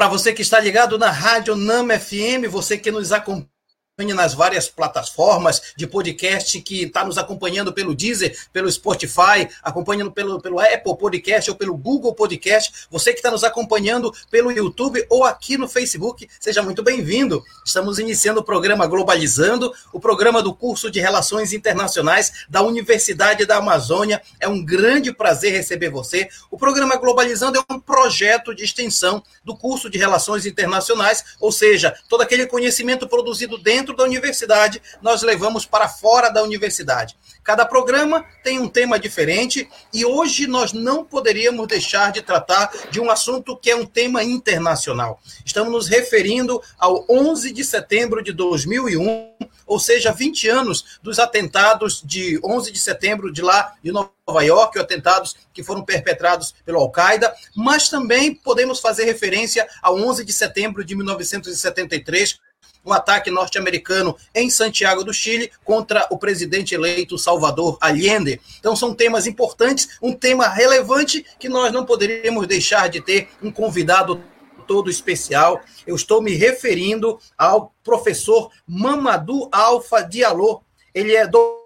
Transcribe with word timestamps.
Para 0.00 0.08
você 0.08 0.32
que 0.32 0.40
está 0.40 0.58
ligado 0.58 0.96
na 0.96 1.10
Rádio 1.10 1.54
Nama 1.54 1.98
FM, 1.98 2.48
você 2.48 2.78
que 2.78 2.90
nos 2.90 3.12
acompanha 3.12 3.59
nas 4.06 4.34
várias 4.34 4.68
plataformas 4.68 5.74
de 5.76 5.86
podcast 5.86 6.60
que 6.62 6.84
está 6.84 7.04
nos 7.04 7.18
acompanhando 7.18 7.72
pelo 7.72 7.94
Deezer, 7.94 8.36
pelo 8.52 8.70
Spotify, 8.70 9.48
acompanhando 9.62 10.10
pelo, 10.10 10.40
pelo 10.40 10.58
Apple 10.58 10.96
Podcast 10.98 11.50
ou 11.50 11.56
pelo 11.56 11.76
Google 11.76 12.14
Podcast. 12.14 12.86
Você 12.90 13.12
que 13.12 13.18
está 13.18 13.30
nos 13.30 13.44
acompanhando 13.44 14.12
pelo 14.30 14.50
YouTube 14.50 15.04
ou 15.08 15.24
aqui 15.24 15.56
no 15.56 15.68
Facebook, 15.68 16.28
seja 16.40 16.62
muito 16.62 16.82
bem-vindo. 16.82 17.44
Estamos 17.64 17.98
iniciando 17.98 18.40
o 18.40 18.44
programa 18.44 18.86
Globalizando, 18.86 19.72
o 19.92 20.00
programa 20.00 20.42
do 20.42 20.54
curso 20.54 20.90
de 20.90 21.00
Relações 21.00 21.52
Internacionais 21.52 22.46
da 22.48 22.62
Universidade 22.62 23.44
da 23.44 23.58
Amazônia. 23.58 24.22
É 24.40 24.48
um 24.48 24.64
grande 24.64 25.12
prazer 25.12 25.52
receber 25.52 25.90
você. 25.90 26.28
O 26.50 26.56
programa 26.56 26.96
Globalizando 26.96 27.58
é 27.58 27.72
um 27.72 27.78
projeto 27.78 28.54
de 28.54 28.64
extensão 28.64 29.22
do 29.44 29.56
curso 29.56 29.90
de 29.90 29.98
Relações 29.98 30.46
Internacionais, 30.46 31.24
ou 31.38 31.52
seja, 31.52 31.94
todo 32.08 32.22
aquele 32.22 32.46
conhecimento 32.46 33.08
produzido 33.08 33.58
dentro 33.58 33.89
dentro 33.90 33.96
da 33.96 34.04
universidade, 34.04 34.80
nós 35.02 35.22
levamos 35.22 35.66
para 35.66 35.88
fora 35.88 36.30
da 36.30 36.42
universidade. 36.42 37.16
Cada 37.42 37.64
programa 37.64 38.24
tem 38.42 38.58
um 38.58 38.68
tema 38.68 38.98
diferente 38.98 39.68
e 39.92 40.04
hoje 40.04 40.46
nós 40.46 40.72
não 40.72 41.04
poderíamos 41.04 41.66
deixar 41.66 42.12
de 42.12 42.22
tratar 42.22 42.70
de 42.90 43.00
um 43.00 43.10
assunto 43.10 43.56
que 43.56 43.70
é 43.70 43.76
um 43.76 43.86
tema 43.86 44.22
internacional. 44.22 45.20
Estamos 45.44 45.72
nos 45.72 45.88
referindo 45.88 46.60
ao 46.78 47.04
11 47.08 47.52
de 47.52 47.64
setembro 47.64 48.22
de 48.22 48.32
2001, 48.32 49.32
ou 49.66 49.78
seja, 49.78 50.12
20 50.12 50.48
anos 50.48 50.98
dos 51.02 51.18
atentados 51.18 52.02
de 52.04 52.38
11 52.44 52.70
de 52.70 52.78
setembro 52.78 53.32
de 53.32 53.40
lá 53.40 53.74
de 53.82 53.90
Nova 53.90 54.44
York, 54.44 54.78
atentados 54.78 55.36
que 55.52 55.62
foram 55.62 55.84
perpetrados 55.84 56.54
pelo 56.64 56.78
Al-Qaeda, 56.78 57.34
mas 57.54 57.88
também 57.88 58.34
podemos 58.34 58.80
fazer 58.80 59.04
referência 59.04 59.66
ao 59.82 59.96
11 59.96 60.24
de 60.24 60.32
setembro 60.32 60.84
de 60.84 60.94
1973, 60.94 62.38
um 62.84 62.92
ataque 62.92 63.30
norte-americano 63.30 64.16
em 64.34 64.48
Santiago 64.48 65.04
do 65.04 65.12
Chile 65.12 65.50
contra 65.64 66.06
o 66.10 66.18
presidente 66.18 66.74
eleito 66.74 67.18
Salvador 67.18 67.78
Allende. 67.80 68.40
Então 68.58 68.74
são 68.74 68.94
temas 68.94 69.26
importantes, 69.26 69.98
um 70.02 70.12
tema 70.12 70.48
relevante 70.48 71.24
que 71.38 71.48
nós 71.48 71.72
não 71.72 71.84
poderíamos 71.84 72.46
deixar 72.46 72.88
de 72.88 73.00
ter 73.00 73.28
um 73.42 73.50
convidado 73.50 74.22
todo 74.66 74.90
especial. 74.90 75.60
Eu 75.86 75.96
estou 75.96 76.22
me 76.22 76.34
referindo 76.34 77.18
ao 77.36 77.74
professor 77.82 78.50
Mamadou 78.66 79.48
Alfa 79.52 80.02
Diallo. 80.02 80.62
Ele 80.94 81.14
é 81.14 81.26
doutor 81.26 81.59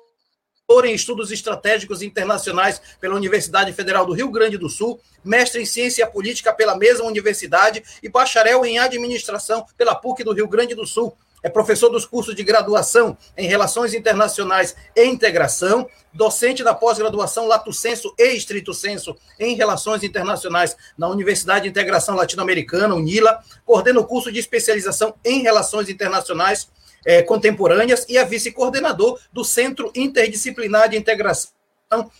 doutor 0.75 0.86
em 0.86 0.94
Estudos 0.94 1.30
Estratégicos 1.30 2.03
Internacionais 2.03 2.83
pela 3.00 3.14
Universidade 3.14 3.72
Federal 3.72 4.05
do 4.05 4.12
Rio 4.12 4.28
Grande 4.28 4.58
do 4.58 4.69
Sul, 4.69 5.00
mestre 5.22 5.62
em 5.62 5.64
Ciência 5.64 6.05
Política 6.05 6.53
pela 6.53 6.77
mesma 6.77 7.05
universidade 7.05 7.80
e 8.03 8.08
bacharel 8.08 8.64
em 8.64 8.80
Administração 8.80 9.64
pela 9.78 9.95
PUC 9.95 10.25
do 10.25 10.33
Rio 10.33 10.48
Grande 10.48 10.75
do 10.75 10.84
Sul. 10.84 11.17
É 11.45 11.48
professor 11.48 11.91
dos 11.91 12.05
cursos 12.05 12.34
de 12.34 12.42
graduação 12.42 13.17
em 13.36 13.47
Relações 13.47 13.95
Internacionais 13.95 14.75
e 14.97 15.05
Integração, 15.05 15.89
docente 16.12 16.64
da 16.64 16.75
pós-graduação 16.75 17.47
Lato 17.47 17.72
Senso 17.72 18.12
e 18.19 18.34
Estrito 18.34 18.75
Senso 18.75 19.14
em 19.39 19.55
Relações 19.55 20.02
Internacionais 20.02 20.77
na 20.98 21.06
Universidade 21.06 21.64
de 21.64 21.69
Integração 21.69 22.17
Latino-Americana, 22.17 22.97
UNILA, 22.97 23.39
coordena 23.64 24.00
o 24.00 24.06
curso 24.06 24.33
de 24.33 24.41
especialização 24.41 25.14
em 25.25 25.41
Relações 25.42 25.89
Internacionais 25.89 26.69
é, 27.05 27.23
contemporâneas 27.23 28.07
e 28.09 28.17
é 28.17 28.25
vice-coordenador 28.25 29.19
do 29.33 29.45
Centro 29.45 29.91
Interdisciplinar 29.95 30.89
de 30.89 30.97
Integração 30.97 31.51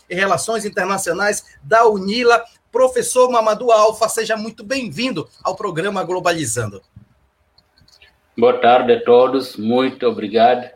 e 0.09 0.15
Relações 0.15 0.65
Internacionais 0.65 1.45
da 1.63 1.87
UNILA. 1.87 2.45
Professor 2.71 3.31
Mamadou 3.31 3.71
Alfa, 3.71 4.09
seja 4.09 4.37
muito 4.37 4.65
bem-vindo 4.65 5.29
ao 5.43 5.55
programa 5.55 6.03
Globalizando. 6.03 6.83
Boa 8.37 8.59
tarde 8.61 8.93
a 8.93 9.05
todos, 9.05 9.57
muito 9.57 10.07
obrigado. 10.07 10.69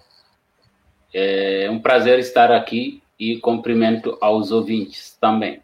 É 1.13 1.68
um 1.70 1.80
prazer 1.80 2.18
estar 2.20 2.52
aqui 2.52 3.02
e 3.18 3.39
cumprimento 3.41 4.17
aos 4.20 4.52
ouvintes 4.52 5.17
também. 5.20 5.61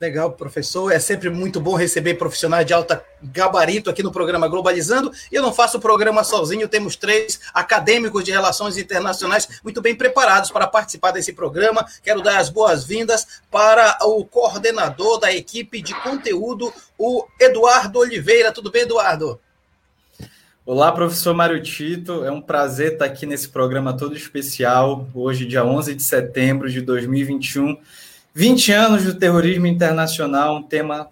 Legal, 0.00 0.32
professor. 0.32 0.90
É 0.90 0.98
sempre 0.98 1.30
muito 1.30 1.60
bom 1.60 1.76
receber 1.76 2.14
profissionais 2.14 2.66
de 2.66 2.74
alta 2.74 3.04
gabarito 3.22 3.88
aqui 3.88 4.02
no 4.02 4.10
programa 4.10 4.48
Globalizando. 4.48 5.12
E 5.30 5.36
eu 5.36 5.42
não 5.42 5.52
faço 5.52 5.78
o 5.78 5.80
programa 5.80 6.24
sozinho, 6.24 6.66
temos 6.66 6.96
três 6.96 7.40
acadêmicos 7.54 8.24
de 8.24 8.32
relações 8.32 8.76
internacionais 8.76 9.60
muito 9.62 9.80
bem 9.80 9.94
preparados 9.94 10.50
para 10.50 10.66
participar 10.66 11.12
desse 11.12 11.32
programa. 11.32 11.86
Quero 12.02 12.22
dar 12.22 12.38
as 12.38 12.48
boas-vindas 12.48 13.40
para 13.50 13.96
o 14.02 14.24
coordenador 14.24 15.20
da 15.20 15.32
equipe 15.32 15.80
de 15.80 15.94
conteúdo, 16.02 16.72
o 16.98 17.24
Eduardo 17.40 18.00
Oliveira. 18.00 18.50
Tudo 18.50 18.72
bem, 18.72 18.82
Eduardo? 18.82 19.40
Olá, 20.66 20.90
professor 20.90 21.34
Mário 21.34 21.62
Tito. 21.62 22.24
É 22.24 22.32
um 22.32 22.40
prazer 22.40 22.94
estar 22.94 23.04
aqui 23.04 23.26
nesse 23.26 23.48
programa 23.48 23.96
todo 23.96 24.16
especial, 24.16 25.06
hoje, 25.14 25.46
dia 25.46 25.64
11 25.64 25.94
de 25.94 26.02
setembro 26.02 26.68
de 26.68 26.80
2021. 26.80 27.78
20 28.34 28.72
anos 28.72 29.04
do 29.04 29.14
terrorismo 29.14 29.68
internacional, 29.68 30.56
um 30.56 30.62
tema 30.62 31.08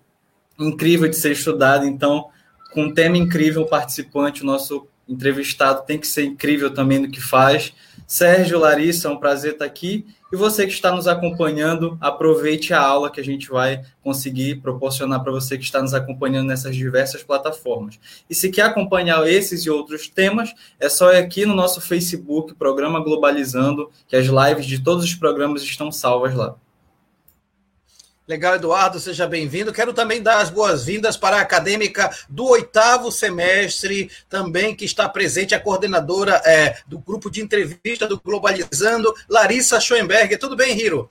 incrível 0.58 1.08
de 1.08 1.14
ser 1.14 1.30
estudado. 1.30 1.86
Então, 1.86 2.28
com 2.72 2.84
um 2.84 2.92
tema 2.92 3.16
incrível, 3.16 3.62
o 3.62 3.68
participante, 3.68 4.42
o 4.42 4.46
nosso 4.46 4.88
entrevistado 5.08 5.84
tem 5.86 5.98
que 5.98 6.06
ser 6.06 6.24
incrível 6.24 6.74
também 6.74 6.98
no 6.98 7.08
que 7.08 7.20
faz. 7.20 7.72
Sérgio, 8.08 8.58
Larissa, 8.58 9.06
é 9.06 9.10
um 9.10 9.18
prazer 9.18 9.52
estar 9.52 9.64
aqui. 9.64 10.04
E 10.32 10.36
você 10.36 10.66
que 10.66 10.72
está 10.72 10.90
nos 10.90 11.06
acompanhando, 11.06 11.96
aproveite 12.00 12.74
a 12.74 12.80
aula 12.80 13.10
que 13.10 13.20
a 13.20 13.24
gente 13.24 13.48
vai 13.48 13.84
conseguir 14.02 14.56
proporcionar 14.56 15.22
para 15.22 15.30
você 15.30 15.56
que 15.56 15.64
está 15.64 15.80
nos 15.80 15.94
acompanhando 15.94 16.48
nessas 16.48 16.74
diversas 16.74 17.22
plataformas. 17.22 18.00
E 18.28 18.34
se 18.34 18.50
quer 18.50 18.62
acompanhar 18.62 19.24
esses 19.28 19.64
e 19.64 19.70
outros 19.70 20.08
temas, 20.08 20.52
é 20.80 20.88
só 20.88 21.12
ir 21.12 21.18
aqui 21.18 21.46
no 21.46 21.54
nosso 21.54 21.80
Facebook, 21.80 22.54
Programa 22.54 22.98
Globalizando, 22.98 23.90
que 24.08 24.16
as 24.16 24.26
lives 24.26 24.66
de 24.66 24.80
todos 24.80 25.04
os 25.04 25.14
programas 25.14 25.62
estão 25.62 25.92
salvas 25.92 26.34
lá. 26.34 26.56
Legal, 28.26 28.54
Eduardo, 28.54 29.00
seja 29.00 29.26
bem-vindo. 29.26 29.72
Quero 29.72 29.92
também 29.92 30.22
dar 30.22 30.40
as 30.40 30.48
boas-vindas 30.48 31.16
para 31.16 31.38
a 31.38 31.40
acadêmica 31.40 32.08
do 32.28 32.46
oitavo 32.46 33.10
semestre, 33.10 34.12
também 34.28 34.76
que 34.76 34.84
está 34.84 35.08
presente, 35.08 35.56
a 35.56 35.60
coordenadora 35.60 36.40
é, 36.46 36.80
do 36.86 37.00
grupo 37.00 37.28
de 37.28 37.42
entrevista 37.42 38.06
do 38.06 38.20
Globalizando, 38.20 39.12
Larissa 39.28 39.80
Schoenberger. 39.80 40.38
Tudo 40.38 40.54
bem, 40.54 40.78
Hiro? 40.78 41.10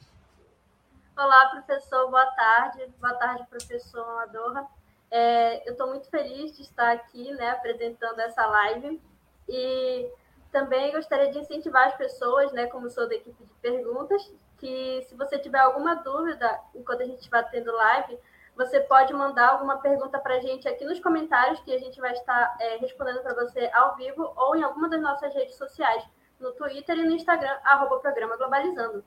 Olá, 1.18 1.48
professor, 1.48 2.10
boa 2.10 2.26
tarde. 2.28 2.88
Boa 3.02 3.14
tarde, 3.16 3.46
professor 3.50 4.04
Amadorra. 4.04 4.66
É, 5.12 5.68
eu 5.68 5.74
estou 5.74 5.88
muito 5.88 6.10
feliz 6.10 6.56
de 6.56 6.62
estar 6.62 6.94
aqui, 6.94 7.30
né, 7.34 7.50
apresentando 7.50 8.22
essa 8.22 8.46
live. 8.46 9.02
E 9.50 10.10
também 10.50 10.94
gostaria 10.94 11.30
de 11.30 11.40
incentivar 11.40 11.90
as 11.90 11.98
pessoas, 11.98 12.54
né, 12.54 12.68
como 12.68 12.90
sou 12.90 13.10
da 13.10 13.16
equipe 13.16 13.44
de 13.44 13.54
perguntas, 13.62 14.32
que 14.62 15.04
se 15.10 15.16
você 15.16 15.40
tiver 15.40 15.60
alguma 15.60 15.96
dúvida 15.96 16.60
enquanto 16.76 17.02
a 17.02 17.06
gente 17.06 17.18
estiver 17.18 17.44
tendo 17.50 17.74
live, 17.74 18.18
você 18.56 18.80
pode 18.82 19.12
mandar 19.12 19.50
alguma 19.50 19.78
pergunta 19.80 20.20
para 20.20 20.36
a 20.36 20.40
gente 20.40 20.68
aqui 20.68 20.86
nos 20.86 21.00
comentários, 21.00 21.60
que 21.62 21.74
a 21.74 21.80
gente 21.80 22.00
vai 22.00 22.14
estar 22.14 22.56
é, 22.60 22.78
respondendo 22.78 23.22
para 23.24 23.34
você 23.34 23.70
ao 23.74 23.96
vivo 23.96 24.32
ou 24.36 24.56
em 24.56 24.62
alguma 24.62 24.88
das 24.88 25.02
nossas 25.02 25.34
redes 25.34 25.56
sociais, 25.56 26.04
no 26.40 26.52
Twitter 26.52 26.96
e 26.98 27.04
no 27.04 27.12
Instagram, 27.12 27.58
arroba 27.64 28.00
Programa 28.00 28.38
Globalizando. 28.38 29.04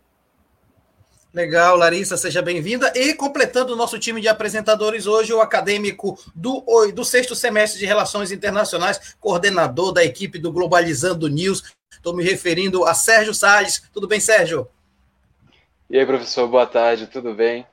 Legal, 1.33 1.77
Larissa, 1.77 2.17
seja 2.17 2.41
bem-vinda. 2.41 2.93
E 2.95 3.15
completando 3.15 3.73
o 3.73 3.77
nosso 3.77 3.99
time 3.99 4.21
de 4.21 4.29
apresentadores 4.29 5.07
hoje, 5.07 5.33
o 5.33 5.41
acadêmico 5.41 6.19
do, 6.35 6.65
do 6.93 7.05
sexto 7.05 7.35
semestre 7.35 7.79
de 7.79 7.87
Relações 7.87 8.31
Internacionais, 8.31 9.17
coordenador 9.21 9.93
da 9.93 10.05
equipe 10.05 10.39
do 10.39 10.53
Globalizando 10.53 11.29
News. 11.29 11.75
Estou 11.91 12.15
me 12.15 12.23
referindo 12.23 12.85
a 12.85 12.95
Sérgio 12.95 13.35
Salles. 13.35 13.83
Tudo 13.93 14.07
bem, 14.07 14.21
Sérgio? 14.21 14.69
E 15.95 15.99
aí, 16.01 16.05
professor, 16.05 16.49
boa 16.49 16.67
tarde, 16.67 17.07
tudo 17.07 17.33
bem? 17.33 17.65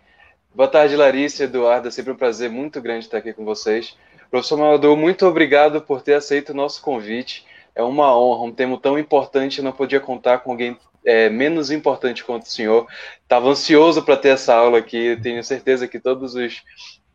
Boa 0.54 0.68
tarde, 0.68 0.96
Larissa 0.96 1.46
Eduardo, 1.46 1.88
é 1.88 1.92
sempre 1.92 2.12
um 2.12 2.16
prazer 2.16 2.52
muito 2.52 2.79
grande 2.79 3.06
estar 3.06 3.18
aqui 3.18 3.34
com 3.34 3.44
vocês. 3.44 3.97
Professor 4.29 4.59
Mamadou, 4.59 4.96
muito 4.96 5.26
obrigado 5.26 5.82
por 5.82 6.03
ter 6.03 6.14
aceito 6.14 6.52
o 6.52 6.53
nosso 6.53 6.84
convite. 6.84 7.44
É 7.73 7.82
uma 7.82 8.16
honra, 8.16 8.44
um 8.44 8.52
tema 8.52 8.79
tão 8.79 9.00
importante, 9.00 9.59
não 9.64 9.72
podia 9.72 10.00
contar 10.00 10.38
com 10.38 10.52
alguém 10.52 10.78
é, 11.03 11.32
menos 11.32 11.72
importante 11.72 12.23
quanto 12.23 12.44
o 12.44 12.50
senhor. 12.52 12.85
Estava 13.23 13.50
ansioso 13.50 14.03
para 14.03 14.16
ter 14.16 14.29
essa 14.29 14.53
aula 14.53 14.78
aqui, 14.78 15.18
tenho 15.23 15.44
certeza 15.44 15.88
que 15.88 16.00
todos 16.00 16.35
os 16.35 16.64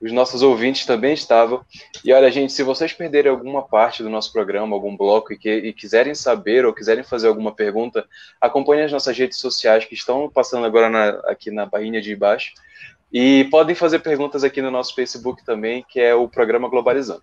os 0.00 0.12
nossos 0.12 0.42
ouvintes 0.42 0.84
também 0.84 1.14
estavam. 1.14 1.64
E 2.04 2.12
olha, 2.12 2.30
gente, 2.30 2.52
se 2.52 2.62
vocês 2.62 2.92
perderem 2.92 3.30
alguma 3.30 3.62
parte 3.62 4.02
do 4.02 4.10
nosso 4.10 4.32
programa, 4.32 4.74
algum 4.74 4.96
bloco 4.96 5.32
e, 5.32 5.38
que, 5.38 5.50
e 5.50 5.72
quiserem 5.72 6.14
saber 6.14 6.64
ou 6.66 6.72
quiserem 6.72 7.02
fazer 7.02 7.28
alguma 7.28 7.52
pergunta, 7.52 8.06
acompanhem 8.40 8.84
as 8.84 8.92
nossas 8.92 9.16
redes 9.16 9.38
sociais 9.38 9.84
que 9.84 9.94
estão 9.94 10.28
passando 10.28 10.66
agora 10.66 10.90
na, 10.90 11.08
aqui 11.30 11.50
na 11.50 11.66
barrinha 11.66 12.00
de 12.00 12.14
baixo. 12.14 12.52
E 13.12 13.44
podem 13.50 13.74
fazer 13.74 14.00
perguntas 14.00 14.44
aqui 14.44 14.60
no 14.60 14.70
nosso 14.70 14.94
Facebook 14.94 15.44
também, 15.44 15.84
que 15.88 16.00
é 16.00 16.14
o 16.14 16.28
programa 16.28 16.68
Globalizando. 16.68 17.22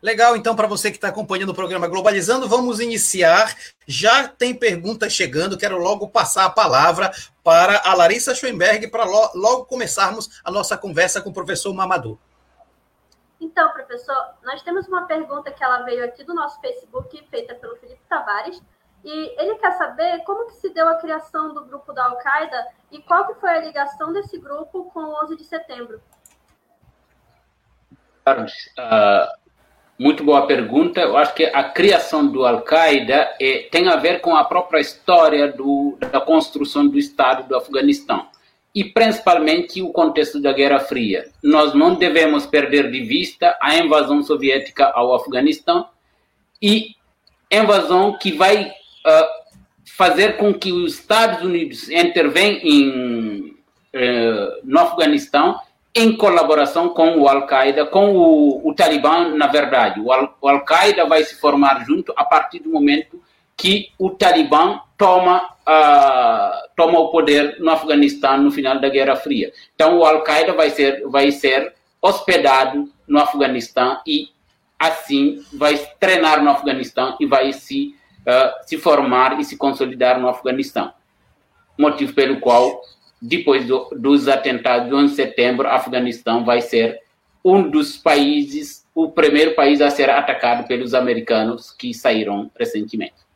Legal, 0.00 0.36
então, 0.36 0.54
para 0.54 0.68
você 0.68 0.90
que 0.90 0.96
está 0.96 1.08
acompanhando 1.08 1.50
o 1.50 1.54
programa 1.54 1.88
Globalizando, 1.88 2.48
vamos 2.48 2.78
iniciar. 2.78 3.52
Já 3.84 4.28
tem 4.28 4.54
perguntas 4.54 5.12
chegando, 5.12 5.58
quero 5.58 5.76
logo 5.76 6.08
passar 6.08 6.44
a 6.44 6.50
palavra 6.50 7.10
para 7.42 7.82
a 7.84 7.94
Larissa 7.94 8.32
Schoenberg 8.32 8.88
para 8.88 9.04
logo 9.04 9.64
começarmos 9.64 10.40
a 10.44 10.52
nossa 10.52 10.78
conversa 10.78 11.20
com 11.20 11.30
o 11.30 11.34
professor 11.34 11.74
Mamadou. 11.74 12.16
Então, 13.40 13.72
professor, 13.72 14.16
nós 14.44 14.62
temos 14.62 14.86
uma 14.86 15.06
pergunta 15.06 15.50
que 15.50 15.62
ela 15.64 15.82
veio 15.82 16.04
aqui 16.04 16.22
do 16.22 16.34
nosso 16.34 16.60
Facebook, 16.60 17.26
feita 17.28 17.56
pelo 17.56 17.76
Felipe 17.76 18.00
Tavares, 18.08 18.60
e 19.04 19.40
ele 19.40 19.56
quer 19.56 19.72
saber 19.72 20.22
como 20.24 20.46
que 20.46 20.56
se 20.56 20.70
deu 20.70 20.88
a 20.88 20.96
criação 20.96 21.52
do 21.52 21.64
grupo 21.64 21.92
da 21.92 22.04
Al-Qaeda 22.04 22.68
e 22.92 23.02
qual 23.02 23.26
que 23.26 23.40
foi 23.40 23.50
a 23.50 23.60
ligação 23.60 24.12
desse 24.12 24.38
grupo 24.38 24.90
com 24.92 25.00
o 25.00 25.24
11 25.24 25.36
de 25.36 25.44
setembro. 25.44 26.00
Uh, 28.26 29.47
muito 29.98 30.22
boa 30.22 30.46
pergunta. 30.46 31.00
Eu 31.00 31.16
acho 31.16 31.34
que 31.34 31.44
a 31.44 31.64
criação 31.64 32.26
do 32.26 32.46
Al-Qaeda 32.46 33.34
é, 33.40 33.68
tem 33.70 33.88
a 33.88 33.96
ver 33.96 34.20
com 34.20 34.36
a 34.36 34.44
própria 34.44 34.80
história 34.80 35.50
do, 35.50 35.98
da 36.12 36.20
construção 36.20 36.86
do 36.86 36.98
Estado 36.98 37.48
do 37.48 37.56
Afeganistão 37.56 38.28
e 38.74 38.84
principalmente 38.84 39.82
o 39.82 39.92
contexto 39.92 40.40
da 40.40 40.52
Guerra 40.52 40.78
Fria. 40.78 41.28
Nós 41.42 41.74
não 41.74 41.96
devemos 41.96 42.46
perder 42.46 42.90
de 42.90 43.00
vista 43.00 43.58
a 43.60 43.76
invasão 43.76 44.22
soviética 44.22 44.84
ao 44.94 45.14
Afeganistão 45.14 45.88
e 46.62 46.94
invasão 47.50 48.16
que 48.16 48.32
vai 48.32 48.66
uh, 48.66 49.48
fazer 49.96 50.36
com 50.36 50.54
que 50.54 50.70
os 50.70 50.94
Estados 50.94 51.42
Unidos 51.42 51.88
intervenham 51.88 52.60
em, 52.62 53.56
uh, 53.94 54.60
no 54.62 54.78
Afeganistão 54.78 55.58
em 55.94 56.16
colaboração 56.16 56.90
com 56.90 57.18
o 57.18 57.28
Al-Qaeda, 57.28 57.86
com 57.86 58.14
o, 58.14 58.68
o, 58.68 58.74
Talibã, 58.74 59.28
na 59.30 59.46
verdade. 59.46 60.00
O 60.00 60.12
Al-Qaeda 60.12 61.06
vai 61.06 61.24
se 61.24 61.34
formar 61.40 61.84
junto 61.84 62.12
a 62.16 62.24
partir 62.24 62.60
do 62.60 62.70
momento 62.70 63.20
que 63.56 63.90
o 63.98 64.10
Talibã 64.10 64.80
toma, 64.96 65.42
uh, 65.66 66.68
toma 66.76 67.00
o 67.00 67.08
poder 67.10 67.56
no 67.58 67.70
Afeganistão 67.70 68.38
no 68.38 68.50
final 68.50 68.80
da 68.80 68.88
Guerra 68.88 69.16
Fria. 69.16 69.52
Então, 69.74 69.98
o 69.98 70.04
Al-Qaeda 70.04 70.52
vai 70.52 70.70
ser, 70.70 71.02
vai 71.08 71.32
ser 71.32 71.74
hospedado 72.00 72.88
no 73.06 73.18
Afeganistão 73.18 74.00
e, 74.06 74.28
assim, 74.78 75.42
vai 75.52 75.76
treinar 75.98 76.42
no 76.42 76.50
Afeganistão 76.50 77.16
e 77.18 77.26
vai 77.26 77.52
se, 77.52 77.96
uh, 78.20 78.68
se 78.68 78.78
formar 78.78 79.40
e 79.40 79.44
se 79.44 79.56
consolidar 79.56 80.20
no 80.20 80.28
Afeganistão. 80.28 80.92
Motivo 81.76 82.12
pelo 82.12 82.38
qual 82.40 82.80
depois 83.20 83.66
do, 83.66 83.88
dos 83.96 84.28
atentados 84.28 84.88
do 84.88 84.96
11 84.96 85.10
de 85.10 85.16
setembro, 85.16 85.66
o 85.66 85.70
Afeganistão 85.70 86.44
vai 86.44 86.60
ser 86.60 87.00
um 87.44 87.68
dos 87.68 87.96
países, 87.96 88.84
o 88.94 89.10
primeiro 89.10 89.54
país 89.54 89.80
a 89.80 89.90
ser 89.90 90.10
atacado 90.10 90.66
pelos 90.66 90.94
americanos 90.94 91.72
que 91.72 91.94
saíram 91.94 92.50
recentemente. 92.58 93.28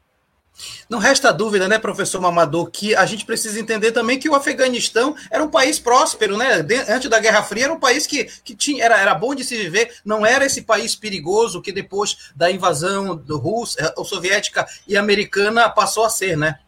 Não 0.88 0.98
resta 0.98 1.32
dúvida, 1.32 1.66
né, 1.66 1.78
professor 1.78 2.20
Mamadou, 2.20 2.66
que 2.66 2.94
a 2.94 3.06
gente 3.06 3.24
precisa 3.24 3.58
entender 3.58 3.92
também 3.92 4.18
que 4.18 4.28
o 4.28 4.34
Afeganistão 4.34 5.16
era 5.30 5.42
um 5.42 5.48
país 5.48 5.78
próspero, 5.78 6.36
né? 6.36 6.64
Antes 6.88 7.08
da 7.08 7.18
Guerra 7.18 7.42
Fria 7.42 7.64
era 7.64 7.72
um 7.72 7.80
país 7.80 8.06
que, 8.06 8.24
que 8.44 8.54
tinha, 8.54 8.84
era, 8.84 9.00
era 9.00 9.14
bom 9.14 9.34
de 9.34 9.44
se 9.44 9.56
viver, 9.56 9.94
não 10.04 10.26
era 10.26 10.44
esse 10.44 10.62
país 10.62 10.94
perigoso 10.94 11.62
que 11.62 11.72
depois 11.72 12.30
da 12.36 12.50
invasão 12.50 13.16
do 13.16 13.38
Rússia, 13.38 13.94
eh, 13.96 14.04
soviética 14.04 14.66
e 14.86 14.96
americana 14.96 15.70
passou 15.70 16.04
a 16.04 16.10
ser, 16.10 16.36
né? 16.36 16.58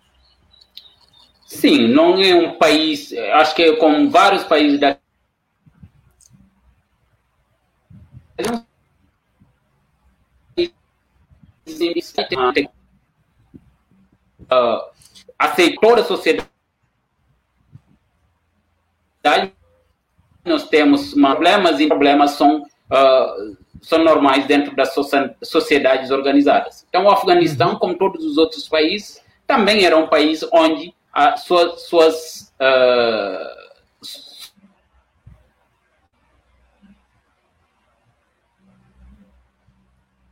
Sim, 1.47 1.89
não 1.89 2.21
é 2.21 2.35
um 2.35 2.59
país, 2.59 3.13
acho 3.35 3.55
que 3.55 3.63
é 3.63 3.77
como 3.77 4.11
vários 4.11 4.45
países 4.45 4.81
da 4.81 4.97
uh, 14.51 14.91
aceitou 15.39 15.95
a 15.95 16.05
sociedade 16.05 16.49
nós 20.45 20.69
temos 20.69 21.15
problemas 21.15 21.81
e 21.81 21.89
problemas 21.89 22.33
são 22.33 22.63
uh, 22.63 23.57
são 23.81 24.03
normais 24.03 24.47
dentro 24.47 24.75
das 24.75 24.95
sociedades 25.43 26.11
organizadas. 26.11 26.87
Então, 26.89 27.05
o 27.05 27.11
Afeganistão, 27.11 27.77
como 27.77 27.97
todos 27.97 28.25
os 28.25 28.39
outros 28.39 28.67
países, 28.67 29.23
também 29.47 29.85
era 29.85 29.97
um 29.97 30.09
país 30.09 30.43
onde 30.53 30.95
a, 31.15 31.37
suas, 31.37 31.83
suas 31.83 32.53
uh, 32.61 33.65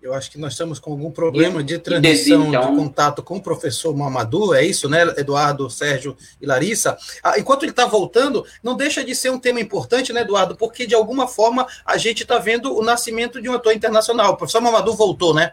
Eu 0.03 0.13
acho 0.13 0.33
que 0.33 0.39
nós 0.39 0.55
estamos 0.55 0.81
com 0.81 0.91
algum 0.91 1.13
problema 1.13 1.63
de 1.63 1.79
transmissão 1.79 2.51
de 2.51 2.59
contato 2.59 3.23
com 3.23 3.37
o 3.37 3.41
professor 3.41 3.97
Mamadou, 3.97 4.53
é 4.53 4.67
isso, 4.67 4.89
né, 4.89 5.03
Eduardo, 5.17 5.71
Sérgio 5.71 6.17
e 6.41 6.45
Larissa? 6.45 6.99
Ah, 7.23 7.39
enquanto 7.39 7.63
ele 7.63 7.71
está 7.71 7.87
voltando, 7.87 8.45
não 8.65 8.77
deixa 8.77 9.05
de 9.05 9.15
ser 9.15 9.31
um 9.31 9.39
tema 9.39 9.61
importante, 9.61 10.13
né, 10.13 10.23
Eduardo? 10.23 10.57
Porque 10.57 10.89
de 10.89 10.95
alguma 10.97 11.29
forma 11.29 11.69
a 11.87 11.97
gente 11.97 12.25
está 12.25 12.41
vendo 12.41 12.77
o 12.77 12.83
nascimento 12.83 13.41
de 13.41 13.49
um 13.49 13.55
ator 13.55 13.73
internacional. 13.73 14.33
O 14.33 14.37
professor 14.37 14.61
Mamadou 14.61 14.97
voltou, 14.97 15.33
né? 15.33 15.53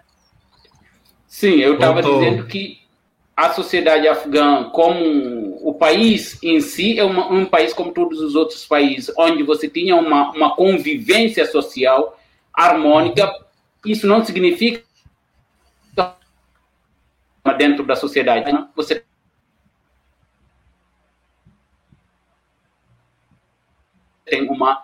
Sim, 1.27 1.59
eu 1.59 1.75
estava 1.75 2.01
dizendo 2.01 2.47
que 2.47 2.79
a 3.39 3.53
sociedade 3.53 4.05
afegã, 4.05 4.65
como 4.65 5.57
o 5.65 5.73
país 5.73 6.37
em 6.43 6.59
si, 6.59 6.99
é 6.99 7.05
uma, 7.05 7.31
um 7.31 7.45
país 7.45 7.71
como 7.73 7.93
todos 7.93 8.19
os 8.19 8.35
outros 8.35 8.65
países, 8.65 9.13
onde 9.17 9.43
você 9.43 9.69
tinha 9.69 9.95
uma, 9.95 10.31
uma 10.31 10.57
convivência 10.57 11.45
social 11.45 12.19
harmônica. 12.53 13.31
Isso 13.85 14.05
não 14.05 14.25
significa 14.25 14.83
dentro 17.57 17.85
da 17.85 17.95
sociedade. 17.95 18.51
Né? 18.51 18.67
Você 18.75 19.05
tem 24.25 24.49
uma 24.49 24.83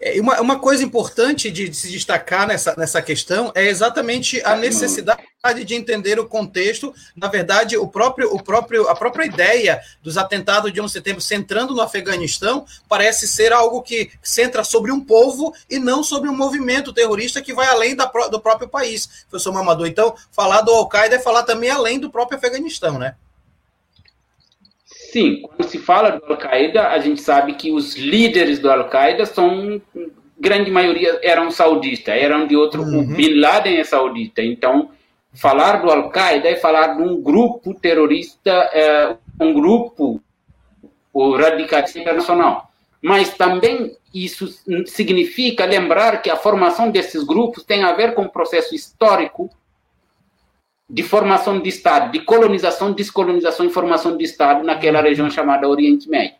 é, 0.00 0.20
uma, 0.20 0.40
uma 0.40 0.58
coisa 0.58 0.82
importante 0.82 1.52
de, 1.52 1.68
de, 1.68 1.76
se 1.76 1.88
destacar 1.88 2.48
nessa, 2.48 2.74
nessa 2.76 3.00
questão 3.00 3.52
é 3.54 3.68
exatamente 3.68 4.44
a 4.44 4.56
necessidade 4.56 5.31
de 5.66 5.74
entender 5.74 6.20
o 6.20 6.28
contexto. 6.28 6.94
Na 7.16 7.26
verdade, 7.26 7.76
o 7.76 7.88
próprio, 7.88 8.32
o 8.32 8.40
próprio, 8.40 8.88
a 8.88 8.94
própria 8.94 9.24
ideia 9.24 9.80
dos 10.00 10.16
atentados 10.16 10.72
de 10.72 10.80
11 10.80 10.86
de 10.86 10.92
setembro 10.92 11.20
centrando 11.20 11.74
no 11.74 11.80
Afeganistão 11.80 12.64
parece 12.88 13.26
ser 13.26 13.52
algo 13.52 13.82
que 13.82 14.12
centra 14.22 14.62
sobre 14.62 14.92
um 14.92 15.00
povo 15.00 15.52
e 15.68 15.80
não 15.80 16.04
sobre 16.04 16.30
um 16.30 16.36
movimento 16.36 16.92
terrorista 16.92 17.42
que 17.42 17.52
vai 17.52 17.66
além 17.66 17.96
da, 17.96 18.04
do 18.30 18.40
próprio 18.40 18.68
país, 18.68 19.26
professor 19.28 19.52
Mamadou. 19.52 19.84
Então, 19.84 20.14
falar 20.30 20.60
do 20.60 20.70
Al-Qaeda 20.70 21.16
é 21.16 21.18
falar 21.18 21.42
também 21.42 21.70
além 21.70 21.98
do 21.98 22.08
próprio 22.08 22.38
Afeganistão, 22.38 22.96
né? 22.96 23.16
Sim, 25.10 25.42
quando 25.42 25.68
se 25.68 25.78
fala 25.80 26.20
do 26.20 26.24
Al-Qaeda, 26.24 26.86
a 26.90 27.00
gente 27.00 27.20
sabe 27.20 27.54
que 27.54 27.72
os 27.72 27.96
líderes 27.96 28.60
do 28.60 28.70
Al-Qaeda 28.70 29.26
são, 29.26 29.82
grande 30.38 30.70
maioria, 30.70 31.18
eram 31.20 31.50
saudistas, 31.50 32.14
eram 32.14 32.46
de 32.46 32.54
outro. 32.54 32.82
Uhum. 32.82 33.00
O 33.00 33.06
Bin 33.08 33.40
Laden 33.40 33.78
é 33.78 33.84
saudita. 33.84 34.40
Então, 34.40 34.88
falar 35.34 35.82
do 35.82 35.90
Al-Qaeda 35.90 36.48
é 36.48 36.56
falar 36.56 36.96
de 36.96 37.02
um 37.02 37.20
grupo 37.20 37.74
terrorista, 37.74 38.50
é, 38.50 39.16
um 39.40 39.52
grupo 39.52 40.20
o 41.12 41.36
radicalista 41.36 41.98
internacional. 41.98 42.70
Mas 43.00 43.36
também 43.36 43.96
isso 44.14 44.48
significa 44.86 45.64
lembrar 45.64 46.22
que 46.22 46.30
a 46.30 46.36
formação 46.36 46.90
desses 46.90 47.24
grupos 47.24 47.64
tem 47.64 47.82
a 47.82 47.92
ver 47.92 48.14
com 48.14 48.22
um 48.22 48.28
processo 48.28 48.74
histórico 48.74 49.50
de 50.88 51.02
formação 51.02 51.58
de 51.58 51.68
Estado, 51.68 52.12
de 52.12 52.20
colonização, 52.20 52.92
descolonização 52.92 53.66
e 53.66 53.70
formação 53.70 54.16
de 54.16 54.24
Estado 54.24 54.62
naquela 54.62 55.00
região 55.00 55.30
chamada 55.30 55.68
Oriente 55.68 56.08
Médio. 56.08 56.36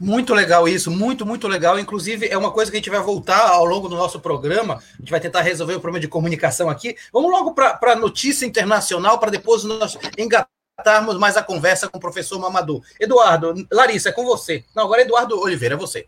Muito 0.00 0.32
legal 0.32 0.66
isso, 0.66 0.90
muito, 0.90 1.26
muito 1.26 1.46
legal. 1.46 1.78
Inclusive, 1.78 2.26
é 2.26 2.38
uma 2.38 2.50
coisa 2.50 2.70
que 2.70 2.78
a 2.78 2.80
gente 2.80 2.88
vai 2.88 3.00
voltar 3.00 3.50
ao 3.50 3.66
longo 3.66 3.86
do 3.86 3.96
nosso 3.96 4.18
programa. 4.18 4.82
A 4.94 4.96
gente 4.98 5.10
vai 5.10 5.20
tentar 5.20 5.42
resolver 5.42 5.74
o 5.74 5.80
problema 5.80 6.00
de 6.00 6.08
comunicação 6.08 6.70
aqui. 6.70 6.96
Vamos 7.12 7.30
logo 7.30 7.52
para 7.52 7.78
a 7.82 7.96
notícia 7.96 8.46
internacional, 8.46 9.18
para 9.18 9.30
depois 9.30 9.62
nós 9.62 9.98
engatarmos 10.16 11.18
mais 11.18 11.36
a 11.36 11.42
conversa 11.42 11.86
com 11.86 11.98
o 11.98 12.00
professor 12.00 12.38
Mamadou. 12.38 12.82
Eduardo, 12.98 13.66
Larissa, 13.70 14.08
é 14.08 14.12
com 14.12 14.24
você. 14.24 14.64
Não, 14.74 14.84
agora 14.84 15.02
é 15.02 15.04
Eduardo 15.04 15.38
Oliveira, 15.38 15.74
é 15.74 15.78
você. 15.78 16.06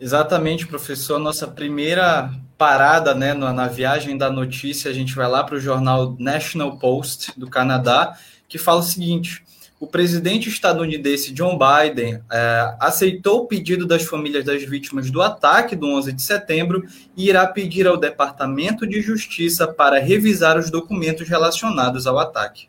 Exatamente, 0.00 0.66
professor. 0.66 1.20
Nossa 1.20 1.46
primeira 1.46 2.28
parada 2.58 3.14
né, 3.14 3.34
na, 3.34 3.52
na 3.52 3.68
viagem 3.68 4.18
da 4.18 4.28
notícia, 4.28 4.90
a 4.90 4.94
gente 4.94 5.14
vai 5.14 5.28
lá 5.28 5.44
para 5.44 5.54
o 5.54 5.60
jornal 5.60 6.16
National 6.18 6.76
Post 6.76 7.38
do 7.38 7.48
Canadá, 7.48 8.18
que 8.48 8.58
fala 8.58 8.80
o 8.80 8.82
seguinte: 8.82 9.44
o 9.84 9.86
presidente 9.86 10.48
estadunidense 10.48 11.30
John 11.34 11.58
Biden 11.58 12.22
é, 12.32 12.74
aceitou 12.80 13.42
o 13.42 13.46
pedido 13.46 13.86
das 13.86 14.02
famílias 14.02 14.42
das 14.42 14.62
vítimas 14.62 15.10
do 15.10 15.20
ataque 15.20 15.76
do 15.76 15.86
11 15.86 16.10
de 16.14 16.22
setembro 16.22 16.82
e 17.14 17.28
irá 17.28 17.46
pedir 17.46 17.86
ao 17.86 17.98
Departamento 17.98 18.86
de 18.86 19.02
Justiça 19.02 19.68
para 19.68 19.98
revisar 19.98 20.56
os 20.58 20.70
documentos 20.70 21.28
relacionados 21.28 22.06
ao 22.06 22.18
ataque. 22.18 22.68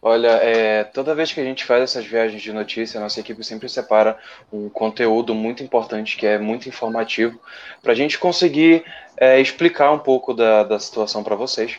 Olha, 0.00 0.28
é, 0.28 0.84
toda 0.84 1.14
vez 1.14 1.32
que 1.32 1.40
a 1.40 1.44
gente 1.44 1.64
faz 1.64 1.82
essas 1.82 2.04
viagens 2.06 2.40
de 2.40 2.52
notícia, 2.52 3.00
a 3.00 3.02
nossa 3.02 3.18
equipe 3.18 3.42
sempre 3.42 3.68
separa 3.68 4.16
um 4.52 4.68
conteúdo 4.68 5.34
muito 5.34 5.64
importante, 5.64 6.16
que 6.16 6.26
é 6.26 6.38
muito 6.38 6.68
informativo, 6.68 7.40
para 7.82 7.92
a 7.92 7.96
gente 7.96 8.16
conseguir 8.16 8.84
é, 9.16 9.40
explicar 9.40 9.90
um 9.90 9.98
pouco 9.98 10.32
da, 10.34 10.62
da 10.62 10.78
situação 10.78 11.24
para 11.24 11.34
vocês. 11.34 11.78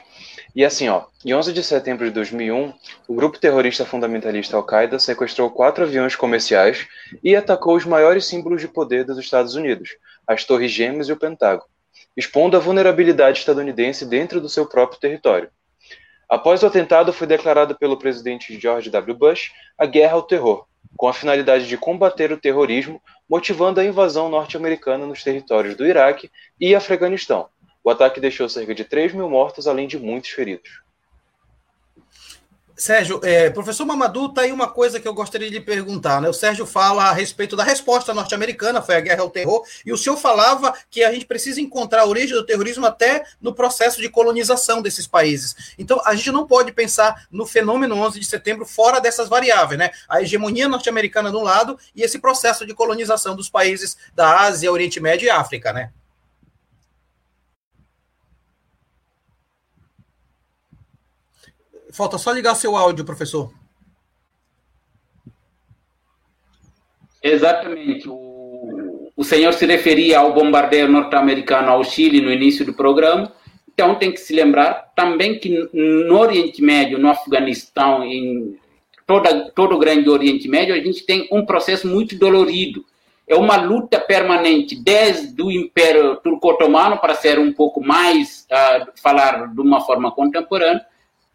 E 0.56 0.64
assim, 0.64 0.88
ó, 0.88 1.04
em 1.26 1.34
11 1.34 1.52
de 1.52 1.62
setembro 1.62 2.06
de 2.06 2.12
2001, 2.12 2.74
o 3.10 3.14
grupo 3.14 3.38
terrorista 3.38 3.86
fundamentalista 3.86 4.56
Al-Qaeda 4.56 4.98
sequestrou 4.98 5.50
quatro 5.50 5.84
aviões 5.84 6.16
comerciais 6.16 6.88
e 7.22 7.36
atacou 7.36 7.76
os 7.76 7.84
maiores 7.84 8.26
símbolos 8.26 8.62
de 8.62 8.70
poder 8.70 9.04
dos 9.04 9.18
Estados 9.18 9.56
Unidos, 9.56 9.98
as 10.26 10.46
Torres 10.46 10.72
Gêmeas 10.72 11.10
e 11.10 11.12
o 11.12 11.18
Pentágono, 11.18 11.68
expondo 12.16 12.56
a 12.56 12.60
vulnerabilidade 12.62 13.40
estadunidense 13.40 14.06
dentro 14.06 14.40
do 14.40 14.48
seu 14.48 14.66
próprio 14.66 14.98
território. 14.98 15.50
Após 16.30 16.64
o 16.64 16.68
atentado, 16.68 17.12
foi 17.12 17.28
declarado 17.28 17.78
pelo 17.78 17.98
presidente 17.98 18.58
George 18.58 18.90
W. 18.90 19.18
Bush 19.18 19.52
a 19.78 19.86
guerra 19.86 20.14
ao 20.14 20.24
terror, 20.24 20.66
com 20.96 21.10
a 21.10 21.14
finalidade 21.14 21.68
de 21.68 21.78
combater 21.78 22.32
o 22.32 22.38
terrorismo, 22.40 23.02
motivando 23.30 23.82
a 23.82 23.86
invasão 23.86 24.30
norte-americana 24.30 25.06
nos 25.06 25.22
territórios 25.22 25.76
do 25.76 25.86
Iraque 25.86 26.32
e 26.58 26.74
Afeganistão, 26.74 27.50
o 27.86 27.92
ataque 27.92 28.20
deixou 28.20 28.50
cerca 28.50 28.74
de 28.74 28.84
3 28.84 29.14
mil 29.14 29.30
mortos, 29.30 29.68
além 29.68 29.88
de 29.88 30.00
muitos 30.00 30.32
feridos. 30.32 30.82
Sérgio, 32.76 33.22
é, 33.24 33.50
professor 33.50 33.86
Mamadou, 33.86 34.28
tá 34.34 34.42
aí 34.42 34.52
uma 34.52 34.68
coisa 34.68 35.00
que 35.00 35.08
eu 35.08 35.14
gostaria 35.14 35.50
de 35.50 35.62
perguntar, 35.62 36.20
né? 36.20 36.28
O 36.28 36.34
Sérgio 36.34 36.66
fala 36.66 37.06
a 37.06 37.14
respeito 37.14 37.56
da 37.56 37.64
resposta 37.64 38.14
norte-americana, 38.14 38.82
foi 38.82 38.96
a 38.96 39.00
guerra 39.00 39.22
ao 39.22 39.30
terror, 39.30 39.64
e 39.86 39.94
o 39.94 39.98
senhor 39.98 40.18
falava 40.18 40.74
que 40.90 41.02
a 41.04 41.14
gente 41.14 41.26
precisa 41.26 41.62
encontrar 41.62 42.02
a 42.02 42.06
origem 42.06 42.36
do 42.36 42.46
terrorismo 42.46 42.86
até 42.86 43.24
no 43.40 43.54
processo 43.54 44.02
de 44.02 44.10
colonização 44.10 44.82
desses 44.82 45.08
países. 45.08 45.74
Então, 45.78 46.02
a 46.06 46.16
gente 46.16 46.32
não 46.32 46.46
pode 46.46 46.74
pensar 46.74 47.28
no 47.32 47.46
fenômeno 47.46 47.96
11 47.96 48.20
de 48.20 48.26
setembro 48.26 48.66
fora 48.66 49.00
dessas 49.00 49.30
variáveis, 49.30 49.80
né? 49.80 49.92
A 50.10 50.22
hegemonia 50.22 50.68
norte-americana 50.68 51.30
de 51.30 51.38
um 51.38 51.44
lado 51.44 51.80
e 51.96 52.02
esse 52.02 52.20
processo 52.20 52.66
de 52.66 52.74
colonização 52.74 53.38
dos 53.38 53.48
países 53.48 53.96
da 54.14 54.42
Ásia, 54.42 54.72
Oriente 54.72 55.00
Médio 55.00 55.28
e 55.28 55.30
África, 55.30 55.72
né? 55.72 55.92
Falta 61.96 62.18
só 62.18 62.32
ligar 62.32 62.56
seu 62.56 62.76
áudio, 62.76 63.06
professor. 63.06 63.54
Exatamente. 67.24 68.10
O, 68.10 69.12
o 69.16 69.24
senhor 69.24 69.54
se 69.54 69.66
referia 69.66 70.20
ao 70.20 70.34
bombardeio 70.34 70.90
norte-americano 70.90 71.70
ao 71.70 71.86
Chile 71.86 72.20
no 72.20 72.30
início 72.30 72.66
do 72.66 72.74
programa. 72.74 73.32
Então, 73.74 73.96
tem 73.96 74.12
que 74.12 74.20
se 74.20 74.34
lembrar 74.34 74.92
também 74.94 75.40
que 75.40 75.70
no 75.74 76.20
Oriente 76.20 76.62
Médio, 76.62 77.00
no 77.00 77.10
Afeganistão, 77.10 78.04
em 78.04 78.58
toda, 79.08 79.50
todo 79.52 79.76
o 79.76 79.80
Grande 79.80 80.10
Oriente 80.10 80.50
Médio, 80.50 80.76
a 80.76 80.80
gente 80.80 81.06
tem 81.06 81.30
um 81.32 81.46
processo 81.46 81.88
muito 81.88 82.18
dolorido. 82.18 82.84
É 83.26 83.36
uma 83.36 83.56
luta 83.56 84.02
permanente 84.02 84.76
desde 84.76 85.42
o 85.42 85.50
Império 85.50 86.18
Turco-Otomano, 86.18 86.98
para 86.98 87.16
ser 87.16 87.40
um 87.40 87.54
pouco 87.54 87.82
mais, 87.82 88.46
uh, 88.52 88.92
falar 89.02 89.54
de 89.54 89.62
uma 89.62 89.80
forma 89.82 90.12
contemporânea, 90.12 90.86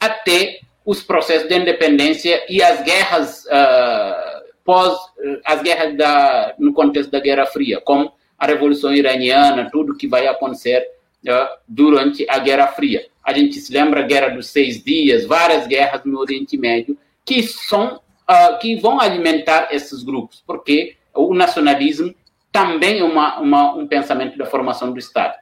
até 0.00 0.60
os 0.84 1.02
processos 1.02 1.48
de 1.48 1.56
independência 1.56 2.42
e 2.48 2.62
as 2.62 2.82
guerras 2.82 3.44
uh, 3.44 4.40
pós 4.64 4.98
as 5.44 5.62
guerras 5.62 5.96
da, 5.96 6.54
no 6.58 6.72
contexto 6.72 7.10
da 7.10 7.20
Guerra 7.20 7.46
Fria, 7.46 7.80
como 7.80 8.12
a 8.38 8.46
Revolução 8.46 8.92
Iraniana, 8.92 9.68
tudo 9.70 9.96
que 9.96 10.08
vai 10.08 10.26
acontecer 10.26 10.88
uh, 11.26 11.58
durante 11.68 12.26
a 12.28 12.38
Guerra 12.38 12.68
Fria. 12.68 13.06
A 13.22 13.32
gente 13.34 13.60
se 13.60 13.72
lembra 13.72 14.00
a 14.00 14.06
Guerra 14.06 14.30
dos 14.30 14.48
Seis 14.48 14.82
Dias, 14.82 15.26
várias 15.26 15.66
guerras 15.66 16.02
no 16.04 16.18
Oriente 16.18 16.56
Médio 16.56 16.96
que 17.24 17.42
são 17.42 18.00
uh, 18.28 18.58
que 18.58 18.76
vão 18.76 19.00
alimentar 19.00 19.68
esses 19.70 20.02
grupos, 20.02 20.42
porque 20.46 20.96
o 21.14 21.34
nacionalismo 21.34 22.14
também 22.50 23.00
é 23.00 23.04
uma, 23.04 23.38
uma, 23.38 23.74
um 23.74 23.86
pensamento 23.86 24.36
da 24.36 24.46
formação 24.46 24.92
do 24.92 24.98
Estado. 24.98 25.34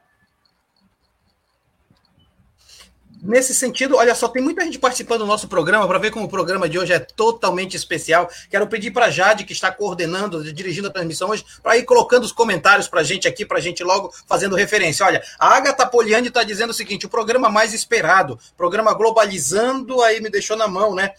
Nesse 3.21 3.53
sentido, 3.53 3.97
olha 3.97 4.15
só, 4.15 4.29
tem 4.29 4.41
muita 4.41 4.63
gente 4.63 4.79
participando 4.79 5.19
do 5.19 5.25
nosso 5.25 5.47
programa 5.47 5.85
para 5.85 5.99
ver 5.99 6.09
como 6.09 6.25
o 6.25 6.29
programa 6.29 6.69
de 6.69 6.79
hoje 6.79 6.93
é 6.93 6.99
totalmente 6.99 7.75
especial. 7.75 8.29
Quero 8.49 8.65
pedir 8.67 8.91
para 8.91 9.09
Jade, 9.09 9.43
que 9.43 9.51
está 9.51 9.69
coordenando, 9.71 10.53
dirigindo 10.53 10.87
a 10.87 10.91
transmissão 10.91 11.29
hoje, 11.29 11.45
para 11.61 11.77
ir 11.77 11.83
colocando 11.83 12.23
os 12.23 12.31
comentários 12.31 12.87
para 12.87 13.01
a 13.01 13.03
gente 13.03 13.27
aqui, 13.27 13.45
para 13.45 13.57
a 13.57 13.61
gente 13.61 13.83
logo 13.83 14.13
fazendo 14.25 14.55
referência. 14.55 15.05
Olha, 15.05 15.21
a 15.37 15.55
Agatha 15.55 15.85
Poliani 15.85 16.29
está 16.29 16.43
dizendo 16.43 16.69
o 16.69 16.73
seguinte: 16.73 17.05
o 17.05 17.09
programa 17.09 17.49
mais 17.49 17.73
esperado, 17.73 18.39
programa 18.55 18.93
globalizando, 18.93 20.01
aí 20.01 20.21
me 20.21 20.29
deixou 20.29 20.55
na 20.55 20.67
mão, 20.67 20.95
né? 20.95 21.11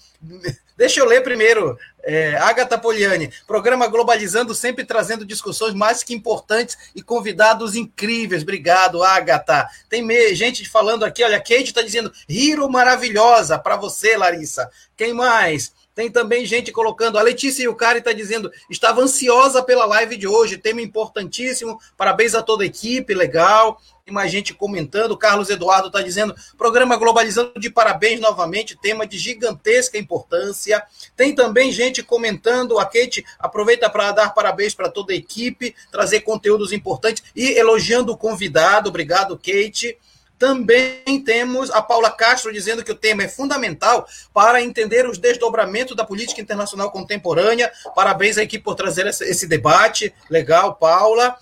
Deixa 0.80 0.98
eu 0.98 1.04
ler 1.04 1.22
primeiro. 1.22 1.78
É, 2.02 2.36
Agatha 2.36 2.78
Poliani, 2.78 3.30
programa 3.46 3.86
Globalizando, 3.86 4.54
sempre 4.54 4.82
trazendo 4.82 5.26
discussões 5.26 5.74
mais 5.74 6.02
que 6.02 6.14
importantes 6.14 6.74
e 6.96 7.02
convidados 7.02 7.76
incríveis. 7.76 8.42
Obrigado, 8.42 9.02
Agatha. 9.02 9.68
Tem 9.90 10.02
gente 10.34 10.66
falando 10.66 11.04
aqui, 11.04 11.22
olha, 11.22 11.36
Kate 11.36 11.64
está 11.64 11.82
dizendo, 11.82 12.10
Hiro 12.26 12.66
maravilhosa 12.66 13.58
para 13.58 13.76
você, 13.76 14.16
Larissa. 14.16 14.70
Quem 14.96 15.12
mais? 15.12 15.70
Tem 16.00 16.10
também 16.10 16.46
gente 16.46 16.72
colocando. 16.72 17.18
A 17.18 17.22
Letícia 17.22 17.62
Yucari 17.62 17.98
está 17.98 18.10
dizendo: 18.10 18.50
estava 18.70 19.02
ansiosa 19.02 19.62
pela 19.62 19.84
live 19.84 20.16
de 20.16 20.26
hoje, 20.26 20.56
tema 20.56 20.80
importantíssimo. 20.80 21.78
Parabéns 21.94 22.34
a 22.34 22.40
toda 22.42 22.62
a 22.62 22.66
equipe, 22.66 23.12
legal. 23.12 23.78
Tem 24.02 24.14
mais 24.14 24.32
gente 24.32 24.54
comentando. 24.54 25.14
Carlos 25.14 25.50
Eduardo 25.50 25.88
está 25.88 26.00
dizendo: 26.00 26.34
programa 26.56 26.96
Globalizando 26.96 27.52
de 27.60 27.68
parabéns 27.68 28.18
novamente, 28.18 28.78
tema 28.80 29.06
de 29.06 29.18
gigantesca 29.18 29.98
importância. 29.98 30.82
Tem 31.14 31.34
também 31.34 31.70
gente 31.70 32.02
comentando. 32.02 32.78
A 32.78 32.86
Kate 32.86 33.22
aproveita 33.38 33.90
para 33.90 34.10
dar 34.12 34.32
parabéns 34.32 34.74
para 34.74 34.88
toda 34.88 35.12
a 35.12 35.16
equipe, 35.16 35.74
trazer 35.92 36.20
conteúdos 36.20 36.72
importantes 36.72 37.22
e 37.36 37.58
elogiando 37.58 38.10
o 38.10 38.16
convidado. 38.16 38.88
Obrigado, 38.88 39.36
Kate. 39.36 39.98
Também 40.40 41.22
temos 41.22 41.70
a 41.70 41.82
Paula 41.82 42.10
Castro 42.10 42.50
dizendo 42.50 42.82
que 42.82 42.90
o 42.90 42.94
tema 42.94 43.22
é 43.22 43.28
fundamental 43.28 44.08
para 44.32 44.62
entender 44.62 45.06
os 45.06 45.18
desdobramentos 45.18 45.94
da 45.94 46.02
política 46.02 46.40
internacional 46.40 46.90
contemporânea. 46.90 47.70
Parabéns 47.94 48.38
à 48.38 48.42
equipe 48.42 48.64
por 48.64 48.74
trazer 48.74 49.06
esse 49.06 49.46
debate. 49.46 50.14
Legal, 50.30 50.76
Paula. 50.76 51.36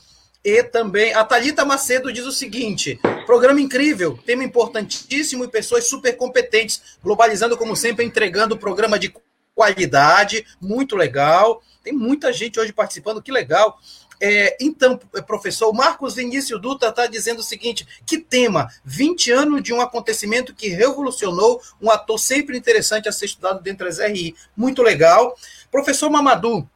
E 0.44 0.64
também 0.64 1.14
a 1.14 1.24
Talita 1.24 1.64
Macedo 1.64 2.12
diz 2.12 2.26
o 2.26 2.32
seguinte: 2.32 2.98
programa 3.24 3.60
incrível, 3.60 4.18
tema 4.26 4.42
importantíssimo 4.42 5.44
e 5.44 5.48
pessoas 5.48 5.86
super 5.86 6.16
competentes, 6.16 6.82
globalizando 7.00 7.56
como 7.56 7.76
sempre, 7.76 8.04
entregando 8.04 8.56
o 8.56 8.58
programa 8.58 8.98
de 8.98 9.14
qualidade, 9.54 10.44
muito 10.60 10.96
legal. 10.96 11.62
Tem 11.84 11.92
muita 11.92 12.32
gente 12.32 12.58
hoje 12.58 12.72
participando, 12.72 13.22
que 13.22 13.30
legal. 13.30 13.78
É, 14.20 14.56
então, 14.60 14.98
professor, 15.26 15.72
Marcos 15.72 16.14
Vinícius 16.14 16.60
Dutra 16.60 16.88
está 16.88 17.06
dizendo 17.06 17.38
o 17.38 17.42
seguinte: 17.42 17.86
que 18.06 18.18
tema? 18.18 18.68
20 18.84 19.30
anos 19.30 19.62
de 19.62 19.72
um 19.72 19.80
acontecimento 19.80 20.54
que 20.54 20.68
revolucionou, 20.68 21.60
um 21.80 21.90
ator 21.90 22.18
sempre 22.18 22.56
interessante 22.56 23.08
a 23.08 23.12
ser 23.12 23.26
estudado 23.26 23.62
dentro 23.62 23.86
das 23.86 23.98
RI. 23.98 24.34
Muito 24.56 24.82
legal. 24.82 25.36
Professor 25.70 26.10
Mamadou, 26.10 26.66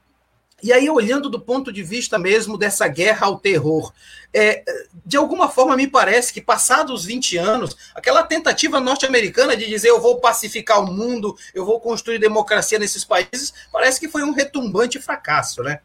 e 0.62 0.72
aí, 0.72 0.88
olhando 0.88 1.28
do 1.28 1.40
ponto 1.40 1.72
de 1.72 1.82
vista 1.82 2.16
mesmo 2.20 2.56
dessa 2.56 2.86
guerra 2.86 3.26
ao 3.26 3.36
terror, 3.36 3.92
é, 4.32 4.62
de 5.04 5.16
alguma 5.16 5.48
forma 5.48 5.76
me 5.76 5.88
parece 5.88 6.32
que, 6.32 6.40
passados 6.40 7.00
os 7.00 7.04
20 7.04 7.36
anos, 7.36 7.76
aquela 7.92 8.22
tentativa 8.22 8.78
norte-americana 8.78 9.56
de 9.56 9.66
dizer 9.66 9.88
eu 9.88 10.00
vou 10.00 10.20
pacificar 10.20 10.80
o 10.80 10.86
mundo, 10.86 11.36
eu 11.52 11.66
vou 11.66 11.80
construir 11.80 12.20
democracia 12.20 12.78
nesses 12.78 13.04
países, 13.04 13.52
parece 13.72 13.98
que 13.98 14.08
foi 14.08 14.22
um 14.22 14.30
retumbante 14.30 15.00
fracasso, 15.00 15.64
né? 15.64 15.80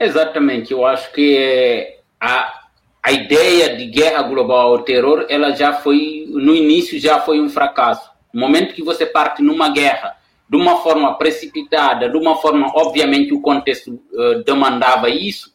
Exatamente, 0.00 0.72
eu 0.72 0.86
acho 0.86 1.12
que 1.12 1.98
a, 2.18 2.60
a 3.02 3.12
ideia 3.12 3.76
de 3.76 3.84
guerra 3.84 4.22
global 4.22 4.72
ao 4.72 4.82
terror, 4.82 5.26
ela 5.28 5.54
já 5.54 5.74
foi, 5.74 6.24
no 6.26 6.54
início 6.54 6.98
já 6.98 7.20
foi 7.20 7.38
um 7.38 7.50
fracasso. 7.50 8.10
No 8.32 8.40
momento 8.40 8.74
que 8.74 8.82
você 8.82 9.04
parte 9.04 9.42
numa 9.42 9.68
guerra 9.68 10.16
de 10.48 10.56
uma 10.56 10.78
forma 10.78 11.18
precipitada, 11.18 12.08
de 12.08 12.16
uma 12.16 12.36
forma, 12.36 12.72
obviamente 12.74 13.34
o 13.34 13.42
contexto 13.42 14.00
uh, 14.12 14.42
demandava 14.42 15.10
isso, 15.10 15.54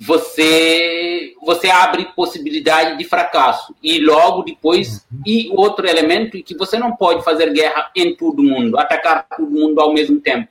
você 0.00 1.34
você 1.42 1.68
abre 1.68 2.06
possibilidade 2.16 2.96
de 2.96 3.04
fracasso 3.04 3.74
e 3.82 3.98
logo 3.98 4.44
depois 4.44 5.06
e 5.26 5.50
outro 5.52 5.88
elemento 5.88 6.36
é 6.36 6.42
que 6.42 6.56
você 6.56 6.78
não 6.78 6.94
pode 6.94 7.24
fazer 7.24 7.52
guerra 7.52 7.90
em 7.94 8.14
todo 8.14 8.42
mundo, 8.42 8.78
atacar 8.78 9.26
todo 9.36 9.50
mundo 9.50 9.80
ao 9.80 9.92
mesmo 9.92 10.20
tempo. 10.20 10.48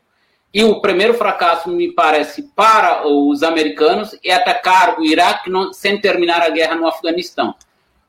E 0.54 0.64
o 0.64 0.82
primeiro 0.82 1.14
fracasso, 1.14 1.70
me 1.70 1.92
parece, 1.92 2.44
para 2.56 3.08
os 3.08 3.44
americanos 3.44 4.18
é 4.24 4.34
atacar 4.34 5.00
o 5.00 5.06
Iraque 5.06 5.50
não, 5.50 5.74
sem 5.74 6.00
terminar 6.00 6.42
a 6.42 6.50
guerra 6.50 6.76
no 6.76 6.88
Afeganistão. 6.88 7.54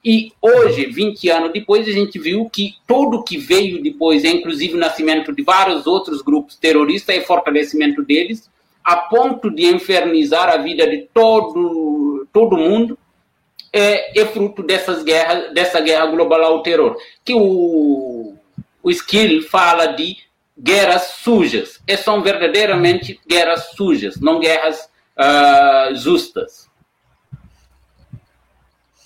E 0.04 0.33
hoje, 0.40 0.87
20 0.87 1.28
anos 1.28 1.52
depois, 1.52 1.87
a 1.87 1.90
gente 1.92 2.18
viu 2.18 2.49
que 2.49 2.76
tudo 2.87 3.25
que 3.25 3.37
veio 3.37 3.83
depois, 3.83 4.25
inclusive 4.25 4.75
o 4.75 4.78
nascimento 4.78 5.33
de 5.33 5.42
vários 5.42 5.87
outros 5.87 6.23
grupos 6.23 6.57
terroristas 6.57 7.16
e 7.16 7.21
fortalecimento 7.23 8.02
deles, 8.02 8.49
a 8.85 8.97
ponto 8.97 9.50
de 9.50 9.66
infernizar 9.66 10.49
a 10.49 10.57
vida 10.57 10.88
de 10.88 11.09
todo, 11.12 12.26
todo 12.33 12.57
mundo, 12.57 12.97
é, 13.73 14.18
é 14.18 14.25
fruto 14.25 14.62
dessas 14.62 15.02
guerras, 15.02 15.52
dessa 15.52 15.80
guerra 15.80 16.07
global 16.07 16.42
ao 16.42 16.62
terror. 16.62 16.97
Que 17.25 17.35
o, 17.35 18.35
o 18.83 18.90
Skill 18.90 19.42
fala 19.42 19.87
de 19.87 20.16
guerras 20.59 21.03
sujas. 21.23 21.81
E 21.87 21.97
são 21.97 22.23
verdadeiramente 22.23 23.21
guerras 23.29 23.71
sujas, 23.77 24.17
não 24.21 24.41
guerras 24.41 24.88
uh, 25.17 25.95
justas. 25.95 26.69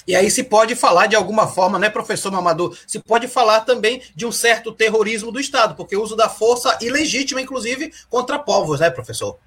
E 0.06 0.16
aí 0.16 0.30
se 0.30 0.42
pode 0.42 0.74
falar 0.74 1.06
de 1.06 1.14
alguma 1.14 1.46
forma, 1.46 1.78
né, 1.78 1.88
professor 1.88 2.32
Mamadou? 2.32 2.76
Se 2.86 2.98
pode 2.98 3.28
falar 3.28 3.60
também 3.60 4.02
de 4.16 4.26
um 4.26 4.32
certo 4.32 4.72
terrorismo 4.72 5.30
do 5.30 5.38
Estado, 5.38 5.76
porque 5.76 5.96
o 5.96 6.02
uso 6.02 6.16
da 6.16 6.28
força 6.28 6.76
ilegítima, 6.80 7.40
inclusive, 7.40 7.92
contra 8.10 8.38
povos, 8.38 8.80
né, 8.80 8.90
professor? 8.90 9.38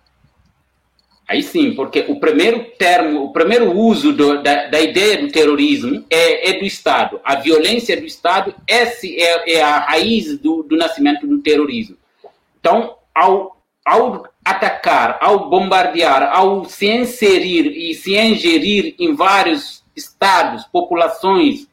Aí 1.28 1.42
sim, 1.42 1.74
porque 1.74 2.06
o 2.08 2.20
primeiro 2.20 2.64
termo, 2.78 3.24
o 3.24 3.34
primeiro 3.34 3.72
uso 3.76 4.14
do, 4.14 4.44
da, 4.44 4.68
da, 4.68 4.80
ideia 4.80 5.18
do 5.18 5.32
terrorismo 5.32 6.06
é, 6.08 6.52
é, 6.52 6.60
do 6.60 6.66
Estado. 6.66 7.20
A 7.24 7.36
violência 7.36 8.00
do 8.00 8.06
Estado 8.06 8.54
esse 8.68 9.20
é, 9.20 9.56
é 9.56 9.62
a 9.64 9.80
raiz 9.80 10.38
do, 10.38 10.62
do, 10.62 10.78
nascimento 10.78 11.26
do 11.26 11.40
terrorismo. 11.40 11.98
Então, 12.60 12.96
ao, 13.14 13.60
ao 13.84 14.28
atacar, 14.44 15.18
ao 15.20 15.50
bombardear, 15.50 16.30
ao 16.32 16.66
se 16.66 16.86
inserir 16.86 17.76
e 17.76 17.96
se 17.96 18.16
ingerir 18.16 18.94
em 19.00 19.16
vários 19.16 19.84
estados, 19.96 20.64
populações, 20.66 21.68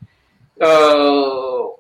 uh, 0.56 1.74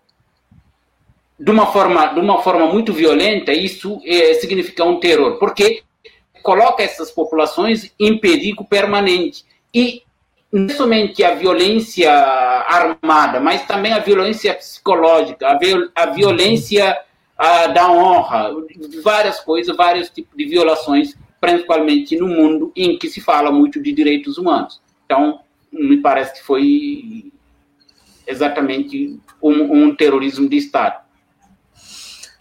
de, 1.40 1.50
uma 1.50 1.72
forma, 1.72 2.08
de 2.08 2.20
uma 2.20 2.42
forma 2.42 2.66
muito 2.66 2.92
violenta, 2.92 3.50
isso 3.50 3.98
é, 4.04 4.34
significa 4.34 4.84
um 4.84 5.00
terror. 5.00 5.38
Porque 5.38 5.82
coloca 6.42 6.82
essas 6.82 7.10
populações 7.10 7.92
em 7.98 8.18
perigo 8.18 8.64
permanente. 8.64 9.44
E 9.74 10.02
não 10.52 10.68
somente 10.68 11.24
a 11.24 11.34
violência 11.34 12.12
armada, 12.12 13.40
mas 13.40 13.64
também 13.66 13.92
a 13.92 13.98
violência 13.98 14.52
psicológica, 14.54 15.48
a, 15.48 15.58
viol 15.58 15.88
a 15.94 16.06
violência 16.06 16.98
da 17.74 17.90
honra, 17.90 18.50
várias 19.02 19.40
coisas, 19.40 19.74
vários 19.74 20.10
tipos 20.10 20.36
de 20.36 20.44
violações, 20.44 21.16
principalmente 21.40 22.16
no 22.16 22.28
mundo 22.28 22.70
em 22.76 22.98
que 22.98 23.08
se 23.08 23.20
fala 23.20 23.50
muito 23.50 23.82
de 23.82 23.92
direitos 23.92 24.38
humanos. 24.38 24.80
Então, 25.06 25.40
me 25.72 25.96
parece 25.96 26.34
que 26.34 26.46
foi 26.46 27.32
exatamente 28.26 29.18
um, 29.42 29.86
um 29.86 29.96
terrorismo 29.96 30.48
de 30.48 30.56
Estado. 30.56 31.01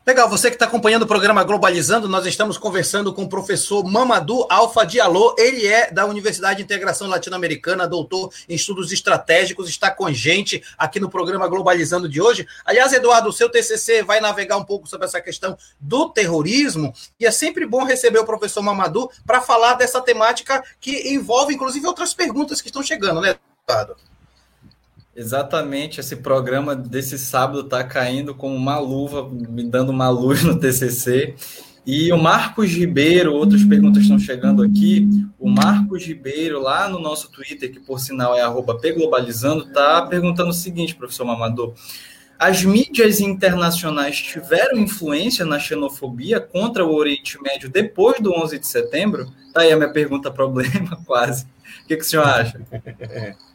Legal, 0.03 0.27
você 0.27 0.49
que 0.49 0.55
está 0.55 0.65
acompanhando 0.65 1.03
o 1.03 1.07
programa 1.07 1.43
Globalizando, 1.43 2.09
nós 2.09 2.25
estamos 2.25 2.57
conversando 2.57 3.13
com 3.13 3.21
o 3.21 3.29
professor 3.29 3.83
Mamadou 3.83 4.47
Alfa 4.49 4.83
Diallo. 4.83 5.35
Ele 5.37 5.67
é 5.67 5.91
da 5.91 6.07
Universidade 6.07 6.57
de 6.57 6.63
Integração 6.63 7.07
Latino-Americana, 7.07 7.87
doutor 7.87 8.33
em 8.49 8.55
estudos 8.55 8.91
estratégicos, 8.91 9.69
está 9.69 9.91
com 9.91 10.11
gente 10.11 10.63
aqui 10.75 10.99
no 10.99 11.07
programa 11.07 11.47
Globalizando 11.47 12.09
de 12.09 12.19
hoje. 12.19 12.47
Aliás, 12.65 12.91
Eduardo, 12.93 13.29
o 13.29 13.31
seu 13.31 13.47
TCC 13.47 14.01
vai 14.01 14.19
navegar 14.19 14.57
um 14.57 14.63
pouco 14.63 14.87
sobre 14.87 15.05
essa 15.05 15.21
questão 15.21 15.55
do 15.79 16.09
terrorismo 16.09 16.91
e 17.19 17.27
é 17.27 17.31
sempre 17.31 17.67
bom 17.67 17.83
receber 17.83 18.17
o 18.17 18.25
professor 18.25 18.63
Mamadou 18.63 19.11
para 19.23 19.39
falar 19.39 19.75
dessa 19.75 20.01
temática 20.01 20.63
que 20.79 21.13
envolve, 21.13 21.53
inclusive, 21.53 21.85
outras 21.85 22.11
perguntas 22.11 22.59
que 22.59 22.69
estão 22.69 22.81
chegando, 22.81 23.21
né, 23.21 23.35
Eduardo? 23.69 23.95
Exatamente, 25.13 25.99
esse 25.99 26.15
programa 26.15 26.73
desse 26.73 27.19
sábado 27.19 27.61
está 27.61 27.83
caindo 27.83 28.33
como 28.33 28.55
uma 28.55 28.79
luva, 28.79 29.29
me 29.29 29.63
dando 29.63 29.89
uma 29.89 30.09
luz 30.09 30.43
no 30.43 30.57
TCC. 30.57 31.35
E 31.85 32.11
o 32.13 32.17
Marcos 32.17 32.69
Ribeiro, 32.71 33.33
outras 33.33 33.63
perguntas 33.63 34.03
estão 34.03 34.19
chegando 34.19 34.63
aqui. 34.63 35.09
O 35.37 35.49
Marcos 35.49 36.05
Ribeiro, 36.05 36.61
lá 36.61 36.87
no 36.87 36.99
nosso 36.99 37.29
Twitter, 37.29 37.71
que 37.71 37.79
por 37.79 37.99
sinal 37.99 38.37
é 38.37 38.43
pglobalizando, 38.79 39.65
está 39.65 40.05
perguntando 40.05 40.51
o 40.51 40.53
seguinte, 40.53 40.95
professor 40.95 41.25
Mamador. 41.25 41.73
As 42.39 42.63
mídias 42.63 43.19
internacionais 43.19 44.19
tiveram 44.19 44.77
influência 44.77 45.43
na 45.43 45.59
xenofobia 45.59 46.39
contra 46.39 46.85
o 46.85 46.93
Oriente 46.93 47.41
Médio 47.41 47.69
depois 47.69 48.19
do 48.19 48.31
11 48.31 48.59
de 48.59 48.67
setembro? 48.67 49.31
Tá 49.53 49.61
aí 49.61 49.71
a 49.71 49.77
minha 49.77 49.91
pergunta 49.91 50.31
problema, 50.31 50.97
quase. 51.05 51.45
O 51.83 51.87
que, 51.87 51.97
que 51.97 52.03
o 52.03 52.05
senhor 52.05 52.25
acha? 52.25 52.61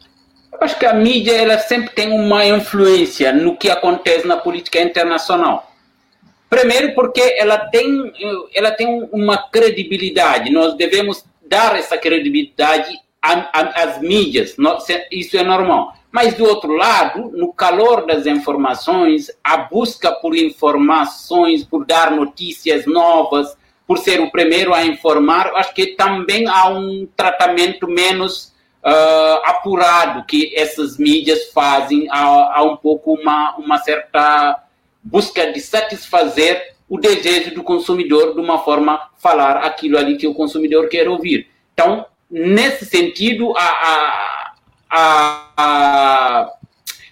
Acho 0.60 0.78
que 0.78 0.86
a 0.86 0.94
mídia 0.94 1.32
ela 1.32 1.58
sempre 1.58 1.90
tem 1.90 2.12
uma 2.12 2.44
influência 2.46 3.32
no 3.32 3.56
que 3.56 3.70
acontece 3.70 4.26
na 4.26 4.36
política 4.36 4.80
internacional. 4.80 5.72
Primeiro, 6.48 6.94
porque 6.94 7.20
ela 7.38 7.58
tem, 7.58 8.12
ela 8.54 8.70
tem 8.70 9.08
uma 9.12 9.36
credibilidade. 9.36 10.52
Nós 10.52 10.74
devemos 10.74 11.24
dar 11.48 11.76
essa 11.76 11.98
credibilidade 11.98 12.98
às 13.20 14.00
mídias. 14.00 14.56
Isso 15.10 15.36
é 15.36 15.42
normal. 15.42 15.94
Mas, 16.10 16.34
do 16.34 16.44
outro 16.44 16.72
lado, 16.72 17.30
no 17.34 17.52
calor 17.52 18.06
das 18.06 18.26
informações, 18.26 19.30
a 19.42 19.58
busca 19.58 20.12
por 20.12 20.36
informações, 20.36 21.64
por 21.64 21.84
dar 21.84 22.10
notícias 22.10 22.86
novas, 22.86 23.56
por 23.86 23.98
ser 23.98 24.20
o 24.20 24.30
primeiro 24.30 24.72
a 24.72 24.84
informar, 24.84 25.52
acho 25.54 25.74
que 25.74 25.88
também 25.88 26.46
há 26.48 26.68
um 26.68 27.06
tratamento 27.16 27.86
menos 27.86 28.54
uh, 28.84 29.40
apurado 29.44 30.24
que 30.24 30.52
essas 30.54 30.98
mídias 30.98 31.50
fazem 31.52 32.06
há, 32.10 32.62
um 32.62 32.76
pouco 32.76 33.14
uma, 33.14 33.56
uma 33.56 33.78
certa 33.78 34.62
busca 35.02 35.52
de 35.52 35.60
satisfazer 35.60 36.74
o 36.88 36.98
desejo 36.98 37.54
do 37.54 37.62
consumidor 37.62 38.34
de 38.34 38.40
uma 38.40 38.58
forma 38.58 39.10
falar 39.18 39.58
aquilo 39.58 39.98
ali 39.98 40.16
que 40.16 40.26
o 40.26 40.34
consumidor 40.34 40.88
quer 40.88 41.08
ouvir. 41.08 41.48
Então, 41.74 42.06
nesse 42.30 42.84
sentido, 42.84 43.52
a, 43.56 43.62
a, 43.62 44.54
a, 44.90 46.52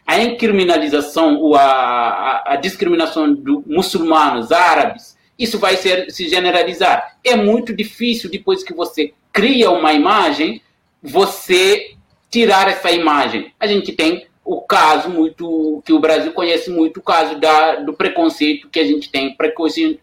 a 0.07 0.18
incriminalização 0.20 1.37
ou 1.37 1.57
a, 1.57 2.42
a, 2.46 2.57
discriminação 2.57 3.33
dos 3.35 3.64
muçulmanos, 3.66 4.53
árabes, 4.53 5.16
isso 5.38 5.59
vai 5.59 5.77
ser, 5.77 6.11
se 6.11 6.29
generalizar. 6.29 7.16
É 7.24 7.35
muito 7.35 7.74
difícil, 7.74 8.31
depois 8.31 8.62
que 8.62 8.72
você 8.72 9.12
cria 9.33 9.70
uma 9.70 9.92
imagem, 9.92 10.62
você 11.04 11.94
tirar 12.30 12.66
essa 12.66 12.90
imagem. 12.90 13.52
A 13.60 13.66
gente 13.66 13.92
tem 13.92 14.26
o 14.42 14.62
caso 14.62 15.10
muito 15.10 15.82
que 15.84 15.92
o 15.92 16.00
Brasil 16.00 16.32
conhece 16.32 16.70
muito 16.70 16.98
o 16.98 17.02
caso 17.02 17.38
da, 17.38 17.76
do 17.76 17.92
preconceito 17.92 18.68
que 18.68 18.80
a 18.80 18.84
gente 18.84 19.10
tem 19.10 19.34
preconceito, 19.34 20.00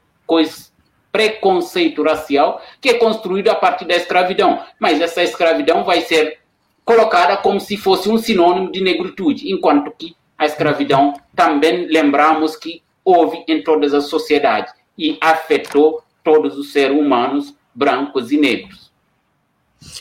preconceito 1.12 2.02
racial 2.02 2.62
que 2.80 2.90
é 2.90 2.94
construído 2.94 3.50
a 3.50 3.56
partir 3.56 3.86
da 3.86 3.96
escravidão 3.96 4.64
mas 4.80 5.00
essa 5.00 5.22
escravidão 5.22 5.84
vai 5.84 6.02
ser 6.02 6.40
colocada 6.84 7.38
como 7.38 7.60
se 7.60 7.78
fosse 7.78 8.10
um 8.10 8.18
sinônimo 8.18 8.72
de 8.72 8.82
negritude 8.82 9.52
enquanto 9.52 9.92
que 9.92 10.16
a 10.38 10.46
escravidão 10.46 11.14
também 11.36 11.86
lembramos 11.86 12.56
que 12.56 12.82
houve 13.06 13.44
em 13.48 13.62
todas 13.62 13.94
as 13.94 14.06
sociedades 14.06 14.74
e 14.98 15.18
afetou 15.22 16.02
todos 16.24 16.58
os 16.58 16.72
seres 16.72 16.98
humanos 16.98 17.54
brancos 17.76 18.32
e 18.32 18.38
negros 18.38 18.81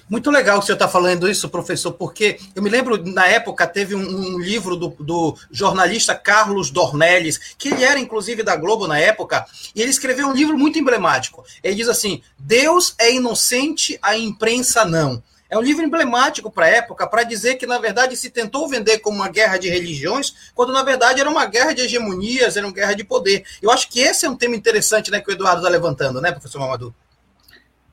muito 0.09 0.31
legal 0.31 0.61
que 0.61 0.67
senhor 0.67 0.77
está 0.77 0.89
falando 0.89 1.29
isso, 1.29 1.49
professor, 1.49 1.93
porque 1.93 2.39
eu 2.55 2.63
me 2.63 2.69
lembro, 2.69 3.03
na 3.03 3.27
época, 3.27 3.67
teve 3.67 3.95
um, 3.95 4.35
um 4.35 4.39
livro 4.39 4.77
do, 4.77 4.89
do, 5.01 5.37
jornalista 5.51 6.15
Carlos 6.15 6.71
Dornelles, 6.71 7.55
que 7.57 7.69
ele 7.69 7.85
era, 7.85 7.99
inclusive, 7.99 8.43
da 8.43 8.57
Globo 8.57 8.87
na 8.87 8.99
época, 8.99 9.47
e 9.75 9.81
ele 9.81 9.91
escreveu 9.91 10.29
um 10.29 10.33
livro 10.33 10.59
muito 10.59 10.79
emblemático. 10.79 11.45
Ele 11.63 11.77
diz 11.77 11.89
assim: 11.89 12.23
Deus 12.39 12.95
é 12.99 13.13
inocente, 13.13 13.99
a 14.03 14.17
imprensa 14.17 14.85
não. 14.85 15.23
É 15.49 15.59
um 15.59 15.63
livro 15.63 15.85
emblemático 15.85 16.49
para 16.49 16.67
a 16.67 16.69
época, 16.69 17.07
para 17.09 17.25
dizer 17.25 17.57
que, 17.57 17.67
na 17.67 17.79
verdade, 17.79 18.17
se 18.17 18.31
tentou 18.31 18.69
vender 18.69 19.01
como 19.01 19.17
uma 19.17 19.29
guerra 19.29 19.57
de 19.57 19.69
religiões, 19.69 20.33
quando, 20.55 20.73
na 20.73 20.85
verdade, 20.85 21.21
era 21.21 21.29
uma 21.29 21.45
guerra 21.45 21.73
de 21.73 21.83
hegemonias, 21.83 22.57
era 22.57 22.65
uma 22.65 22.73
guerra 22.73 22.95
de 22.95 23.03
poder. 23.03 23.45
Eu 23.61 23.71
acho 23.73 23.89
que 23.89 23.99
esse 23.99 24.25
é 24.25 24.31
um 24.31 24.37
tema 24.37 24.55
interessante 24.55 25.11
né, 25.11 25.21
que 25.21 25.29
o 25.29 25.33
Eduardo 25.33 25.59
está 25.59 25.69
levantando, 25.69 26.21
né, 26.21 26.31
professor 26.31 26.61
Mamadou? 26.61 26.95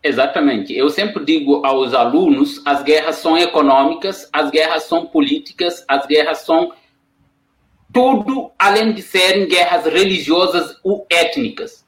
Exatamente. 0.07 0.73
Eu 0.73 0.89
sempre 0.89 1.25
digo 1.25 1.65
aos 1.65 1.93
alunos: 1.93 2.61
as 2.65 2.81
guerras 2.81 3.17
são 3.17 3.37
econômicas, 3.37 4.29
as 4.31 4.49
guerras 4.49 4.83
são 4.83 5.05
políticas, 5.05 5.83
as 5.87 6.05
guerras 6.05 6.39
são 6.39 6.71
tudo 7.93 8.51
além 8.57 8.93
de 8.93 9.01
serem 9.01 9.47
guerras 9.47 9.85
religiosas 9.85 10.77
ou 10.83 11.05
étnicas. 11.09 11.85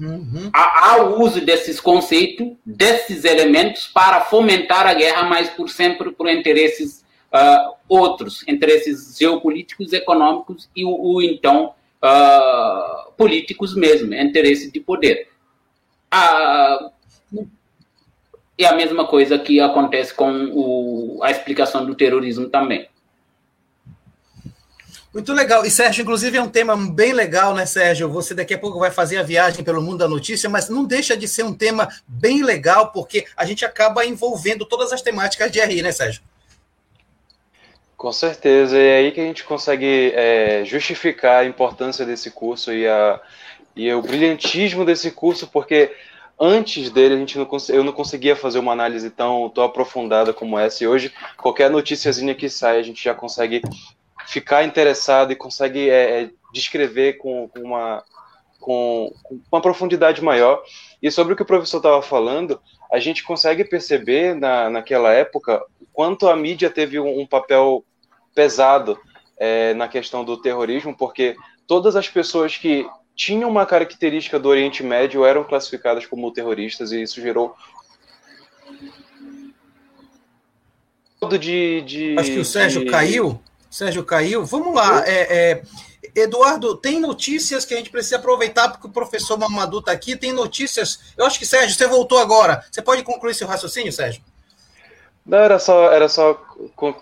Uhum. 0.00 0.50
Há, 0.52 0.90
há, 0.90 1.02
o 1.04 1.22
uso 1.22 1.40
desses 1.40 1.78
conceitos, 1.78 2.48
desses 2.66 3.24
elementos, 3.24 3.86
para 3.86 4.22
fomentar 4.22 4.86
a 4.88 4.94
guerra, 4.94 5.22
mas 5.22 5.50
por 5.50 5.68
sempre 5.70 6.10
por 6.10 6.28
interesses 6.28 7.04
uh, 7.32 7.74
outros, 7.88 8.42
interesses 8.48 9.16
geopolíticos, 9.16 9.92
econômicos 9.92 10.68
e 10.74 10.84
o, 10.84 10.90
o 10.90 11.22
então 11.22 11.74
uh, 12.02 13.12
políticos 13.12 13.76
mesmo, 13.76 14.12
interesse 14.12 14.72
de 14.72 14.80
poder. 14.80 15.28
Uh, 16.12 16.90
e 18.58 18.64
a 18.64 18.74
mesma 18.74 19.06
coisa 19.06 19.38
que 19.38 19.60
acontece 19.60 20.14
com 20.14 20.30
o, 20.52 21.20
a 21.22 21.30
explicação 21.30 21.84
do 21.84 21.94
terrorismo 21.94 22.48
também. 22.48 22.88
Muito 25.12 25.32
legal. 25.32 25.64
E, 25.64 25.70
Sérgio, 25.70 26.02
inclusive, 26.02 26.36
é 26.36 26.42
um 26.42 26.48
tema 26.48 26.76
bem 26.76 27.12
legal, 27.12 27.54
né, 27.54 27.64
Sérgio? 27.66 28.08
Você 28.10 28.34
daqui 28.34 28.52
a 28.52 28.58
pouco 28.58 28.80
vai 28.80 28.90
fazer 28.90 29.16
a 29.16 29.22
viagem 29.22 29.62
pelo 29.62 29.80
mundo 29.80 29.98
da 29.98 30.08
notícia, 30.08 30.50
mas 30.50 30.68
não 30.68 30.84
deixa 30.84 31.16
de 31.16 31.28
ser 31.28 31.44
um 31.44 31.54
tema 31.54 31.88
bem 32.06 32.42
legal, 32.42 32.90
porque 32.90 33.24
a 33.36 33.44
gente 33.44 33.64
acaba 33.64 34.04
envolvendo 34.04 34.64
todas 34.64 34.92
as 34.92 35.02
temáticas 35.02 35.52
de 35.52 35.60
RI, 35.60 35.82
né, 35.82 35.92
Sérgio? 35.92 36.20
Com 37.96 38.10
certeza. 38.12 38.76
E 38.76 38.86
é 38.86 38.96
aí 38.96 39.12
que 39.12 39.20
a 39.20 39.24
gente 39.24 39.44
consegue 39.44 40.12
é, 40.16 40.64
justificar 40.64 41.42
a 41.42 41.46
importância 41.46 42.04
desse 42.04 42.32
curso 42.32 42.72
e, 42.72 42.84
a, 42.84 43.20
e 43.76 43.92
o 43.92 44.02
brilhantismo 44.02 44.84
desse 44.84 45.12
curso, 45.12 45.46
porque 45.46 45.92
antes 46.38 46.90
dele 46.90 47.14
a 47.14 47.18
gente 47.18 47.38
não 47.38 47.48
eu 47.68 47.84
não 47.84 47.92
conseguia 47.92 48.36
fazer 48.36 48.58
uma 48.58 48.72
análise 48.72 49.10
tão, 49.10 49.48
tão 49.50 49.64
aprofundada 49.64 50.32
como 50.32 50.58
essa. 50.58 50.84
E 50.84 50.86
hoje, 50.86 51.12
qualquer 51.36 51.70
noticiazinha 51.70 52.34
que 52.34 52.48
sai, 52.48 52.78
a 52.78 52.82
gente 52.82 53.02
já 53.02 53.14
consegue 53.14 53.62
ficar 54.26 54.64
interessado 54.64 55.32
e 55.32 55.36
consegue 55.36 55.88
é, 55.88 56.22
é, 56.22 56.30
descrever 56.52 57.14
com, 57.14 57.48
com, 57.48 57.60
uma, 57.60 58.02
com, 58.60 59.12
com 59.22 59.40
uma 59.50 59.60
profundidade 59.60 60.22
maior. 60.22 60.62
E 61.02 61.10
sobre 61.10 61.34
o 61.34 61.36
que 61.36 61.42
o 61.42 61.46
professor 61.46 61.78
estava 61.78 62.02
falando, 62.02 62.60
a 62.90 62.98
gente 62.98 63.22
consegue 63.22 63.64
perceber 63.64 64.34
na, 64.34 64.70
naquela 64.70 65.12
época 65.12 65.62
quanto 65.92 66.28
a 66.28 66.36
mídia 66.36 66.70
teve 66.70 66.98
um, 66.98 67.20
um 67.20 67.26
papel 67.26 67.84
pesado 68.34 68.98
é, 69.38 69.74
na 69.74 69.88
questão 69.88 70.24
do 70.24 70.36
terrorismo, 70.36 70.96
porque 70.96 71.36
todas 71.66 71.96
as 71.96 72.08
pessoas 72.08 72.56
que 72.56 72.86
tinham 73.14 73.48
uma 73.48 73.64
característica 73.64 74.38
do 74.38 74.48
Oriente 74.48 74.82
Médio 74.82 75.24
eram 75.24 75.44
classificadas 75.44 76.06
como 76.06 76.32
terroristas 76.32 76.92
e 76.92 77.02
isso 77.02 77.20
gerou 77.20 77.54
de, 81.38 81.80
de 81.82 82.16
acho 82.18 82.32
que 82.32 82.38
o 82.38 82.44
Sérgio 82.44 82.84
de... 82.84 82.90
caiu. 82.90 83.40
Sérgio 83.70 84.04
caiu. 84.04 84.44
Vamos 84.44 84.74
lá 84.74 85.02
é, 85.06 85.62
é, 85.62 85.62
Eduardo 86.14 86.76
tem 86.76 87.00
notícias 87.00 87.64
que 87.64 87.72
a 87.72 87.76
gente 87.76 87.90
precisa 87.90 88.16
aproveitar 88.16 88.68
porque 88.68 88.86
o 88.86 88.90
professor 88.90 89.38
Mamadou 89.38 89.80
está 89.80 89.92
aqui 89.92 90.16
tem 90.16 90.32
notícias. 90.32 91.00
Eu 91.16 91.24
acho 91.24 91.38
que 91.38 91.46
Sérgio 91.46 91.74
você 91.74 91.86
voltou 91.86 92.18
agora. 92.18 92.64
Você 92.70 92.82
pode 92.82 93.02
concluir 93.02 93.34
seu 93.34 93.46
raciocínio 93.46 93.92
Sérgio 93.92 94.22
não, 95.26 95.38
era 95.38 95.58
só, 95.58 95.90
era 95.90 96.06
só 96.06 96.34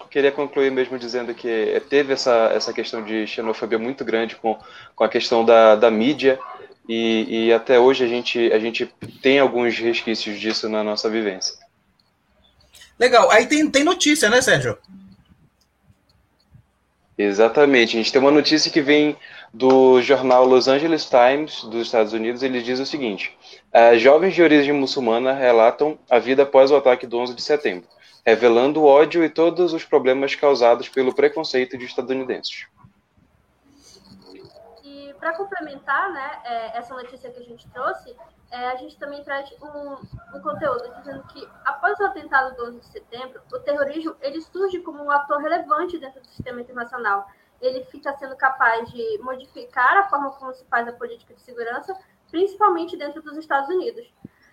queria 0.09 0.31
concluir 0.31 0.71
mesmo 0.71 0.97
dizendo 0.97 1.35
que 1.35 1.83
teve 1.89 2.13
essa, 2.13 2.53
essa 2.55 2.73
questão 2.73 3.03
de 3.03 3.27
xenofobia 3.27 3.79
muito 3.79 4.05
grande 4.05 4.37
com, 4.37 4.57
com 4.95 5.03
a 5.03 5.09
questão 5.09 5.45
da, 5.45 5.75
da 5.75 5.91
mídia 5.91 6.39
e, 6.89 7.47
e 7.47 7.53
até 7.53 7.81
hoje 7.81 8.05
a 8.05 8.07
gente, 8.07 8.53
a 8.53 8.61
gente 8.61 8.87
tem 9.21 9.41
alguns 9.41 9.77
resquícios 9.77 10.39
disso 10.39 10.69
na 10.69 10.85
nossa 10.85 11.11
vivência. 11.11 11.55
Legal. 12.97 13.29
Aí 13.33 13.47
tem, 13.47 13.69
tem 13.69 13.83
notícia, 13.83 14.31
né, 14.31 14.41
Sérgio? 14.41 14.79
Exatamente. 17.19 17.97
A 17.97 17.99
gente 17.99 18.13
tem 18.13 18.21
uma 18.21 18.31
notícia 18.31 18.71
que 18.71 18.81
vem 18.81 19.17
do 19.53 20.01
jornal 20.01 20.47
Los 20.47 20.69
Angeles 20.69 21.07
Times 21.07 21.65
dos 21.65 21.87
Estados 21.87 22.13
Unidos. 22.13 22.43
Ele 22.43 22.63
diz 22.63 22.79
o 22.79 22.87
seguinte: 22.87 23.37
uh, 23.75 23.99
jovens 23.99 24.35
de 24.35 24.43
origem 24.43 24.73
muçulmana 24.73 25.33
relatam 25.33 25.99
a 26.09 26.21
vida 26.21 26.45
após 26.45 26.71
o 26.71 26.77
ataque 26.77 27.07
do 27.07 27.19
11 27.19 27.35
de 27.35 27.43
setembro 27.43 27.93
revelando 28.25 28.81
o 28.81 28.87
ódio 28.87 29.25
e 29.25 29.29
todos 29.29 29.73
os 29.73 29.85
problemas 29.85 30.35
causados 30.35 30.89
pelo 30.89 31.15
preconceito 31.15 31.77
de 31.77 31.85
estadunidenses. 31.85 32.67
E 34.85 35.13
para 35.19 35.37
complementar 35.37 36.13
né, 36.13 36.41
é, 36.45 36.79
essa 36.79 36.95
notícia 36.95 37.31
que 37.31 37.41
a 37.41 37.45
gente 37.45 37.69
trouxe, 37.71 38.15
é, 38.51 38.69
a 38.69 38.77
gente 38.77 38.99
também 38.99 39.25
traz 39.25 39.51
um, 39.63 40.37
um, 40.37 40.41
conteúdo 40.41 40.95
dizendo 40.99 41.23
que 41.29 41.49
após 41.65 41.99
o 41.99 42.05
atentado 42.05 42.55
do 42.55 42.67
11 42.67 42.81
de 42.81 42.87
setembro, 42.87 43.41
o 43.53 43.59
terrorismo 43.59 44.15
ele 44.21 44.41
surge 44.43 44.79
como 44.81 45.03
um 45.03 45.11
ator 45.11 45.41
relevante 45.41 45.99
dentro 45.99 46.21
do 46.21 46.27
sistema 46.29 46.61
internacional. 46.61 47.27
Ele 47.61 47.85
fica 47.87 48.13
sendo 48.19 48.37
capaz 48.37 48.91
de 48.91 49.19
modificar 49.23 49.97
a 49.97 50.09
forma 50.09 50.33
como 50.33 50.53
se 50.53 50.65
faz 50.67 50.87
a 50.87 50.93
política 50.93 51.33
de 51.33 51.41
segurança, 51.41 51.97
principalmente 52.31 52.97
dentro 52.97 53.23
dos 53.23 53.37
Estados 53.37 53.69
Unidos. 53.69 54.13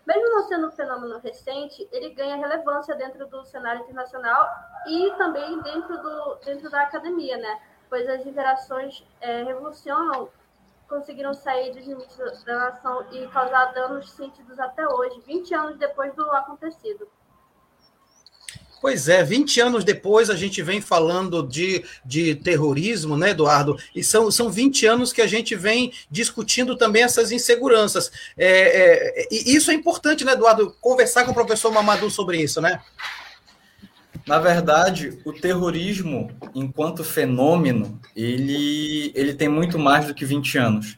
Mesmo 0.09 0.27
não 0.27 0.41
sendo 0.47 0.67
um 0.69 0.71
fenômeno 0.71 1.19
recente, 1.19 1.87
ele 1.91 2.09
ganha 2.15 2.35
relevância 2.35 2.95
dentro 2.95 3.27
do 3.27 3.45
cenário 3.45 3.83
internacional 3.83 4.49
e 4.87 5.11
também 5.19 5.61
dentro, 5.61 6.01
do, 6.01 6.35
dentro 6.43 6.67
da 6.67 6.81
academia, 6.81 7.37
né? 7.37 7.61
Pois 7.87 8.09
as 8.09 8.25
interações 8.25 9.05
é, 9.21 9.43
revolucionam, 9.43 10.27
conseguiram 10.87 11.31
sair 11.35 11.75
dos 11.75 11.85
limites 11.85 12.43
da 12.43 12.57
nação 12.57 13.05
e 13.11 13.27
causar 13.27 13.65
danos 13.73 14.09
sentidos 14.13 14.59
até 14.59 14.87
hoje, 14.87 15.21
20 15.27 15.53
anos 15.53 15.77
depois 15.77 16.11
do 16.15 16.23
acontecido. 16.31 17.07
Pois 18.81 19.09
é, 19.09 19.23
20 19.23 19.59
anos 19.59 19.83
depois 19.83 20.29
a 20.29 20.35
gente 20.35 20.61
vem 20.61 20.79
falando 20.79 21.43
de, 21.43 21.83
de 22.05 22.35
terrorismo, 22.35 23.17
né, 23.17 23.31
Eduardo? 23.31 23.77
E 23.93 24.03
são, 24.03 24.31
são 24.31 24.49
20 24.49 24.85
anos 24.85 25.11
que 25.11 25.21
a 25.21 25.27
gente 25.27 25.53
vem 25.55 25.91
discutindo 26.09 26.77
também 26.77 27.03
essas 27.03 27.31
inseguranças. 27.31 28.09
É, 28.37 29.23
é, 29.23 29.27
e 29.29 29.53
isso 29.53 29.69
é 29.69 29.73
importante, 29.73 30.23
né, 30.23 30.31
Eduardo? 30.31 30.75
Conversar 30.79 31.25
com 31.25 31.31
o 31.31 31.33
professor 31.33 31.71
Mamadou 31.71 32.09
sobre 32.09 32.41
isso, 32.41 32.61
né? 32.61 32.81
Na 34.25 34.39
verdade, 34.39 35.19
o 35.25 35.33
terrorismo, 35.33 36.31
enquanto 36.55 37.03
fenômeno, 37.03 37.99
ele, 38.15 39.11
ele 39.15 39.33
tem 39.33 39.49
muito 39.49 39.77
mais 39.77 40.05
do 40.05 40.13
que 40.13 40.23
20 40.23 40.57
anos. 40.57 40.97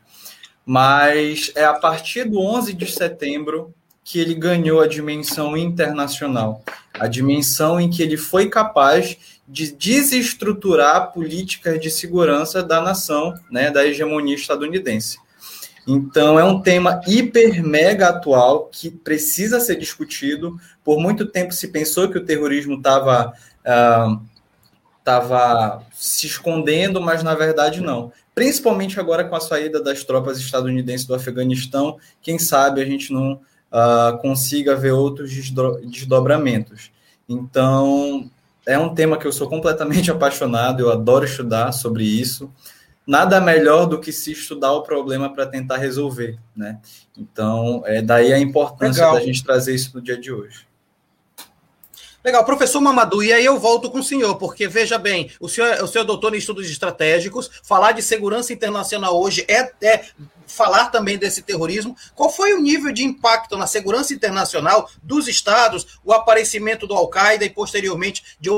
Mas 0.66 1.52
é 1.56 1.66
a 1.66 1.74
partir 1.74 2.26
do 2.26 2.40
11 2.40 2.74
de 2.74 2.86
setembro 2.92 3.74
que 4.04 4.20
ele 4.20 4.34
ganhou 4.34 4.82
a 4.82 4.88
dimensão 4.88 5.56
internacional, 5.56 6.64
a 7.00 7.08
dimensão 7.08 7.80
em 7.80 7.90
que 7.90 8.02
ele 8.02 8.18
foi 8.18 8.50
capaz 8.50 9.18
de 9.48 9.72
desestruturar 9.72 11.12
políticas 11.12 11.80
de 11.80 11.90
segurança 11.90 12.64
da 12.64 12.82
nação, 12.82 13.34
né, 13.50 13.70
da 13.70 13.86
hegemonia 13.86 14.36
estadunidense. 14.36 15.18
Então 15.88 16.40
é 16.40 16.44
um 16.44 16.62
tema 16.62 17.02
hiper 17.08 17.64
mega 17.64 18.10
atual 18.10 18.70
que 18.72 18.90
precisa 18.92 19.60
ser 19.60 19.76
discutido. 19.76 20.60
Por 20.84 21.00
muito 21.00 21.26
tempo 21.26 21.54
se 21.54 21.68
pensou 21.70 22.10
que 22.10 22.18
o 22.18 22.26
terrorismo 22.26 22.78
estava 22.78 23.34
estava 25.00 25.78
uh, 25.78 25.84
se 25.94 26.28
escondendo, 26.28 27.02
mas 27.02 27.24
na 27.24 27.34
verdade 27.34 27.82
não. 27.82 28.12
Principalmente 28.34 29.00
agora 29.00 29.24
com 29.24 29.36
a 29.36 29.42
saída 29.42 29.82
das 29.82 30.04
tropas 30.04 30.40
estadunidenses 30.40 31.06
do 31.06 31.16
Afeganistão, 31.16 31.98
quem 32.22 32.40
sabe 32.40 32.82
a 32.82 32.86
gente 32.86 33.12
não 33.12 33.40
uh, 33.72 34.18
consiga 34.20 34.76
ver 34.76 34.92
outros 34.92 35.32
desdobramentos. 35.84 36.92
Então, 37.28 38.30
é 38.66 38.78
um 38.78 38.94
tema 38.94 39.18
que 39.18 39.26
eu 39.26 39.32
sou 39.32 39.48
completamente 39.48 40.10
apaixonado, 40.12 40.82
eu 40.82 40.92
adoro 40.92 41.26
estudar 41.26 41.72
sobre 41.72 42.04
isso. 42.04 42.52
Nada 43.08 43.42
melhor 43.42 43.88
do 43.88 44.00
que 44.00 44.12
se 44.12 44.32
estudar 44.32 44.74
o 44.74 44.84
problema 44.84 45.34
para 45.34 45.48
tentar 45.48 45.78
resolver, 45.78 46.38
né? 46.56 46.80
Então, 47.18 47.82
é 47.86 48.02
daí 48.02 48.32
a 48.32 48.40
importância 48.40 49.04
Legal. 49.04 49.16
da 49.16 49.26
gente 49.26 49.44
trazer 49.44 49.74
isso 49.74 49.92
no 49.96 50.02
dia 50.02 50.18
de 50.18 50.32
hoje. 50.32 50.71
Legal, 52.24 52.46
professor 52.46 52.80
Mamadou, 52.80 53.24
e 53.24 53.34
aí 53.34 53.44
eu 53.44 53.58
volto 53.58 53.90
com 53.90 53.98
o 53.98 54.04
senhor, 54.04 54.36
porque 54.36 54.68
veja 54.68 55.00
bem, 55.00 55.32
o 55.40 55.50
senhor, 55.50 55.84
o 55.84 55.88
senhor 55.88 56.04
é 56.04 56.08
doutor 56.08 56.36
em 56.36 56.38
estudos 56.38 56.70
estratégicos, 56.70 57.50
falar 57.64 57.94
de 57.94 58.04
segurança 58.04 58.54
internacional 58.54 59.20
hoje 59.20 59.44
é, 59.50 59.72
é 59.82 60.06
falar 60.46 60.90
também 60.92 61.18
desse 61.18 61.42
terrorismo. 61.42 61.96
Qual 62.14 62.30
foi 62.30 62.54
o 62.54 62.62
nível 62.62 62.92
de 62.92 63.04
impacto 63.04 63.58
na 63.58 63.66
segurança 63.66 64.14
internacional 64.14 64.88
dos 65.02 65.28
estados, 65.28 66.00
o 66.06 66.14
aparecimento 66.14 66.86
do 66.86 66.94
Al-Qaeda 66.94 67.44
e 67.44 67.50
posteriormente 67.50 68.38
de 68.40 68.52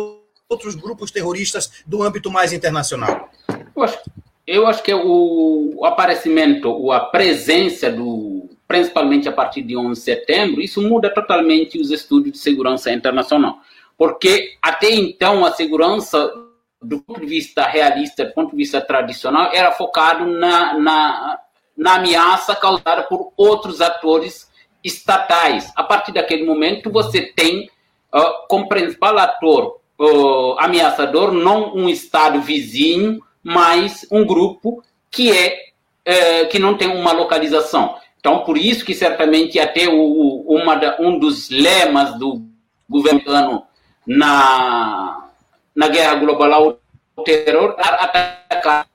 outros 0.50 0.76
grupos 0.76 1.10
terroristas 1.10 1.72
do 1.86 2.04
âmbito 2.04 2.30
mais 2.30 2.52
internacional? 2.52 3.30
Eu 3.76 3.84
acho, 3.84 4.00
eu 4.46 4.68
acho 4.68 4.84
que 4.84 4.94
o, 4.94 5.86
aparecimento, 5.86 6.92
a 6.92 7.00
presença 7.00 7.90
do 7.90 8.50
principalmente 8.74 9.30
a 9.30 9.32
partir 9.32 9.62
de 9.62 9.78
11 9.78 10.00
de 10.00 10.04
setembro, 10.04 10.60
isso 10.60 10.82
muda 10.82 11.08
totalmente 11.08 11.80
os 11.80 11.92
estudos 11.92 12.32
de 12.32 12.40
segurança 12.40 12.92
internacional. 12.92 13.60
Porque 13.96 14.58
até 14.60 14.90
então 14.90 15.46
a 15.46 15.52
segurança, 15.52 16.34
do 16.82 17.00
ponto 17.00 17.20
de 17.20 17.28
vista 17.28 17.68
realista, 17.68 18.26
do 18.26 18.34
ponto 18.34 18.50
de 18.50 18.58
vista 18.58 18.82
tradicional, 18.82 19.52
era 19.54 19.72
focado 19.74 20.26
na, 20.26 20.74
na, 20.80 21.40
na 21.78 21.96
ameaça 21.98 22.56
causada 22.56 23.04
por 23.04 23.32
outros 23.38 23.80
atores 23.80 24.52
estatais. 24.84 25.72
A 25.76 25.84
partir 25.84 26.12
daquele 26.12 26.44
momento, 26.44 26.90
você 26.90 27.22
tem 27.22 27.70
uh, 28.12 28.48
como 28.48 28.68
principal 28.68 29.20
ator 29.20 29.82
uh, 30.00 30.56
ameaçador 30.58 31.32
não 31.32 31.76
um 31.76 31.88
Estado 31.88 32.42
vizinho, 32.42 33.22
mas 33.44 34.04
um 34.10 34.26
grupo 34.26 34.84
que 35.12 35.32
é 35.32 35.60
uh, 36.08 36.50
que 36.50 36.58
não 36.58 36.76
tem 36.76 36.88
uma 36.88 37.12
localização. 37.12 38.02
Então, 38.24 38.40
por 38.46 38.58
isso 38.58 38.86
que 38.86 38.96
certamente 38.96 39.60
até 39.60 39.90
o, 39.90 40.46
uma 40.48 40.76
da, 40.76 40.96
um 40.98 41.20
dos 41.20 41.50
lemas 41.50 42.18
do 42.18 42.42
governo 42.90 43.64
na, 44.08 45.30
na 45.76 45.90
guerra 45.90 46.16
global 46.16 46.80
ao 47.18 47.24
terror 47.26 47.76
atacar, 47.78 48.88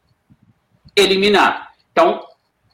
eliminar. 0.96 1.74
Então, 1.92 2.24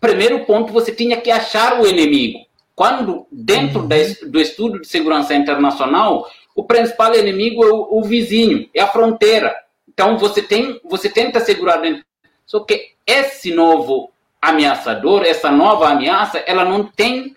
primeiro 0.01 0.45
ponto, 0.45 0.73
você 0.73 0.93
tinha 0.93 1.17
que 1.21 1.29
achar 1.29 1.81
o 1.81 1.89
inimigo. 1.89 2.47
Quando, 2.77 3.27
dentro 3.33 3.81
uhum. 3.81 3.89
do 4.31 4.41
estudo 4.41 4.81
de 4.81 4.87
segurança 4.87 5.35
internacional, 5.35 6.25
o 6.55 6.63
principal 6.63 7.17
inimigo 7.17 7.65
é 7.65 7.73
o, 7.73 7.99
o, 7.99 8.05
vizinho, 8.05 8.71
é 8.73 8.81
a 8.81 8.87
fronteira. 8.87 9.57
Então, 9.89 10.17
você, 10.17 10.41
tem, 10.41 10.81
você 10.85 11.09
tenta 11.09 11.41
segurar 11.41 11.79
dentro. 11.79 12.05
Só 12.47 12.61
que 12.61 12.93
esse 13.05 13.53
novo 13.53 14.14
ameaçador, 14.49 15.23
essa 15.23 15.51
nova 15.51 15.89
ameaça, 15.89 16.39
ela 16.47 16.65
não 16.65 16.85
tem 16.85 17.35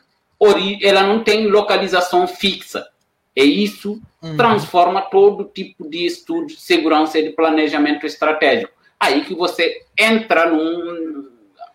ela 0.84 1.02
não 1.02 1.24
tem 1.24 1.48
localização 1.48 2.28
fixa. 2.28 2.88
E 3.36 3.44
isso 3.64 4.00
uhum. 4.22 4.38
transforma 4.38 5.02
todo 5.02 5.46
tipo 5.46 5.90
de 5.90 6.06
estudo 6.06 6.48
de 6.48 6.60
segurança 6.60 7.18
e 7.18 7.24
de 7.24 7.30
planejamento 7.32 8.06
estratégico. 8.06 8.72
Aí 9.00 9.22
que 9.22 9.34
você 9.34 9.84
entra 9.98 10.50
num 10.50 11.28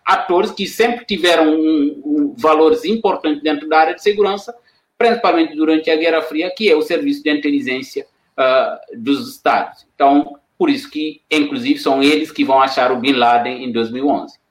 atores 0.05 0.51
que 0.51 0.65
sempre 0.67 1.05
tiveram 1.05 1.49
um, 1.53 2.01
um, 2.05 2.35
valores 2.37 2.85
importantes 2.85 3.41
dentro 3.41 3.67
da 3.67 3.79
área 3.79 3.95
de 3.95 4.03
segurança, 4.03 4.53
principalmente 4.97 5.55
durante 5.55 5.89
a 5.89 5.95
Guerra 5.95 6.21
Fria, 6.21 6.53
que 6.55 6.69
é 6.69 6.75
o 6.75 6.81
serviço 6.81 7.23
de 7.23 7.31
inteligência 7.31 8.05
uh, 8.37 8.97
dos 8.97 9.29
Estados. 9.29 9.85
Então, 9.95 10.37
por 10.57 10.69
isso 10.69 10.89
que, 10.89 11.21
inclusive, 11.31 11.79
são 11.79 12.03
eles 12.03 12.31
que 12.31 12.43
vão 12.43 12.61
achar 12.61 12.91
o 12.91 12.97
Bin 12.97 13.13
Laden 13.13 13.63
em 13.63 13.71
2011. 13.71 14.42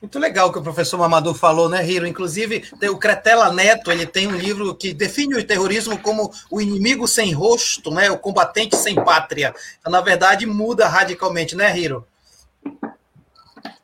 Muito 0.00 0.18
legal 0.18 0.48
o 0.48 0.52
que 0.52 0.58
o 0.58 0.62
professor 0.62 0.96
Mamadou 0.96 1.34
falou, 1.34 1.68
né, 1.68 1.86
Hiro? 1.86 2.06
Inclusive, 2.06 2.64
o 2.90 2.96
Cretela 2.96 3.52
Neto, 3.52 3.92
ele 3.92 4.06
tem 4.06 4.26
um 4.26 4.34
livro 4.34 4.74
que 4.74 4.94
define 4.94 5.36
o 5.36 5.46
terrorismo 5.46 6.00
como 6.00 6.32
o 6.50 6.58
inimigo 6.58 7.06
sem 7.06 7.34
rosto, 7.34 7.90
né, 7.90 8.10
o 8.10 8.18
combatente 8.18 8.76
sem 8.76 8.94
pátria. 8.94 9.54
Então, 9.78 9.92
na 9.92 10.00
verdade, 10.00 10.46
muda 10.46 10.88
radicalmente, 10.88 11.54
né, 11.54 11.76
Hiro? 11.78 12.06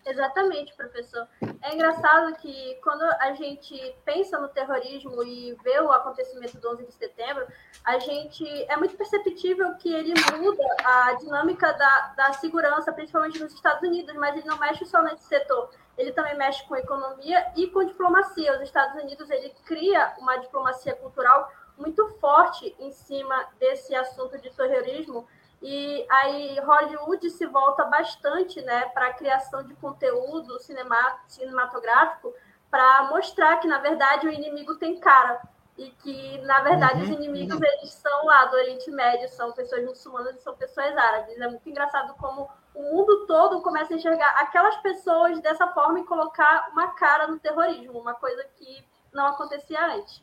Exatamente, 0.07 0.73
professor. 0.75 1.27
É 1.61 1.75
engraçado 1.75 2.35
que 2.37 2.79
quando 2.83 3.03
a 3.03 3.35
gente 3.35 3.77
pensa 4.05 4.39
no 4.39 4.49
terrorismo 4.49 5.23
e 5.23 5.55
vê 5.65 5.81
o 5.81 5.91
acontecimento 5.91 6.57
do 6.59 6.71
11 6.71 6.87
de 6.87 6.95
setembro, 6.95 7.45
a 7.85 7.99
gente 7.99 8.47
é 8.71 8.77
muito 8.77 8.97
perceptível 8.97 9.75
que 9.75 9.93
ele 9.93 10.15
muda 10.39 10.65
a 10.83 11.13
dinâmica 11.15 11.73
da, 11.73 12.15
da 12.17 12.33
segurança, 12.35 12.93
principalmente 12.93 13.39
nos 13.39 13.53
Estados 13.53 13.87
Unidos, 13.87 14.15
mas 14.15 14.37
ele 14.37 14.47
não 14.47 14.59
mexe 14.59 14.87
só 14.87 15.03
nesse 15.03 15.25
setor. 15.25 15.71
Ele 15.97 16.13
também 16.13 16.37
mexe 16.37 16.67
com 16.67 16.77
economia 16.77 17.53
e 17.57 17.69
com 17.69 17.85
diplomacia. 17.85 18.55
Os 18.55 18.63
Estados 18.63 19.03
Unidos 19.03 19.31
ele 19.31 19.51
cria 19.65 20.15
uma 20.19 20.37
diplomacia 20.37 20.95
cultural 20.95 21.51
muito 21.77 22.07
forte 22.21 22.75
em 22.79 22.93
cima 22.93 23.49
desse 23.59 23.95
assunto 23.95 24.39
de 24.39 24.51
terrorismo 24.51 25.27
e 25.63 26.07
aí 26.11 26.59
Hollywood 26.61 27.31
se 27.31 27.47
volta 27.47 27.85
bastante 27.85 28.61
né, 28.63 28.87
para 28.91 29.09
a 29.09 29.15
criação 29.15 29.63
de 29.63 29.75
conteúdo 29.75 30.59
cinema, 30.61 30.97
cinematográfico 31.27 32.33
para 32.71 33.05
mostrar 33.05 33.57
que, 33.59 33.67
na 33.67 33.79
verdade, 33.79 34.27
o 34.27 34.31
inimigo 34.31 34.75
tem 34.77 34.99
cara. 34.99 35.41
E 35.79 35.91
que, 35.91 36.39
na 36.39 36.61
verdade, 36.61 37.03
uhum. 37.03 37.03
os 37.03 37.11
inimigos 37.11 37.61
eles 37.61 37.93
são 37.93 38.25
lá 38.25 38.47
do 38.47 38.57
Oriente 38.57 38.91
Médio, 38.91 39.29
são 39.29 39.53
pessoas 39.53 39.85
muçulmanas 39.85 40.37
e 40.37 40.43
são 40.43 40.55
pessoas 40.55 40.97
árabes. 40.97 41.39
É 41.39 41.49
muito 41.49 41.69
engraçado 41.69 42.15
como 42.15 42.49
o 42.77 42.83
mundo 42.83 43.27
todo 43.27 43.63
começa 43.63 43.95
a 43.95 43.97
enxergar 43.97 44.29
aquelas 44.39 44.77
pessoas 44.77 45.41
dessa 45.41 45.67
forma 45.69 46.01
e 46.01 46.05
colocar 46.05 46.69
uma 46.73 46.89
cara 46.89 47.27
no 47.27 47.39
terrorismo, 47.39 47.99
uma 47.99 48.15
coisa 48.15 48.45
que 48.57 48.87
não 49.13 49.27
acontecia 49.27 49.95
antes. 49.95 50.23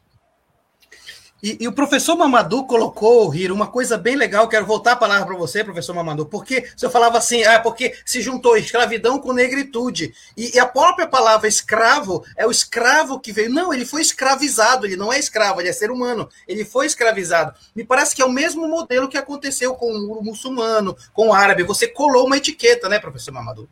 E, 1.44 1.58
e, 1.60 1.68
o 1.68 1.74
professor 1.74 2.16
Mamadou 2.16 2.66
colocou, 2.66 3.36
Hiro, 3.36 3.54
uma 3.54 3.68
coisa 3.68 3.98
bem 3.98 4.16
legal. 4.16 4.48
Quero 4.48 4.66
voltar 4.66 4.94
a 4.94 4.96
palavra 4.96 5.26
para 5.26 5.36
você, 5.36 5.62
professor 5.62 5.94
Mamadou, 5.94 6.26
porque 6.26 6.70
você 6.74 6.90
falava 6.90 7.18
assim, 7.18 7.44
ah, 7.44 7.60
porque 7.60 7.94
se 8.06 8.22
juntou 8.22 8.56
escravidão 8.56 9.20
com 9.20 9.34
negritude. 9.34 10.14
E, 10.38 10.56
e, 10.56 10.60
a 10.60 10.66
própria 10.66 11.06
palavra 11.06 11.46
escravo 11.50 12.24
é 12.38 12.48
o 12.48 12.52
escravo 12.52 13.20
que 13.20 13.34
veio. 13.34 13.50
Não, 13.50 13.74
ele 13.74 13.86
foi 13.86 14.02
escravizado, 14.02 14.86
ele 14.86 14.96
não 14.96 15.12
é 15.12 15.20
escravo, 15.20 15.60
ele 15.60 15.68
é 15.68 15.74
ser 15.74 15.92
humano. 15.92 16.30
Ele 16.48 16.64
foi 16.64 16.86
escravizado. 16.86 17.54
Me 17.76 17.84
parece 17.84 18.16
que 18.16 18.22
é 18.22 18.26
o 18.26 18.32
mesmo 18.32 18.66
modelo 18.66 19.10
que 19.10 19.18
aconteceu 19.18 19.76
com 19.76 19.92
o 19.92 20.24
muçulmano, 20.24 20.96
com 21.12 21.28
o 21.28 21.34
árabe. 21.34 21.64
Você 21.64 21.90
colou 21.90 22.26
uma 22.26 22.38
etiqueta, 22.38 22.88
né, 22.88 23.00
professor 23.00 23.34
Mamadou? 23.34 23.68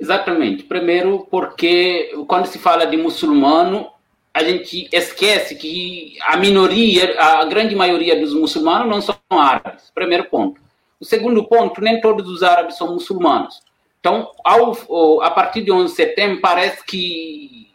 Exatamente. 0.00 0.64
Primeiro, 0.64 1.28
porque 1.30 2.12
quando 2.26 2.46
se 2.46 2.58
fala 2.58 2.86
de 2.86 2.96
muçulmano, 2.96 3.93
a 4.34 4.42
gente 4.42 4.88
esquece 4.92 5.54
que 5.54 6.16
a 6.22 6.36
minoria, 6.36 7.14
a 7.20 7.44
grande 7.44 7.76
maioria 7.76 8.18
dos 8.18 8.34
muçulmanos 8.34 8.88
não 8.88 9.00
são 9.00 9.16
árabes. 9.30 9.92
Primeiro 9.94 10.24
ponto. 10.24 10.60
O 10.98 11.04
segundo 11.04 11.44
ponto, 11.44 11.80
nem 11.80 12.00
todos 12.00 12.28
os 12.28 12.42
árabes 12.42 12.76
são 12.76 12.92
muçulmanos. 12.92 13.60
Então, 14.00 14.32
ao, 14.44 15.22
a 15.22 15.30
partir 15.30 15.62
de 15.62 15.70
11 15.70 15.90
de 15.90 15.96
setembro, 15.96 16.40
parece 16.40 16.84
que 16.84 17.68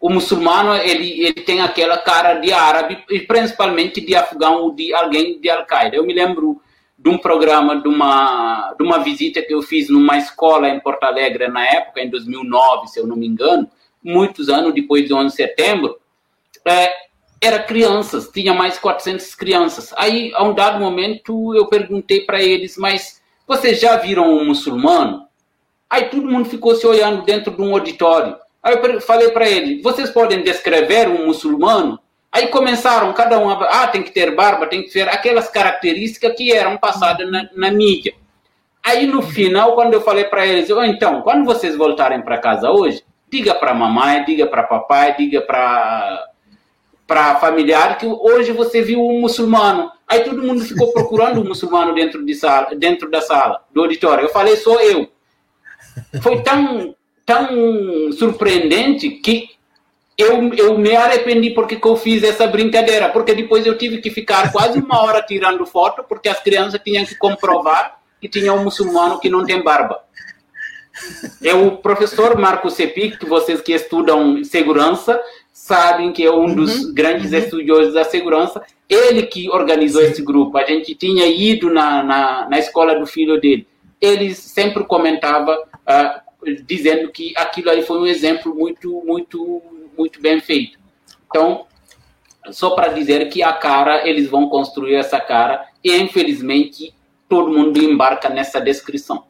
o 0.00 0.10
muçulmano 0.10 0.74
ele, 0.74 1.22
ele 1.22 1.40
tem 1.42 1.60
aquela 1.60 1.96
cara 1.96 2.34
de 2.34 2.52
árabe, 2.52 3.04
e 3.08 3.20
principalmente 3.20 4.00
de 4.00 4.16
afegão 4.16 4.56
ou 4.56 4.74
de 4.74 4.92
alguém 4.92 5.40
de 5.40 5.48
Al-Qaeda. 5.48 5.94
Eu 5.94 6.04
me 6.04 6.12
lembro 6.12 6.60
de 6.98 7.08
um 7.08 7.16
programa, 7.16 7.80
de 7.80 7.86
uma, 7.86 8.74
de 8.76 8.82
uma 8.84 8.98
visita 8.98 9.40
que 9.40 9.54
eu 9.54 9.62
fiz 9.62 9.88
numa 9.88 10.18
escola 10.18 10.68
em 10.68 10.80
Porto 10.80 11.04
Alegre 11.04 11.46
na 11.46 11.64
época, 11.64 12.02
em 12.02 12.10
2009, 12.10 12.88
se 12.88 12.98
eu 12.98 13.06
não 13.06 13.14
me 13.14 13.28
engano, 13.28 13.70
muitos 14.02 14.48
anos 14.48 14.74
depois 14.74 15.06
de 15.06 15.14
11 15.14 15.28
de 15.28 15.34
setembro, 15.34 15.98
é, 16.64 16.90
era 17.40 17.62
crianças, 17.62 18.30
tinha 18.32 18.54
mais 18.54 18.78
400 18.78 19.34
crianças. 19.34 19.92
Aí, 19.96 20.32
a 20.34 20.44
um 20.44 20.54
dado 20.54 20.78
momento, 20.78 21.54
eu 21.54 21.66
perguntei 21.66 22.20
para 22.20 22.42
eles, 22.42 22.76
mas 22.76 23.20
vocês 23.46 23.80
já 23.80 23.96
viram 23.96 24.30
um 24.30 24.44
muçulmano? 24.44 25.26
Aí 25.90 26.04
todo 26.04 26.30
mundo 26.30 26.48
ficou 26.48 26.74
se 26.74 26.86
olhando 26.86 27.22
dentro 27.24 27.54
de 27.54 27.60
um 27.60 27.74
auditório. 27.74 28.36
Aí 28.62 28.74
eu 28.74 29.00
falei 29.00 29.30
para 29.30 29.48
eles, 29.48 29.82
vocês 29.82 30.08
podem 30.10 30.42
descrever 30.42 31.08
um 31.08 31.26
muçulmano? 31.26 31.98
Aí 32.30 32.46
começaram, 32.46 33.12
cada 33.12 33.38
um, 33.38 33.50
ah, 33.50 33.88
tem 33.88 34.02
que 34.02 34.10
ter 34.10 34.34
barba, 34.34 34.66
tem 34.66 34.82
que 34.84 34.90
ter 34.90 35.08
aquelas 35.08 35.50
características 35.50 36.34
que 36.34 36.52
eram 36.52 36.78
passadas 36.78 37.30
na, 37.30 37.46
na 37.54 37.70
mídia. 37.70 38.14
Aí 38.82 39.06
no 39.06 39.20
final, 39.20 39.74
quando 39.74 39.94
eu 39.94 40.00
falei 40.00 40.24
para 40.24 40.46
eles, 40.46 40.70
oh, 40.70 40.82
então, 40.82 41.20
quando 41.22 41.44
vocês 41.44 41.76
voltarem 41.76 42.22
para 42.22 42.38
casa 42.38 42.70
hoje, 42.70 43.04
diga 43.32 43.54
para 43.54 43.72
mamãe, 43.72 44.24
diga 44.26 44.46
para 44.46 44.62
papai, 44.62 45.16
diga 45.16 45.40
para 45.40 46.28
para 47.06 47.36
familiar 47.36 47.98
que 47.98 48.06
hoje 48.06 48.52
você 48.52 48.80
viu 48.80 49.00
um 49.00 49.20
muçulmano. 49.20 49.90
Aí 50.08 50.20
todo 50.20 50.42
mundo 50.42 50.64
ficou 50.64 50.92
procurando 50.92 51.40
um 51.40 51.44
muçulmano 51.44 51.94
dentro 51.94 52.24
de 52.24 52.34
sala, 52.34 52.74
dentro 52.74 53.10
da 53.10 53.20
sala, 53.20 53.64
do 53.70 53.82
auditório. 53.82 54.24
Eu 54.24 54.30
falei 54.30 54.56
sou 54.56 54.80
eu. 54.80 55.08
Foi 56.22 56.42
tão 56.42 56.94
tão 57.24 58.12
surpreendente 58.12 59.10
que 59.10 59.50
eu, 60.16 60.52
eu 60.54 60.78
me 60.78 60.94
arrependi 60.94 61.50
porque 61.50 61.78
eu 61.82 61.96
fiz 61.96 62.22
essa 62.22 62.46
brincadeira, 62.46 63.08
porque 63.08 63.34
depois 63.34 63.66
eu 63.66 63.76
tive 63.76 63.98
que 63.98 64.10
ficar 64.10 64.52
quase 64.52 64.78
uma 64.78 65.02
hora 65.02 65.22
tirando 65.22 65.64
foto, 65.66 66.04
porque 66.04 66.28
as 66.28 66.40
crianças 66.40 66.80
tinham 66.84 67.04
que 67.04 67.14
comprovar 67.16 67.98
que 68.20 68.28
tinha 68.28 68.52
um 68.52 68.62
muçulmano 68.62 69.18
que 69.18 69.28
não 69.28 69.44
tem 69.44 69.62
barba. 69.62 70.00
É 71.42 71.54
o 71.54 71.76
professor 71.78 72.38
Marco 72.38 72.70
Sepi, 72.70 73.16
que 73.16 73.26
vocês 73.26 73.60
que 73.60 73.72
estudam 73.72 74.42
segurança 74.44 75.20
sabem 75.52 76.12
que 76.12 76.24
é 76.24 76.32
um 76.32 76.54
dos 76.54 76.84
uhum, 76.84 76.94
grandes 76.94 77.30
uhum. 77.30 77.38
estudiosos 77.38 77.94
da 77.94 78.04
segurança. 78.04 78.62
Ele 78.88 79.24
que 79.26 79.50
organizou 79.50 80.02
Sim. 80.02 80.08
esse 80.08 80.22
grupo. 80.22 80.56
A 80.58 80.64
gente 80.64 80.94
tinha 80.94 81.26
ido 81.26 81.72
na, 81.72 82.02
na, 82.02 82.48
na, 82.48 82.58
escola 82.58 82.98
do 82.98 83.06
filho 83.06 83.40
dele. 83.40 83.66
Ele 84.00 84.34
sempre 84.34 84.84
comentava, 84.84 85.56
uh, 85.56 86.52
dizendo 86.66 87.10
que 87.10 87.32
aquilo 87.36 87.70
ali 87.70 87.82
foi 87.82 87.98
um 87.98 88.06
exemplo 88.06 88.54
muito, 88.54 89.02
muito, 89.06 89.62
muito 89.96 90.20
bem 90.20 90.40
feito. 90.40 90.78
Então, 91.26 91.66
só 92.50 92.70
para 92.70 92.88
dizer 92.88 93.28
que 93.28 93.42
a 93.42 93.52
cara, 93.52 94.08
eles 94.08 94.28
vão 94.28 94.48
construir 94.48 94.96
essa 94.96 95.20
cara, 95.20 95.64
e 95.84 95.96
infelizmente 95.96 96.92
todo 97.28 97.52
mundo 97.52 97.78
embarca 97.78 98.28
nessa 98.28 98.60
descrição. 98.60 99.24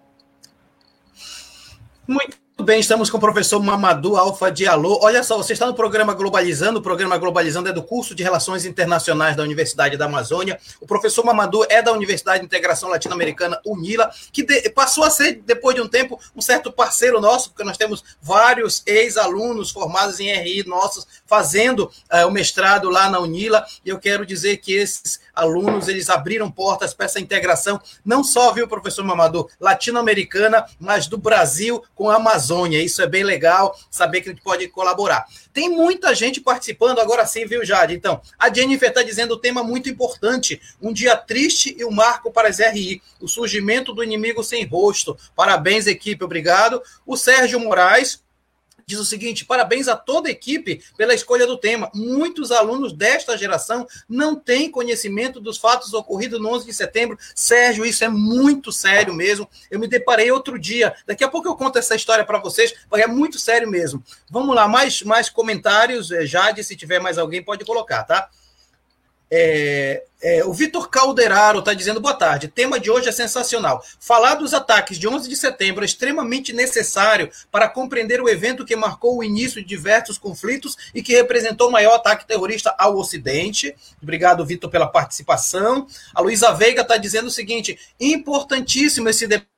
Muito 2.13 2.67
bem, 2.67 2.79
estamos 2.79 3.09
com 3.09 3.17
o 3.17 3.21
professor 3.21 3.61
Mamadou 3.63 4.17
Alfa 4.17 4.53
Diallo. 4.53 4.99
Olha 5.01 5.23
só, 5.23 5.39
você 5.39 5.55
está 5.55 5.67
no 5.67 5.73
programa 5.73 6.13
Globalizando. 6.13 6.79
O 6.79 6.83
programa 6.83 7.17
Globalizando 7.17 7.71
é 7.71 7.73
do 7.73 7.83
curso 7.83 8.15
de 8.15 8.23
Relações 8.23 8.67
Internacionais 8.67 9.35
da 9.35 9.43
Universidade 9.43 9.97
da 9.97 10.05
Amazônia. 10.05 10.61
O 10.79 10.87
professor 10.87 11.25
Mamadou 11.25 11.67
é 11.71 11.81
da 11.81 11.91
Universidade 11.91 12.41
de 12.41 12.45
Integração 12.45 12.91
Latino-Americana, 12.91 13.59
UNILA, 13.65 14.11
que 14.31 14.45
de, 14.45 14.69
passou 14.69 15.03
a 15.03 15.11
ser, 15.11 15.43
depois 15.47 15.75
de 15.75 15.81
um 15.81 15.89
tempo, 15.89 16.21
um 16.37 16.43
certo 16.43 16.71
parceiro 16.71 17.19
nosso, 17.21 17.49
porque 17.49 17.65
nós 17.65 17.79
temos 17.79 18.05
vários 18.21 18.83
ex-alunos 18.87 19.71
formados 19.71 20.21
em 20.21 20.31
RI 20.31 20.65
nossos 20.67 21.07
fazendo 21.27 21.91
uh, 22.13 22.29
o 22.29 22.31
mestrado 22.31 22.91
lá 22.91 23.09
na 23.09 23.19
UNILA. 23.19 23.65
E 23.85 23.89
eu 23.89 23.99
quero 23.99 24.27
dizer 24.27 24.59
que 24.59 24.75
esses 24.75 25.19
alunos, 25.35 25.89
eles 25.89 26.09
abriram 26.11 26.51
portas 26.51 26.95
para 26.95 27.07
essa 27.07 27.21
integração, 27.21 27.81
não 28.05 28.23
só, 28.23 28.53
viu, 28.53 28.69
professor 28.69 29.05
Mamadou, 29.05 29.51
latino-americana, 29.61 30.67
mas 30.79 31.07
do 31.07 31.17
Brasil 31.19 31.83
com 31.95 32.11
a 32.11 32.17
Amazônia. 32.17 32.83
Isso 32.83 33.03
é 33.03 33.07
bem 33.07 33.23
legal, 33.25 33.79
saber 33.91 34.21
que 34.21 34.29
a 34.29 34.33
gente 34.33 34.43
pode 34.43 34.69
colaborar. 34.69 35.27
Tem 35.53 35.69
muita 35.69 36.15
gente 36.15 36.41
participando 36.41 36.99
agora 36.99 37.27
sim, 37.27 37.47
viu, 37.47 37.65
Jade? 37.65 37.95
Então, 37.95 38.21
a 38.39 38.53
Jennifer 38.53 38.89
está 38.89 39.03
dizendo 39.03 39.33
o 39.33 39.39
tema 39.39 39.63
muito 39.63 39.89
importante, 39.89 40.61
um 40.81 40.93
dia 40.93 41.17
triste 41.17 41.75
e 41.79 41.85
um 41.85 41.91
marco 41.91 42.31
para 42.31 42.49
as 42.49 42.59
RI, 42.59 43.03
o 43.21 43.29
surgimento 43.29 43.93
do 43.93 44.03
inimigo 44.03 44.43
sem 44.43 44.65
rosto. 44.67 45.17
Parabéns, 45.35 45.87
equipe, 45.87 46.25
obrigado. 46.25 46.83
O 47.07 47.17
Sérgio 47.17 47.61
Moraes, 47.61 48.23
diz 48.87 48.99
o 48.99 49.05
seguinte: 49.05 49.45
parabéns 49.45 49.89
a 49.89 49.97
toda 49.97 50.29
a 50.29 50.33
equipe 50.33 50.83
pela 50.97 51.15
escolha 51.15 51.47
do 51.47 51.59
tema. 51.59 51.91
Muitos 51.95 52.51
alunos 52.51 52.93
desta 52.93 53.37
geração 53.37 53.87
não 54.09 54.35
têm 54.35 54.71
conhecimento 54.71 55.41
dos 55.41 55.59
fatos 55.59 55.93
ocorridos 55.95 56.41
no 56.41 56.49
11 56.49 56.67
de 56.67 56.73
setembro. 56.73 57.19
Sérgio, 57.35 57.85
isso 57.85 58.05
é 58.05 58.09
muito 58.09 58.73
sério 58.73 59.15
mesmo. 59.15 59.49
Eu 59.71 59.79
me 59.79 59.89
deparei 59.89 60.31
outro 60.31 60.59
dia. 60.59 60.95
Daqui 61.07 61.25
a 61.25 61.29
pouco 61.29 61.49
eu 61.49 61.57
conto 61.57 61.79
essa 61.79 61.95
história 61.95 62.25
para 62.25 62.39
vocês, 62.39 62.75
porque 62.89 63.05
é 63.05 63.09
muito 63.09 63.39
sério 63.39 63.69
mesmo. 63.69 64.03
Vamos 64.31 64.55
lá, 64.55 64.69
mais, 64.69 65.03
mais 65.03 65.29
comentários. 65.29 66.11
Eh, 66.11 66.27
Jade, 66.27 66.63
se 66.65 66.77
tiver 66.77 67.01
mais 67.01 67.19
alguém, 67.19 67.43
pode 67.43 67.65
colocar, 67.65 68.03
tá? 68.05 68.29
É, 69.35 70.03
é, 70.21 70.45
o 70.45 70.53
Vitor 70.53 70.91
Calderaro 70.91 71.61
está 71.61 71.73
dizendo 71.73 71.99
boa 71.99 72.13
tarde. 72.13 72.49
Tema 72.49 72.79
de 72.79 72.91
hoje 72.91 73.09
é 73.09 73.13
sensacional. 73.13 73.83
Falar 73.99 74.35
dos 74.35 74.53
ataques 74.53 74.99
de 74.99 75.09
11 75.09 75.27
de 75.27 75.35
setembro 75.35 75.83
é 75.83 75.87
extremamente 75.87 76.53
necessário 76.53 77.31
para 77.51 77.67
compreender 77.67 78.21
o 78.21 78.29
evento 78.29 78.63
que 78.63 78.77
marcou 78.77 79.17
o 79.17 79.25
início 79.25 79.63
de 79.63 79.67
diversos 79.67 80.19
conflitos 80.19 80.77
e 80.95 81.03
que 81.03 81.15
representou 81.15 81.71
o 81.71 81.73
maior 81.73 81.95
ataque 81.95 82.27
terrorista 82.27 82.75
ao 82.79 82.99
Ocidente. 82.99 83.75
Obrigado, 84.03 84.45
Vitor, 84.45 84.69
pela 84.69 84.87
participação. 84.87 85.87
A 86.15 86.21
Luísa 86.21 86.53
Veiga 86.53 86.83
está 86.83 86.99
dizendo 86.99 87.29
o 87.29 87.31
seguinte: 87.31 87.79
importantíssimo 87.99 89.09
esse 89.09 89.27
debate 89.27 89.52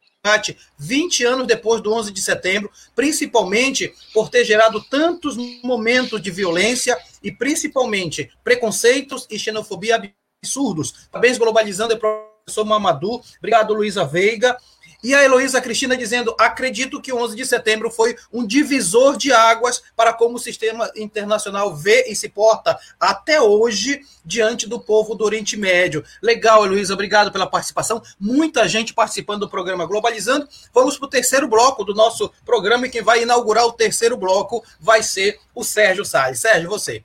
20 0.78 1.24
anos 1.24 1.46
depois 1.46 1.82
do 1.82 1.92
11 1.92 2.10
de 2.10 2.20
setembro, 2.22 2.70
principalmente 2.94 3.92
por 4.12 4.30
ter 4.30 4.44
gerado 4.44 4.82
tantos 4.82 5.36
momentos 5.62 6.20
de 6.22 6.30
violência 6.30 6.96
e 7.22 7.30
principalmente 7.30 8.30
preconceitos 8.42 9.26
e 9.30 9.38
xenofobia 9.38 10.02
absurdos. 10.42 11.08
Parabéns, 11.12 11.36
Globalizando, 11.36 11.92
é 11.92 11.96
professor 11.96 12.64
Mamadou. 12.64 13.22
Obrigado, 13.38 13.74
Luísa 13.74 14.04
Veiga. 14.04 14.56
E 15.04 15.14
a 15.14 15.22
Heloísa 15.22 15.60
Cristina 15.60 15.94
dizendo: 15.94 16.34
acredito 16.38 17.00
que 17.00 17.12
o 17.12 17.18
11 17.18 17.36
de 17.36 17.44
setembro 17.44 17.90
foi 17.90 18.16
um 18.32 18.44
divisor 18.44 19.18
de 19.18 19.30
águas 19.32 19.82
para 19.94 20.14
como 20.14 20.36
o 20.36 20.38
sistema 20.38 20.90
internacional 20.96 21.76
vê 21.76 22.06
e 22.08 22.16
se 22.16 22.30
porta 22.30 22.78
até 22.98 23.38
hoje 23.38 24.00
diante 24.24 24.66
do 24.66 24.80
povo 24.80 25.14
do 25.14 25.22
Oriente 25.22 25.58
Médio. 25.58 26.02
Legal, 26.22 26.64
Heloísa, 26.64 26.94
obrigado 26.94 27.30
pela 27.30 27.46
participação. 27.46 28.02
Muita 28.18 28.66
gente 28.66 28.94
participando 28.94 29.40
do 29.40 29.50
programa 29.50 29.84
Globalizando. 29.84 30.48
Vamos 30.72 30.96
para 30.96 31.06
o 31.06 31.10
terceiro 31.10 31.46
bloco 31.46 31.84
do 31.84 31.94
nosso 31.94 32.32
programa 32.42 32.86
e 32.86 32.90
quem 32.90 33.02
vai 33.02 33.22
inaugurar 33.22 33.66
o 33.66 33.72
terceiro 33.72 34.16
bloco 34.16 34.64
vai 34.80 35.02
ser 35.02 35.38
o 35.54 35.62
Sérgio 35.62 36.06
Salles. 36.06 36.40
Sérgio, 36.40 36.70
você. 36.70 37.04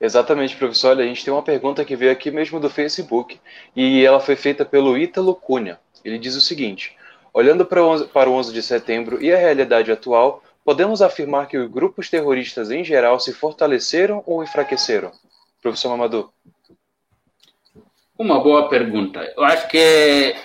Exatamente, 0.00 0.56
professor. 0.56 0.88
Olha, 0.88 1.04
a 1.04 1.06
gente 1.06 1.24
tem 1.24 1.32
uma 1.32 1.42
pergunta 1.42 1.84
que 1.84 1.94
veio 1.94 2.10
aqui 2.10 2.32
mesmo 2.32 2.58
do 2.58 2.68
Facebook 2.68 3.40
e 3.76 4.04
ela 4.04 4.18
foi 4.18 4.34
feita 4.34 4.64
pelo 4.64 4.98
Ítalo 4.98 5.36
Cunha. 5.36 5.78
Ele 6.04 6.18
diz 6.18 6.34
o 6.34 6.40
seguinte: 6.40 6.96
olhando 7.32 7.64
para 7.64 7.82
o 7.82 8.32
11 8.32 8.52
de 8.52 8.62
setembro 8.62 9.22
e 9.22 9.32
a 9.32 9.38
realidade 9.38 9.90
atual, 9.90 10.42
podemos 10.64 11.02
afirmar 11.02 11.48
que 11.48 11.56
os 11.56 11.70
grupos 11.70 12.10
terroristas 12.10 12.70
em 12.70 12.84
geral 12.84 13.18
se 13.18 13.32
fortaleceram 13.32 14.22
ou 14.26 14.42
enfraqueceram? 14.42 15.10
Professor 15.62 15.88
Mamadou. 15.90 16.30
Uma 18.18 18.38
boa 18.40 18.68
pergunta. 18.68 19.20
Eu 19.36 19.42
acho 19.44 19.68
que 19.68 20.36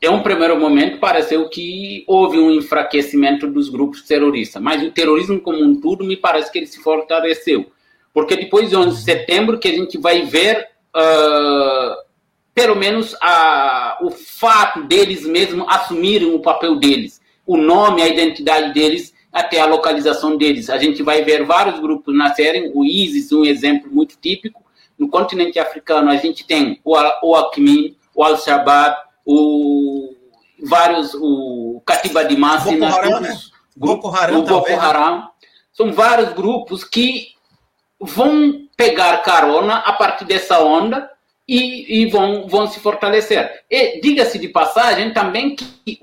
é 0.00 0.08
um 0.08 0.22
primeiro 0.22 0.58
momento 0.58 0.98
pareceu 0.98 1.48
que 1.48 2.04
houve 2.06 2.38
um 2.38 2.50
enfraquecimento 2.50 3.46
dos 3.46 3.68
grupos 3.68 4.02
terroristas, 4.02 4.62
mas 4.62 4.82
o 4.82 4.90
terrorismo 4.90 5.40
como 5.40 5.62
um 5.62 5.78
todo 5.78 6.04
me 6.04 6.16
parece 6.16 6.50
que 6.50 6.58
ele 6.58 6.66
se 6.66 6.82
fortaleceu, 6.82 7.70
porque 8.14 8.36
depois 8.36 8.70
de 8.70 8.76
11 8.76 8.96
de 8.96 9.02
setembro 9.02 9.58
que 9.58 9.68
a 9.68 9.72
gente 9.72 9.98
vai 9.98 10.22
ver 10.22 10.68
uh, 10.96 12.09
pelo 12.60 12.76
menos 12.76 13.16
a, 13.22 13.96
o 14.02 14.10
fato 14.10 14.82
deles 14.82 15.24
mesmo 15.24 15.64
assumirem 15.66 16.34
o 16.34 16.40
papel 16.40 16.76
deles, 16.76 17.18
o 17.46 17.56
nome, 17.56 18.02
a 18.02 18.06
identidade 18.06 18.74
deles, 18.74 19.14
até 19.32 19.58
a 19.58 19.64
localização 19.64 20.36
deles. 20.36 20.68
A 20.68 20.76
gente 20.76 21.02
vai 21.02 21.24
ver 21.24 21.46
vários 21.46 21.80
grupos 21.80 22.14
nascerem, 22.14 22.70
o 22.74 22.84
ISIS, 22.84 23.32
um 23.32 23.46
exemplo 23.46 23.90
muito 23.90 24.18
típico. 24.20 24.62
No 24.98 25.08
continente 25.08 25.58
africano, 25.58 26.10
a 26.10 26.16
gente 26.16 26.46
tem 26.46 26.78
o, 26.84 26.94
o 27.22 27.34
Acmin, 27.34 27.96
o 28.14 28.22
Al-Shabaab, 28.22 28.94
o, 29.24 30.14
vários, 30.62 31.14
o 31.14 31.82
Katiba 31.86 32.26
de 32.26 32.36
Massina, 32.36 32.90
Boko 32.90 32.98
Haram, 32.98 33.20
né? 33.20 33.38
Boko 33.74 34.08
Haram, 34.08 34.38
o 34.38 34.42
Boko 34.42 34.74
Haram. 34.74 35.30
São 35.72 35.94
vários 35.94 36.34
grupos 36.34 36.84
que 36.84 37.28
vão 37.98 38.68
pegar 38.76 39.22
carona 39.22 39.76
a 39.76 39.94
partir 39.94 40.26
dessa 40.26 40.62
onda 40.62 41.08
e, 41.46 42.02
e 42.02 42.06
vão, 42.06 42.46
vão 42.46 42.66
se 42.66 42.78
fortalecer. 42.80 43.64
E 43.68 44.00
diga-se 44.00 44.38
de 44.38 44.48
passagem 44.48 45.12
também 45.12 45.56
que 45.56 45.98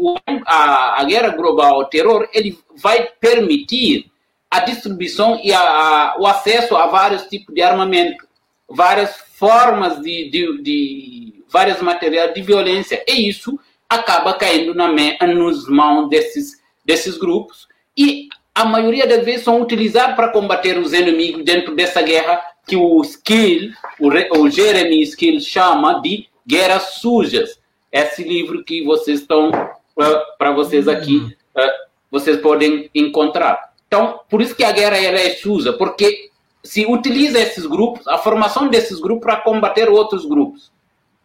a, 0.46 1.02
a 1.02 1.04
guerra 1.06 1.30
global 1.30 1.76
ao 1.76 1.86
terror 1.86 2.28
ele 2.34 2.58
vai 2.76 3.08
permitir 3.20 4.12
a 4.50 4.60
distribuição 4.60 5.40
e 5.44 5.54
a, 5.54 5.60
a, 5.60 6.16
o 6.20 6.26
acesso 6.26 6.76
a 6.76 6.88
vários 6.88 7.24
tipos 7.24 7.54
de 7.54 7.62
armamento, 7.62 8.26
várias 8.68 9.16
formas 9.36 10.02
de, 10.02 10.30
de, 10.30 10.62
de 10.62 11.44
vários 11.50 11.82
materiais 11.82 12.34
de 12.34 12.42
violência. 12.42 13.04
E 13.08 13.30
isso 13.30 13.58
acaba 13.90 14.34
caindo 14.34 14.74
na, 14.74 14.88
nos 15.28 15.68
mãos 15.68 16.10
desses, 16.10 16.62
desses 16.86 17.18
grupos. 17.18 17.68
E 17.96 18.28
a 18.54 18.66
maioria 18.66 19.06
das 19.06 19.24
vezes 19.24 19.44
são 19.44 19.62
utilizados 19.62 20.16
para 20.16 20.32
combater 20.32 20.78
os 20.78 20.94
inimigos 20.94 21.44
dentro 21.44 21.76
dessa 21.76 22.02
guerra 22.02 22.42
que 22.68 22.76
o 22.76 23.02
Skill, 23.02 23.72
o, 24.00 24.10
o 24.40 24.50
Jeremy 24.50 25.02
Skill 25.04 25.40
chama 25.40 26.02
de 26.02 26.28
Guerras 26.46 26.96
Sujas. 26.96 27.60
Esse 27.92 28.24
livro 28.24 28.64
que 28.64 28.84
vocês 28.84 29.22
estão, 29.22 29.50
uh, 29.50 30.38
para 30.38 30.52
vocês 30.52 30.88
aqui, 30.88 31.18
uh, 31.56 31.88
vocês 32.12 32.38
podem 32.38 32.90
encontrar. 32.94 33.74
Então, 33.88 34.20
por 34.30 34.42
isso 34.42 34.54
que 34.54 34.66
a 34.66 34.72
guerra 34.72 34.98
ela 34.98 35.18
é 35.18 35.32
suja, 35.36 35.72
porque 35.72 36.30
se 36.62 36.86
utiliza 36.86 37.40
esses 37.40 37.66
grupos, 37.66 38.06
a 38.08 38.18
formação 38.18 38.68
desses 38.68 39.00
grupos 39.00 39.26
para 39.26 39.38
combater 39.38 39.90
outros 39.90 40.26
grupos. 40.26 40.70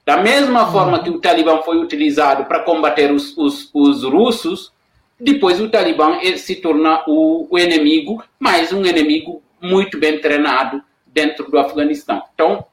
Da 0.07 0.17
mesma 0.19 0.71
forma 0.71 1.03
que 1.03 1.11
o 1.11 1.21
Talibã 1.21 1.63
foi 1.63 1.79
utilizado 1.79 2.45
para 2.45 2.61
combater 2.61 3.11
os, 3.13 3.37
os, 3.37 3.69
os 3.75 4.05
russos, 4.05 4.73
depois 5.19 5.61
o 5.61 5.69
Talibã 5.69 6.19
se 6.37 6.57
torna 6.57 7.03
o, 7.07 7.47
o 7.51 7.59
inimigo, 7.59 8.23
mas 8.39 8.73
um 8.73 8.85
inimigo 8.85 9.43
muito 9.61 9.99
bem 9.99 10.21
treinado, 10.21 10.83
dentro 11.13 11.51
do 11.51 11.59
Afeganistão. 11.59 12.23
Então, 12.35 12.65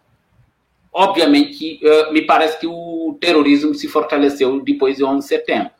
obviamente, 0.91 1.80
uh, 1.84 2.13
me 2.13 2.21
parece 2.23 2.60
que 2.60 2.67
o 2.67 3.17
terrorismo 3.19 3.75
se 3.75 3.88
fortaleceu 3.88 4.62
depois 4.62 4.97
de 4.97 5.04
11 5.04 5.19
de 5.19 5.25
setembro. 5.25 5.71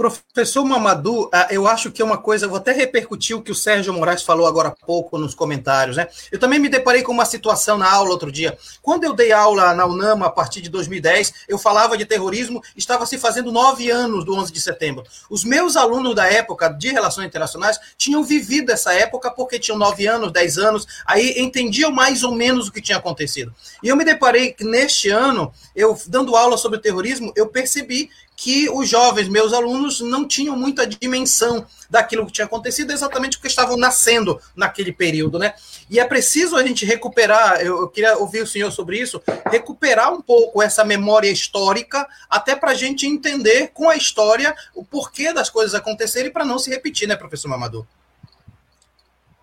Professor 0.00 0.64
Mamadou, 0.64 1.28
ah, 1.30 1.48
eu 1.50 1.66
acho 1.66 1.90
que 1.90 2.00
é 2.00 2.04
uma 2.04 2.16
coisa, 2.16 2.48
vou 2.48 2.56
até 2.56 2.72
repercutir 2.72 3.36
o 3.36 3.42
que 3.42 3.52
o 3.52 3.54
Sérgio 3.54 3.92
Moraes 3.92 4.22
falou 4.22 4.46
agora 4.46 4.68
há 4.68 4.86
pouco 4.86 5.18
nos 5.18 5.34
comentários, 5.34 5.98
né? 5.98 6.08
Eu 6.32 6.38
também 6.38 6.58
me 6.58 6.70
deparei 6.70 7.02
com 7.02 7.12
uma 7.12 7.26
situação 7.26 7.76
na 7.76 7.92
aula 7.92 8.08
outro 8.08 8.32
dia. 8.32 8.56
Quando 8.80 9.04
eu 9.04 9.12
dei 9.12 9.30
aula 9.30 9.74
na 9.74 9.84
UNAMA 9.84 10.24
a 10.24 10.30
partir 10.30 10.62
de 10.62 10.70
2010, 10.70 11.44
eu 11.46 11.58
falava 11.58 11.98
de 11.98 12.06
terrorismo, 12.06 12.62
estava 12.74 13.04
se 13.04 13.18
fazendo 13.18 13.52
nove 13.52 13.90
anos 13.90 14.24
do 14.24 14.34
11 14.34 14.50
de 14.50 14.58
setembro. 14.62 15.04
Os 15.28 15.44
meus 15.44 15.76
alunos 15.76 16.14
da 16.14 16.24
época 16.24 16.70
de 16.70 16.90
relações 16.90 17.26
internacionais 17.26 17.78
tinham 17.98 18.24
vivido 18.24 18.72
essa 18.72 18.94
época 18.94 19.30
porque 19.30 19.58
tinham 19.58 19.76
nove 19.76 20.06
anos, 20.06 20.32
dez 20.32 20.56
anos, 20.56 20.86
aí 21.04 21.34
entendiam 21.36 21.92
mais 21.92 22.24
ou 22.24 22.34
menos 22.34 22.68
o 22.68 22.72
que 22.72 22.80
tinha 22.80 22.96
acontecido. 22.96 23.54
E 23.82 23.88
eu 23.88 23.96
me 23.96 24.04
deparei 24.06 24.54
que 24.54 24.64
neste 24.64 25.10
ano, 25.10 25.52
eu 25.76 25.94
dando 26.06 26.36
aula 26.36 26.56
sobre 26.56 26.78
terrorismo, 26.78 27.34
eu 27.36 27.48
percebi 27.48 28.08
que 28.42 28.70
os 28.70 28.88
jovens, 28.88 29.28
meus 29.28 29.52
alunos, 29.52 30.00
não 30.00 30.26
tinham 30.26 30.56
muita 30.56 30.86
dimensão 30.86 31.66
daquilo 31.90 32.24
que 32.24 32.32
tinha 32.32 32.46
acontecido, 32.46 32.90
exatamente 32.90 33.36
porque 33.36 33.48
estavam 33.48 33.76
nascendo 33.76 34.40
naquele 34.56 34.92
período, 34.92 35.38
né? 35.38 35.52
E 35.90 36.00
é 36.00 36.04
preciso 36.06 36.56
a 36.56 36.66
gente 36.66 36.86
recuperar, 36.86 37.60
eu, 37.60 37.86
queria 37.88 38.16
ouvir 38.16 38.40
o 38.40 38.46
senhor 38.46 38.70
sobre 38.70 38.98
isso, 38.98 39.22
recuperar 39.50 40.10
um 40.10 40.22
pouco 40.22 40.62
essa 40.62 40.82
memória 40.82 41.28
histórica, 41.28 42.08
até 42.30 42.56
para 42.56 42.70
a 42.70 42.74
gente 42.74 43.06
entender 43.06 43.72
com 43.74 43.90
a 43.90 43.96
história 43.96 44.56
o 44.74 44.82
porquê 44.82 45.34
das 45.34 45.50
coisas 45.50 45.74
acontecerem 45.74 46.32
para 46.32 46.42
não 46.42 46.58
se 46.58 46.70
repetir, 46.70 47.06
né, 47.06 47.16
professor 47.16 47.48
Mamadou? 47.48 47.86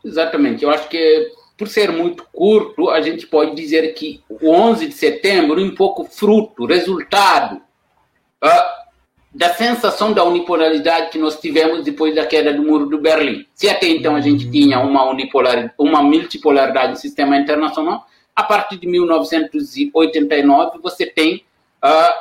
Exatamente. 0.04 0.64
Eu 0.64 0.72
acho 0.72 0.90
que 0.90 1.34
por 1.56 1.68
ser 1.68 1.92
muito 1.92 2.26
curto, 2.34 2.90
a 2.90 3.00
gente 3.00 3.28
pode 3.28 3.56
dizer 3.56 3.94
que 3.94 4.24
o 4.28 4.50
11 4.50 4.88
de 4.88 4.94
setembro, 4.96 5.62
um 5.62 5.76
pouco 5.76 6.04
fruto, 6.04 6.66
resultado 6.66 7.62
uh, 8.44 8.87
da 9.38 9.54
sensação 9.54 10.14
da 10.14 10.24
unipolaridade 10.24 11.12
que 11.12 11.20
nós 11.20 11.40
tivemos 11.40 11.84
depois 11.84 12.16
da 12.16 12.26
queda 12.26 12.52
do 12.52 12.64
muro 12.64 12.88
do 12.88 13.00
Berlim. 13.00 13.46
Se 13.54 13.70
até 13.70 13.88
então 13.88 14.16
a 14.16 14.20
gente 14.20 14.50
tinha 14.50 14.80
uma 14.80 15.08
unipolar, 15.08 15.76
uma 15.78 16.02
multipolaridade 16.02 16.94
no 16.94 16.96
sistema 16.96 17.38
internacional, 17.38 18.08
a 18.36 18.42
partir 18.42 18.78
de 18.78 18.88
1989 18.88 20.80
você 20.82 21.06
tem 21.06 21.44
uh, 21.86 22.14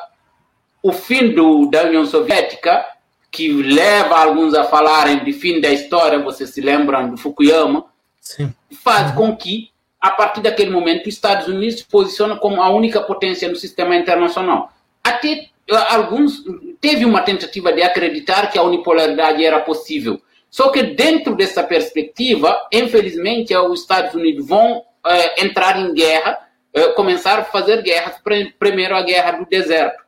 o 0.83 0.92
fim 0.92 1.33
do, 1.33 1.70
da 1.70 1.85
União 1.85 2.05
Soviética, 2.05 2.85
que 3.31 3.50
leva 3.62 4.18
alguns 4.18 4.52
a 4.52 4.64
falarem 4.64 5.24
de 5.24 5.33
fim 5.33 5.59
da 5.59 5.70
história, 5.70 6.18
vocês 6.18 6.50
se 6.50 6.61
lembram 6.61 7.09
do 7.09 7.16
Fukuyama, 7.16 7.87
Sim. 8.20 8.52
faz 8.83 9.12
com 9.12 9.35
que, 9.35 9.70
a 9.98 10.11
partir 10.11 10.42
daquele 10.42 10.70
momento, 10.70 11.07
os 11.07 11.14
Estados 11.14 11.48
Unidos 11.48 11.79
se 11.79 11.85
posicionam 11.87 12.37
como 12.37 12.61
a 12.61 12.68
única 12.68 13.00
potência 13.00 13.48
no 13.48 13.57
sistema 13.57 13.96
internacional. 13.96 14.70
Até 15.02 15.48
alguns 15.71 16.44
teve 16.81 17.04
uma 17.04 17.23
tentativa 17.23 17.73
de 17.73 17.83
acreditar 17.83 18.50
que 18.50 18.58
a 18.58 18.62
unipolaridade 18.62 19.44
era 19.44 19.60
possível. 19.60 20.21
Só 20.50 20.71
que 20.71 20.83
dentro 20.83 21.35
dessa 21.35 21.62
perspectiva, 21.62 22.56
infelizmente, 22.73 23.54
os 23.56 23.81
Estados 23.81 24.14
Unidos 24.14 24.46
vão 24.46 24.83
é, 25.06 25.44
entrar 25.44 25.79
em 25.79 25.92
guerra, 25.92 26.38
é, 26.73 26.88
começar 26.88 27.38
a 27.38 27.44
fazer 27.44 27.83
guerras, 27.83 28.17
primeiro 28.58 28.96
a 28.96 29.02
guerra 29.02 29.33
do 29.33 29.46
deserto. 29.46 30.04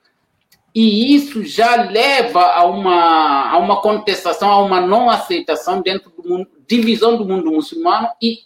E 0.75 1.15
isso 1.15 1.45
já 1.45 1.83
leva 1.91 2.41
a 2.41 2.65
uma, 2.65 3.51
a 3.51 3.59
uma 3.59 3.81
contestação, 3.81 4.51
a 4.51 4.63
uma 4.63 4.81
não 4.81 5.11
aceitação 5.11 5.83
dentro 5.83 6.11
do 6.11 6.29
mundo, 6.29 6.49
divisão 6.69 7.17
do 7.17 7.25
mundo 7.25 7.51
muçulmano 7.51 8.09
e 8.23 8.41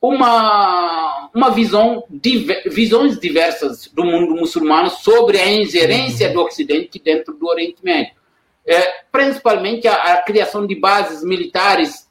uma, 0.00 1.30
uma 1.34 1.50
visão, 1.50 2.04
visões 2.66 3.18
diversas 3.18 3.88
do 3.88 4.04
mundo 4.04 4.34
muçulmano 4.34 4.90
sobre 4.90 5.38
a 5.38 5.50
ingerência 5.50 6.32
do 6.32 6.42
Ocidente 6.42 7.00
dentro 7.00 7.34
do 7.34 7.46
Oriente 7.46 7.78
Médio. 7.82 8.12
É, 8.66 9.02
principalmente 9.10 9.88
a, 9.88 9.94
a, 9.94 10.22
criação 10.22 10.66
de 10.66 10.74
bases 10.74 11.24
militares 11.24 12.08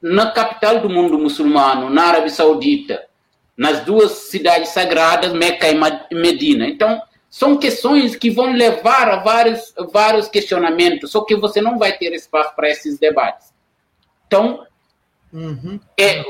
na 0.00 0.30
capital 0.30 0.80
do 0.80 0.88
mundo 0.88 1.18
muçulmano, 1.18 1.90
na 1.90 2.04
Arábia 2.04 2.28
Saudita, 2.30 3.06
nas 3.56 3.80
duas 3.80 4.12
cidades 4.12 4.70
sagradas, 4.70 5.32
Meca 5.32 5.66
e 5.68 6.14
Medina. 6.14 6.68
Então, 6.68 7.02
são 7.28 7.56
questões 7.56 8.14
que 8.14 8.30
vão 8.30 8.52
levar 8.52 9.08
a 9.08 9.16
vários, 9.16 9.74
vários 9.92 10.28
questionamentos, 10.28 11.10
só 11.10 11.22
que 11.22 11.34
você 11.34 11.60
não 11.60 11.76
vai 11.76 11.96
ter 11.98 12.12
espaço 12.12 12.54
para 12.54 12.70
esses 12.70 12.98
debates. 12.98 13.52
Então, 14.26 14.64
uhum. 15.32 15.80
é, 15.98 16.24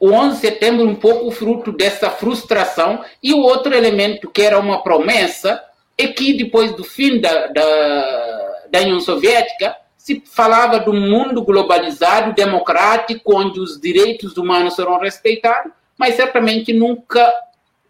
o 0.00 0.10
11 0.10 0.34
de 0.34 0.40
setembro 0.40 0.86
um 0.86 0.94
pouco 0.94 1.30
fruto 1.30 1.72
dessa 1.72 2.10
frustração 2.10 3.04
e 3.22 3.32
o 3.34 3.40
outro 3.40 3.74
elemento 3.74 4.30
que 4.30 4.42
era 4.42 4.58
uma 4.58 4.82
promessa 4.82 5.62
é 5.96 6.06
que 6.06 6.34
depois 6.34 6.72
do 6.72 6.84
fim 6.84 7.20
da, 7.20 7.48
da, 7.48 8.54
da 8.70 8.80
União 8.80 9.00
Soviética 9.00 9.76
se 9.96 10.22
falava 10.24 10.78
do 10.78 10.94
mundo 10.94 11.42
globalizado, 11.42 12.32
democrático, 12.32 13.36
onde 13.36 13.60
os 13.60 13.78
direitos 13.78 14.38
humanos 14.38 14.74
serão 14.74 14.98
respeitados, 14.98 15.72
mas 15.98 16.14
certamente 16.14 16.72
nunca 16.72 17.28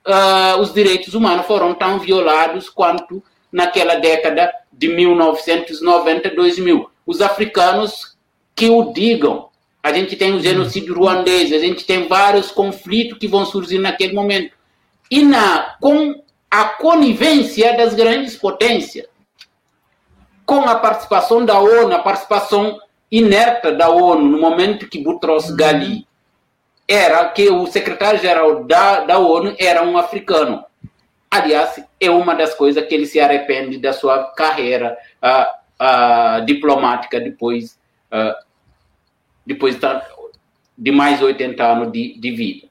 uh, 0.05 0.61
os 0.61 0.73
direitos 0.73 1.15
humanos 1.15 1.47
foram 1.47 1.75
tão 1.75 1.99
violados 1.99 2.69
quanto 2.71 3.23
naquela 3.53 3.97
década 3.97 4.53
de 4.73 4.89
1990, 4.89 6.31
2000. 6.31 6.91
Os 7.07 7.21
africanos 7.21 8.17
que 8.55 8.69
o 8.69 8.93
digam, 8.93 9.48
a 9.89 9.93
gente 9.93 10.17
tem 10.17 10.35
o 10.35 10.41
genocídio 10.41 10.95
ruandês, 10.95 11.51
a 11.53 11.59
gente 11.59 11.85
tem 11.85 12.07
vários 12.07 12.51
conflitos 12.51 13.19
que 13.19 13.27
vão 13.27 13.47
surgir 13.47 13.79
naquele 13.79 14.13
momento. 14.13 14.55
E 15.11 15.25
na, 15.25 15.77
com 15.81 16.23
a 16.51 16.65
conivência 16.65 17.75
das 17.75 17.95
grandes 17.95 18.37
potências, 18.37 19.07
com 20.45 20.61
a 20.61 20.75
participação 20.75 21.45
da 21.45 21.59
ONU, 21.59 21.95
a 21.95 22.01
participação 22.01 22.79
inerta 23.11 23.73
da 23.73 23.89
ONU, 23.89 24.25
no 24.25 24.39
momento 24.39 24.89
que 24.89 25.03
Boutros 25.03 25.51
Ghali 25.51 26.07
era 26.87 27.27
que 27.31 27.49
o 27.49 27.67
secretário-geral 27.67 28.65
da, 28.65 29.01
da 29.01 29.19
ONU 29.19 29.55
era 29.59 29.83
um 29.83 29.97
africano. 29.97 30.65
Aliás, 31.31 31.83
é 31.99 32.11
uma 32.11 32.35
das 32.35 32.55
coisas 32.55 32.87
que 32.87 32.95
ele 32.95 33.07
se 33.07 33.21
arrepende 33.21 33.79
da 33.79 33.93
sua 33.95 34.25
carreira 34.33 34.97
uh, 35.23 36.43
uh, 36.43 36.45
diplomática 36.45 37.19
depois 37.21 37.79
uh, 38.13 38.48
depois 39.49 39.79
de 40.77 40.93
mais 40.93 41.23
80 41.23 41.65
anos 41.65 41.91
de, 41.91 42.21
de 42.21 42.31
vida. 42.33 42.69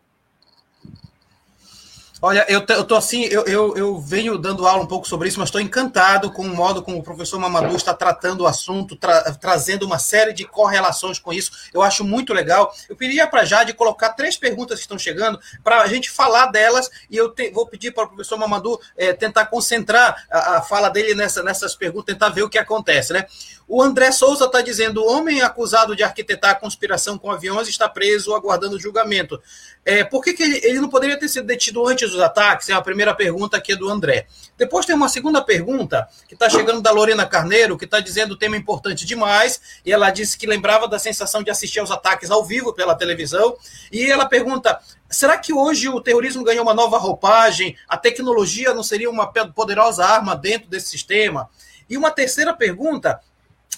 Olha, 2.20 2.46
eu, 2.50 2.64
eu 2.68 2.84
tô 2.84 2.96
assim, 2.96 3.26
eu, 3.26 3.44
eu, 3.46 3.78
eu, 3.78 4.00
venho 4.00 4.40
dando 4.40 4.66
aula 4.66 4.84
um 4.84 4.88
pouco 4.88 5.08
sobre 5.08 5.28
isso, 5.28 5.40
mas 5.40 5.50
estou 5.50 5.62
encantado 5.62 6.32
com 6.32 6.42
o 6.42 6.56
modo 6.56 6.82
como 6.82 6.98
o 6.98 7.04
professor 7.04 7.40
Mamadou 7.40 7.76
está 7.76 7.94
tratando 7.94 8.42
o 8.42 8.48
assunto, 8.48 8.96
tra, 8.96 9.22
trazendo 9.34 9.86
uma 9.86 10.00
série 10.00 10.34
de 10.34 10.44
correlações 10.44 11.20
com 11.20 11.32
isso. 11.32 11.52
Eu 11.72 11.84
acho 11.84 12.04
muito 12.04 12.34
legal. 12.34 12.74
Eu 12.90 12.96
pediria 12.96 13.28
para 13.28 13.46
Jade 13.46 13.74
colocar 13.74 14.14
três 14.14 14.36
perguntas 14.36 14.80
que 14.80 14.86
estão 14.86 14.98
chegando 14.98 15.40
para 15.64 15.82
a 15.82 15.88
gente 15.88 16.10
falar 16.10 16.48
delas 16.48 16.90
e 17.10 17.16
eu 17.16 17.30
te, 17.30 17.52
vou 17.52 17.68
pedir 17.68 17.92
para 17.92 18.06
o 18.06 18.08
professor 18.08 18.38
Mamadou 18.38 18.82
é, 18.98 19.14
tentar 19.14 19.46
concentrar 19.46 20.26
a, 20.32 20.58
a, 20.58 20.62
fala 20.64 20.90
dele 20.90 21.14
nessa, 21.14 21.44
nessas 21.44 21.76
perguntas, 21.76 22.14
tentar 22.14 22.30
ver 22.30 22.42
o 22.42 22.50
que 22.50 22.58
acontece, 22.58 23.14
né? 23.14 23.28
O 23.70 23.84
André 23.84 24.13
Souza 24.13 24.45
está 24.45 24.61
dizendo: 24.61 25.03
o 25.03 25.11
homem 25.11 25.41
acusado 25.41 25.93
de 25.93 26.01
arquitetar 26.01 26.51
a 26.51 26.55
conspiração 26.55 27.18
com 27.18 27.30
aviões 27.30 27.68
está 27.68 27.89
preso 27.89 28.34
aguardando 28.34 28.80
julgamento. 28.80 29.41
É, 29.84 30.05
por 30.05 30.24
que, 30.24 30.34
que 30.34 30.41
ele, 30.41 30.61
ele, 30.63 30.80
não 30.80 30.88
poderia 30.88 31.20
ter 31.20 31.28
sido 31.28 31.45
detido 31.45 31.86
antes 31.86 32.09
dos 32.09 32.22
ataques? 32.22 32.70
É 32.70 32.74
a 32.74 32.82
primeira 32.82 33.13
pergunta 33.13 33.57
aqui 33.57 33.76
do 33.76 33.89
André. 33.89 34.26
Depois 34.57 34.86
tem 34.86 34.95
uma 34.95 35.09
segunda 35.09 35.41
pergunta 35.41 36.07
que 36.30 36.34
está 36.34 36.49
chegando 36.49 36.82
da 36.82 36.91
Lorena 36.91 37.26
Carneiro, 37.26 37.78
que 37.78 37.84
está 37.84 37.99
dizendo 37.99 38.32
o 38.32 38.38
tema 38.38 38.55
importante 38.55 39.05
demais. 39.05 39.59
E 39.86 39.91
ela 39.91 40.11
disse 40.11 40.38
que 40.38 40.47
lembrava 40.47 40.88
da 40.88 40.97
sensação 40.97 41.43
de 41.43 41.51
assistir 41.51 41.80
aos 41.80 41.91
ataques 41.91 42.32
ao 42.32 42.45
vivo 42.45 42.74
pela 42.74 42.95
televisão. 42.95 43.57
E 43.91 44.09
ela 44.09 44.26
pergunta: 44.26 44.80
será 45.09 45.38
que 45.38 45.51
hoje 45.51 45.89
o 45.89 45.99
terrorismo 45.99 46.41
ganhou 46.41 46.63
uma 46.63 46.74
nova 46.74 46.97
roupagem? 46.97 47.76
A 47.89 47.97
tecnologia 47.97 48.74
não 48.74 48.84
seria 48.84 49.09
uma 49.09 49.28
poderosa 49.28 50.05
arma 50.05 50.38
dentro 50.38 50.70
desse 50.70 50.88
sistema? 50.88 51.49
E 51.89 51.97
uma 51.97 52.11
terceira 52.11 52.53
pergunta 52.53 53.20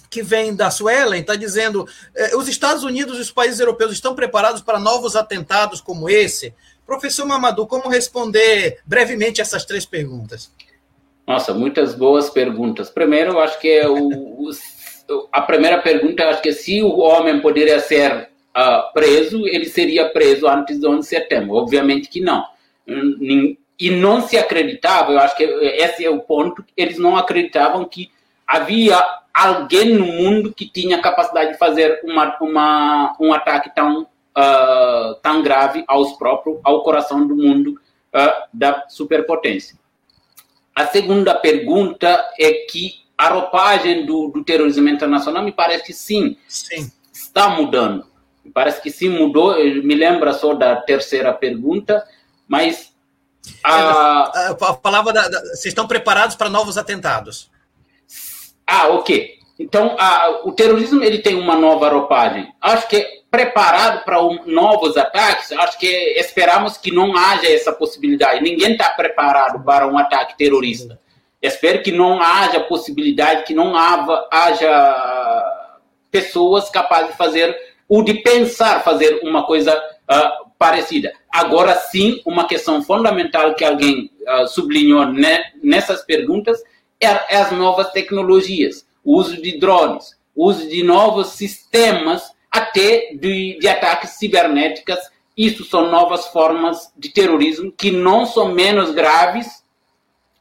que 0.09 0.21
vem 0.21 0.55
da 0.55 0.71
Suelen 0.71 1.21
está 1.21 1.35
dizendo: 1.35 1.87
eh, 2.15 2.35
os 2.35 2.47
Estados 2.47 2.83
Unidos 2.83 3.17
e 3.17 3.21
os 3.21 3.31
países 3.31 3.59
europeus 3.59 3.91
estão 3.91 4.15
preparados 4.15 4.61
para 4.61 4.79
novos 4.79 5.15
atentados 5.15 5.79
como 5.79 6.09
esse? 6.09 6.53
Professor 6.85 7.25
Mamadou, 7.25 7.67
como 7.67 7.87
responder 7.87 8.79
brevemente 8.85 9.41
essas 9.41 9.63
três 9.63 9.85
perguntas? 9.85 10.51
Nossa, 11.27 11.53
muitas 11.53 11.93
boas 11.93 12.31
perguntas. 12.31 12.89
Primeiro, 12.89 13.33
eu 13.33 13.39
acho 13.39 13.59
que 13.59 13.69
é 13.69 13.87
o, 13.87 14.49
a 15.31 15.41
primeira 15.41 15.79
pergunta, 15.79 16.27
acho 16.27 16.41
que 16.41 16.51
se 16.51 16.81
o 16.81 16.97
homem 16.97 17.39
poderia 17.39 17.79
ser 17.79 18.29
uh, 18.57 18.91
preso, 18.93 19.45
ele 19.45 19.65
seria 19.65 20.09
preso 20.09 20.47
antes 20.47 20.79
do 20.79 20.89
11 20.89 20.99
de 21.01 21.05
setembro. 21.05 21.53
Obviamente 21.55 22.09
que 22.09 22.19
não. 22.19 22.43
E 23.79 23.91
não 23.91 24.21
se 24.21 24.37
acreditava, 24.37 25.11
eu 25.11 25.19
acho 25.19 25.37
que 25.37 25.43
esse 25.43 26.03
é 26.03 26.09
o 26.09 26.19
ponto, 26.19 26.65
eles 26.75 26.97
não 26.97 27.15
acreditavam 27.15 27.85
que 27.85 28.09
havia 28.47 28.99
alguém 29.39 29.93
no 29.93 30.05
mundo 30.05 30.53
que 30.53 30.69
tinha 30.69 31.01
capacidade 31.01 31.53
de 31.53 31.57
fazer 31.57 32.01
uma, 32.03 32.37
uma, 32.41 33.15
um 33.19 33.33
ataque 33.33 33.73
tão, 33.73 34.01
uh, 34.01 35.15
tão 35.21 35.41
grave 35.41 35.83
aos 35.87 36.13
próprios, 36.13 36.59
ao 36.63 36.83
coração 36.83 37.25
do 37.25 37.35
mundo 37.35 37.79
uh, 38.13 38.47
da 38.53 38.85
superpotência. 38.89 39.77
A 40.75 40.87
segunda 40.87 41.33
pergunta 41.35 42.07
é 42.39 42.65
que 42.69 43.03
a 43.17 43.29
roupagem 43.29 44.05
do, 44.05 44.29
do 44.29 44.43
terrorismo 44.43 44.87
internacional 44.89 45.43
me 45.43 45.51
parece 45.51 45.85
que 45.85 45.93
sim, 45.93 46.37
sim, 46.47 46.91
está 47.13 47.49
mudando. 47.49 48.05
Me 48.43 48.51
parece 48.51 48.81
que 48.81 48.89
sim 48.89 49.09
mudou. 49.09 49.55
Me 49.55 49.95
lembra 49.95 50.33
só 50.33 50.53
da 50.53 50.77
terceira 50.77 51.33
pergunta, 51.33 52.05
mas 52.47 52.93
a, 53.63 54.31
é, 54.35 54.65
a 54.65 54.73
palavra 54.73 55.13
da, 55.13 55.27
da, 55.27 55.39
vocês 55.41 55.65
estão 55.65 55.87
preparados 55.87 56.35
para 56.35 56.49
novos 56.49 56.77
atentados? 56.77 57.49
Ah, 58.69 58.89
ok. 58.89 59.39
Então, 59.57 59.95
a, 59.99 60.41
o 60.45 60.51
terrorismo 60.51 61.03
ele 61.03 61.17
tem 61.17 61.35
uma 61.35 61.55
nova 61.55 61.89
roupagem. 61.89 62.47
Acho 62.61 62.87
que 62.87 63.03
preparado 63.31 64.05
para 64.05 64.23
um, 64.23 64.45
novos 64.45 64.95
ataques, 64.95 65.51
acho 65.51 65.77
que 65.77 65.87
esperamos 66.17 66.77
que 66.77 66.91
não 66.91 67.15
haja 67.17 67.47
essa 67.47 67.73
possibilidade. 67.73 68.43
Ninguém 68.43 68.73
está 68.73 68.89
preparado 68.91 69.63
para 69.63 69.87
um 69.87 69.97
ataque 69.97 70.37
terrorista. 70.37 70.99
Espero 71.41 71.81
que 71.81 71.91
não 71.91 72.21
haja 72.21 72.59
possibilidade, 72.59 73.43
que 73.43 73.53
não 73.53 73.75
haja, 73.75 74.27
haja 74.31 75.75
pessoas 76.11 76.69
capazes 76.69 77.11
de 77.11 77.17
fazer 77.17 77.55
ou 77.87 78.03
de 78.03 78.15
pensar 78.15 78.83
fazer 78.83 79.19
uma 79.23 79.45
coisa 79.45 79.75
uh, 79.75 80.49
parecida. 80.57 81.11
Agora 81.31 81.75
sim, 81.75 82.21
uma 82.25 82.47
questão 82.47 82.83
fundamental 82.83 83.55
que 83.55 83.65
alguém 83.65 84.11
uh, 84.27 84.47
sublinhou 84.47 85.05
né, 85.05 85.43
nessas 85.63 86.03
perguntas 86.03 86.61
é, 87.01 87.35
é 87.35 87.37
as 87.37 87.51
novas 87.51 87.91
tecnologias, 87.91 88.85
o 89.03 89.17
uso 89.17 89.41
de 89.41 89.57
drones, 89.57 90.17
o 90.35 90.47
uso 90.47 90.67
de 90.67 90.83
novos 90.83 91.29
sistemas, 91.29 92.31
até 92.51 93.13
de, 93.13 93.57
de 93.59 93.67
ataques 93.67 94.11
cibernéticos. 94.11 94.97
Isso 95.37 95.63
são 95.63 95.89
novas 95.89 96.27
formas 96.27 96.91
de 96.97 97.09
terrorismo 97.09 97.71
que 97.71 97.91
não 97.91 98.25
são 98.25 98.53
menos 98.53 98.91
graves 98.91 99.63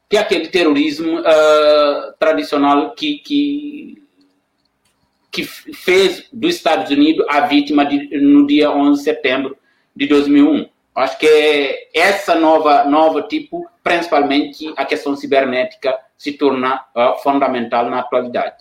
que 0.09 0.17
aquele 0.17 0.47
terrorismo 0.47 1.19
uh, 1.19 2.13
tradicional 2.17 2.95
que, 2.95 3.19
que, 3.19 4.01
que 5.31 5.43
fez 5.43 6.25
dos 6.33 6.55
Estados 6.55 6.89
Unidos 6.89 7.25
a 7.29 7.41
vítima 7.41 7.85
de, 7.85 8.17
no 8.19 8.47
dia 8.47 8.71
11 8.71 8.97
de 8.97 9.03
setembro 9.03 9.57
de 9.95 10.07
2001. 10.07 10.67
Acho 10.95 11.17
que 11.19 11.89
essa 11.93 12.33
nova, 12.35 12.85
nova 12.85 13.21
tipo, 13.21 13.68
principalmente 13.89 14.71
a 14.77 14.85
questão 14.85 15.15
cibernética, 15.15 15.97
se 16.15 16.33
torna 16.33 16.85
uh, 16.95 17.17
fundamental 17.23 17.89
na 17.89 17.99
atualidade. 17.99 18.57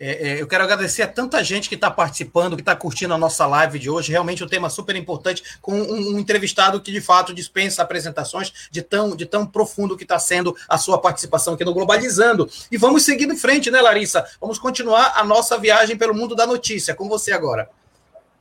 É, 0.00 0.30
é, 0.30 0.42
eu 0.42 0.48
quero 0.48 0.64
agradecer 0.64 1.02
a 1.02 1.06
tanta 1.06 1.44
gente 1.44 1.68
que 1.68 1.76
está 1.76 1.88
participando, 1.88 2.56
que 2.56 2.62
está 2.62 2.74
curtindo 2.74 3.14
a 3.14 3.18
nossa 3.18 3.46
live 3.46 3.78
de 3.78 3.88
hoje. 3.88 4.10
Realmente 4.10 4.42
um 4.42 4.48
tema 4.48 4.68
super 4.68 4.96
importante, 4.96 5.60
com 5.62 5.72
um, 5.72 6.14
um 6.14 6.18
entrevistado 6.18 6.80
que 6.80 6.90
de 6.90 7.00
fato 7.00 7.32
dispensa 7.32 7.82
apresentações 7.82 8.68
de 8.68 8.82
tão, 8.82 9.14
de 9.14 9.24
tão 9.24 9.46
profundo 9.46 9.96
que 9.96 10.02
está 10.02 10.18
sendo 10.18 10.56
a 10.68 10.76
sua 10.76 11.00
participação 11.00 11.54
aqui 11.54 11.64
no 11.64 11.72
Globalizando. 11.72 12.50
E 12.72 12.76
vamos 12.76 13.04
seguir 13.04 13.30
em 13.30 13.36
frente, 13.36 13.70
né, 13.70 13.80
Larissa? 13.80 14.26
Vamos 14.40 14.58
continuar 14.58 15.12
a 15.14 15.22
nossa 15.22 15.56
viagem 15.56 15.96
pelo 15.96 16.12
mundo 16.12 16.34
da 16.34 16.44
notícia. 16.44 16.92
Com 16.92 17.08
você 17.08 17.30
agora. 17.30 17.70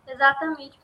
Exatamente. 0.07 0.80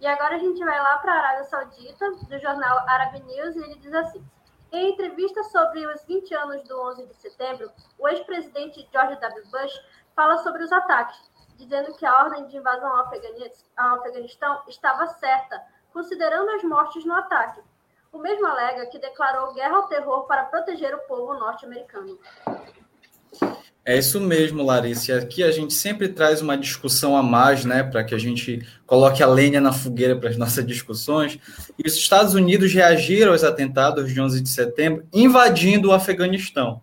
E 0.00 0.06
agora 0.06 0.36
a 0.36 0.38
gente 0.38 0.64
vai 0.64 0.80
lá 0.80 0.96
para 0.98 1.12
a 1.12 1.18
Arábia 1.18 1.44
Saudita, 1.44 2.10
do 2.10 2.38
jornal 2.38 2.78
Arab 2.88 3.20
News, 3.20 3.54
e 3.54 3.58
ele 3.58 3.74
diz 3.76 3.92
assim. 3.92 4.24
Em 4.72 4.92
entrevista 4.92 5.42
sobre 5.44 5.84
os 5.86 6.02
20 6.04 6.34
anos 6.34 6.62
do 6.62 6.80
11 6.80 7.06
de 7.06 7.14
setembro, 7.16 7.70
o 7.98 8.08
ex-presidente 8.08 8.88
George 8.90 9.20
W. 9.20 9.44
Bush 9.50 9.80
fala 10.14 10.38
sobre 10.38 10.64
os 10.64 10.72
ataques. 10.72 11.28
dizendo 11.56 11.92
que 11.94 12.06
a 12.06 12.16
ordem 12.24 12.46
de 12.46 12.56
invasão 12.56 12.90
ao 13.76 13.98
Afeganistão 13.98 14.62
estava 14.66 15.06
certa, 15.06 15.62
considerando 15.92 16.48
as 16.52 16.64
mortes 16.64 17.04
no 17.04 17.12
ataque. 17.12 17.60
O 18.10 18.16
mesmo 18.16 18.46
alega 18.46 18.86
que 18.86 18.98
declarou 18.98 19.52
guerra 19.52 19.76
ao 19.76 19.86
terror 19.86 20.24
para 20.24 20.44
proteger 20.44 20.94
o 20.94 21.00
povo 21.00 21.34
norte-americano. 21.34 22.18
É 23.84 23.98
isso 23.98 24.20
mesmo, 24.20 24.62
Larissa. 24.62 25.16
Aqui 25.16 25.42
a 25.42 25.50
gente 25.50 25.72
sempre 25.72 26.08
traz 26.08 26.42
uma 26.42 26.56
discussão 26.56 27.16
a 27.16 27.22
mais, 27.22 27.64
né, 27.64 27.82
para 27.82 28.04
que 28.04 28.14
a 28.14 28.18
gente 28.18 28.64
coloque 28.86 29.22
a 29.22 29.26
lenha 29.26 29.60
na 29.60 29.72
fogueira 29.72 30.14
para 30.14 30.28
as 30.28 30.36
nossas 30.36 30.66
discussões. 30.66 31.38
E 31.78 31.88
os 31.88 31.94
Estados 31.94 32.34
Unidos 32.34 32.72
reagiram 32.72 33.32
aos 33.32 33.42
atentados 33.42 34.12
de 34.12 34.20
11 34.20 34.40
de 34.42 34.48
setembro, 34.48 35.04
invadindo 35.12 35.88
o 35.88 35.92
Afeganistão. 35.92 36.80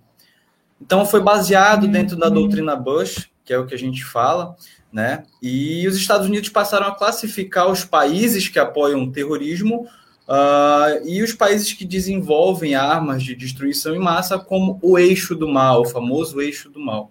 Então, 0.81 1.05
foi 1.05 1.21
baseado 1.21 1.87
dentro 1.87 2.15
da 2.15 2.29
doutrina 2.29 2.75
Bush, 2.75 3.29
que 3.45 3.53
é 3.53 3.57
o 3.57 3.65
que 3.65 3.73
a 3.73 3.79
gente 3.79 4.03
fala, 4.03 4.55
né? 4.91 5.23
E 5.41 5.87
os 5.87 5.95
Estados 5.95 6.27
Unidos 6.27 6.49
passaram 6.49 6.87
a 6.87 6.95
classificar 6.95 7.69
os 7.69 7.83
países 7.83 8.47
que 8.47 8.59
apoiam 8.59 9.03
o 9.03 9.11
terrorismo 9.11 9.87
Uh, 10.27 11.07
e 11.07 11.23
os 11.23 11.31
países 11.31 11.71
que 11.71 11.85
desenvolvem 11.85 12.75
armas 12.75 13.23
de 13.23 13.33
destruição 13.33 13.95
em 13.95 13.99
massa 13.99 14.37
como 14.37 14.77
o 14.81 14.99
eixo 14.99 15.33
do 15.33 15.47
mal, 15.47 15.81
o 15.81 15.85
famoso 15.85 16.41
eixo 16.41 16.69
do 16.69 16.79
mal. 16.81 17.09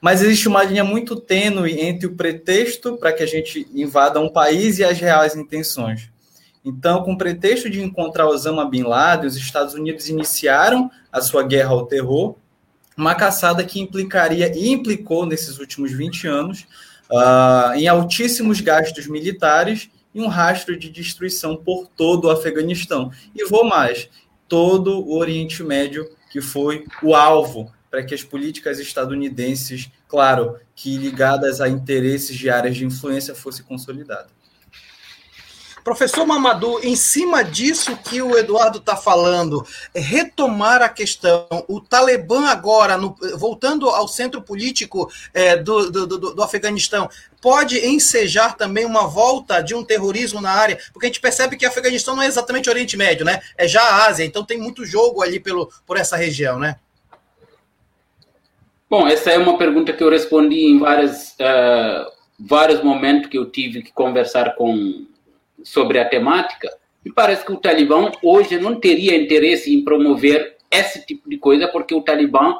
Mas 0.00 0.22
existe 0.22 0.48
uma 0.48 0.64
linha 0.64 0.84
muito 0.84 1.16
tênue 1.16 1.78
entre 1.80 2.06
o 2.06 2.14
pretexto 2.14 2.96
para 2.96 3.12
que 3.12 3.22
a 3.22 3.26
gente 3.26 3.68
invada 3.74 4.20
um 4.20 4.30
país 4.30 4.78
e 4.78 4.84
as 4.84 4.98
reais 4.98 5.36
intenções. 5.36 6.10
Então, 6.64 7.02
com 7.02 7.12
o 7.12 7.18
pretexto 7.18 7.68
de 7.68 7.82
encontrar 7.82 8.26
Osama 8.26 8.64
Bin 8.64 8.84
Laden, 8.84 9.26
os 9.26 9.36
Estados 9.36 9.74
Unidos 9.74 10.08
iniciaram 10.08 10.90
a 11.12 11.20
sua 11.20 11.42
guerra 11.42 11.72
ao 11.72 11.84
terror, 11.84 12.36
uma 12.96 13.14
caçada 13.14 13.62
que 13.64 13.80
implicaria 13.80 14.50
e 14.54 14.70
implicou 14.70 15.26
nesses 15.26 15.58
últimos 15.58 15.92
20 15.92 16.26
anos 16.26 16.66
uh, 17.10 17.74
em 17.74 17.86
altíssimos 17.86 18.62
gastos 18.62 19.06
militares 19.06 19.90
e 20.14 20.20
um 20.20 20.28
rastro 20.28 20.78
de 20.78 20.88
destruição 20.88 21.56
por 21.56 21.88
todo 21.88 22.26
o 22.26 22.30
Afeganistão. 22.30 23.10
E 23.34 23.44
vou 23.46 23.64
mais, 23.64 24.08
todo 24.48 25.00
o 25.00 25.16
Oriente 25.16 25.62
Médio, 25.62 26.08
que 26.30 26.40
foi 26.40 26.84
o 27.02 27.14
alvo 27.14 27.72
para 27.90 28.02
que 28.02 28.14
as 28.14 28.22
políticas 28.22 28.80
estadunidenses, 28.80 29.90
claro, 30.08 30.58
que 30.74 30.96
ligadas 30.96 31.60
a 31.60 31.68
interesses 31.68 32.36
de 32.36 32.50
áreas 32.50 32.76
de 32.76 32.84
influência, 32.84 33.34
fossem 33.34 33.64
consolidadas. 33.64 34.33
Professor 35.84 36.26
Mamadou, 36.26 36.80
em 36.82 36.96
cima 36.96 37.44
disso 37.44 37.94
que 37.98 38.22
o 38.22 38.38
Eduardo 38.38 38.78
está 38.78 38.96
falando, 38.96 39.64
é 39.94 40.00
retomar 40.00 40.80
a 40.80 40.88
questão, 40.88 41.46
o 41.68 41.78
Talibã 41.78 42.46
agora, 42.46 42.96
no, 42.96 43.14
voltando 43.36 43.90
ao 43.90 44.08
centro 44.08 44.40
político 44.40 45.10
é, 45.34 45.58
do, 45.58 45.90
do, 45.90 46.06
do, 46.06 46.34
do 46.34 46.42
Afeganistão, 46.42 47.06
pode 47.38 47.86
ensejar 47.86 48.56
também 48.56 48.86
uma 48.86 49.06
volta 49.06 49.60
de 49.60 49.74
um 49.74 49.84
terrorismo 49.84 50.40
na 50.40 50.52
área, 50.52 50.78
porque 50.90 51.04
a 51.04 51.08
gente 51.10 51.20
percebe 51.20 51.54
que 51.54 51.66
o 51.66 51.68
Afeganistão 51.68 52.16
não 52.16 52.22
é 52.22 52.26
exatamente 52.26 52.70
Oriente 52.70 52.96
Médio, 52.96 53.26
né? 53.26 53.42
É 53.54 53.68
já 53.68 53.82
a 53.82 54.06
Ásia, 54.06 54.24
então 54.24 54.42
tem 54.42 54.56
muito 54.56 54.86
jogo 54.86 55.22
ali 55.22 55.38
pelo, 55.38 55.70
por 55.86 55.98
essa 55.98 56.16
região, 56.16 56.58
né? 56.58 56.76
Bom, 58.88 59.06
essa 59.06 59.30
é 59.30 59.38
uma 59.38 59.58
pergunta 59.58 59.92
que 59.92 60.02
eu 60.02 60.10
respondi 60.10 60.64
em 60.64 60.78
várias, 60.78 61.32
uh, 61.32 62.10
vários 62.40 62.82
momentos 62.82 63.28
que 63.28 63.36
eu 63.36 63.50
tive 63.50 63.82
que 63.82 63.92
conversar 63.92 64.54
com 64.54 65.04
sobre 65.64 65.98
a 65.98 66.08
temática, 66.08 66.70
me 67.04 67.12
parece 67.12 67.44
que 67.44 67.52
o 67.52 67.56
Talibã 67.56 68.10
hoje 68.22 68.58
não 68.58 68.76
teria 68.76 69.16
interesse 69.16 69.74
em 69.74 69.84
promover 69.84 70.56
esse 70.70 71.04
tipo 71.04 71.28
de 71.28 71.36
coisa, 71.36 71.68
porque 71.68 71.94
o 71.94 72.00
Talibã, 72.00 72.56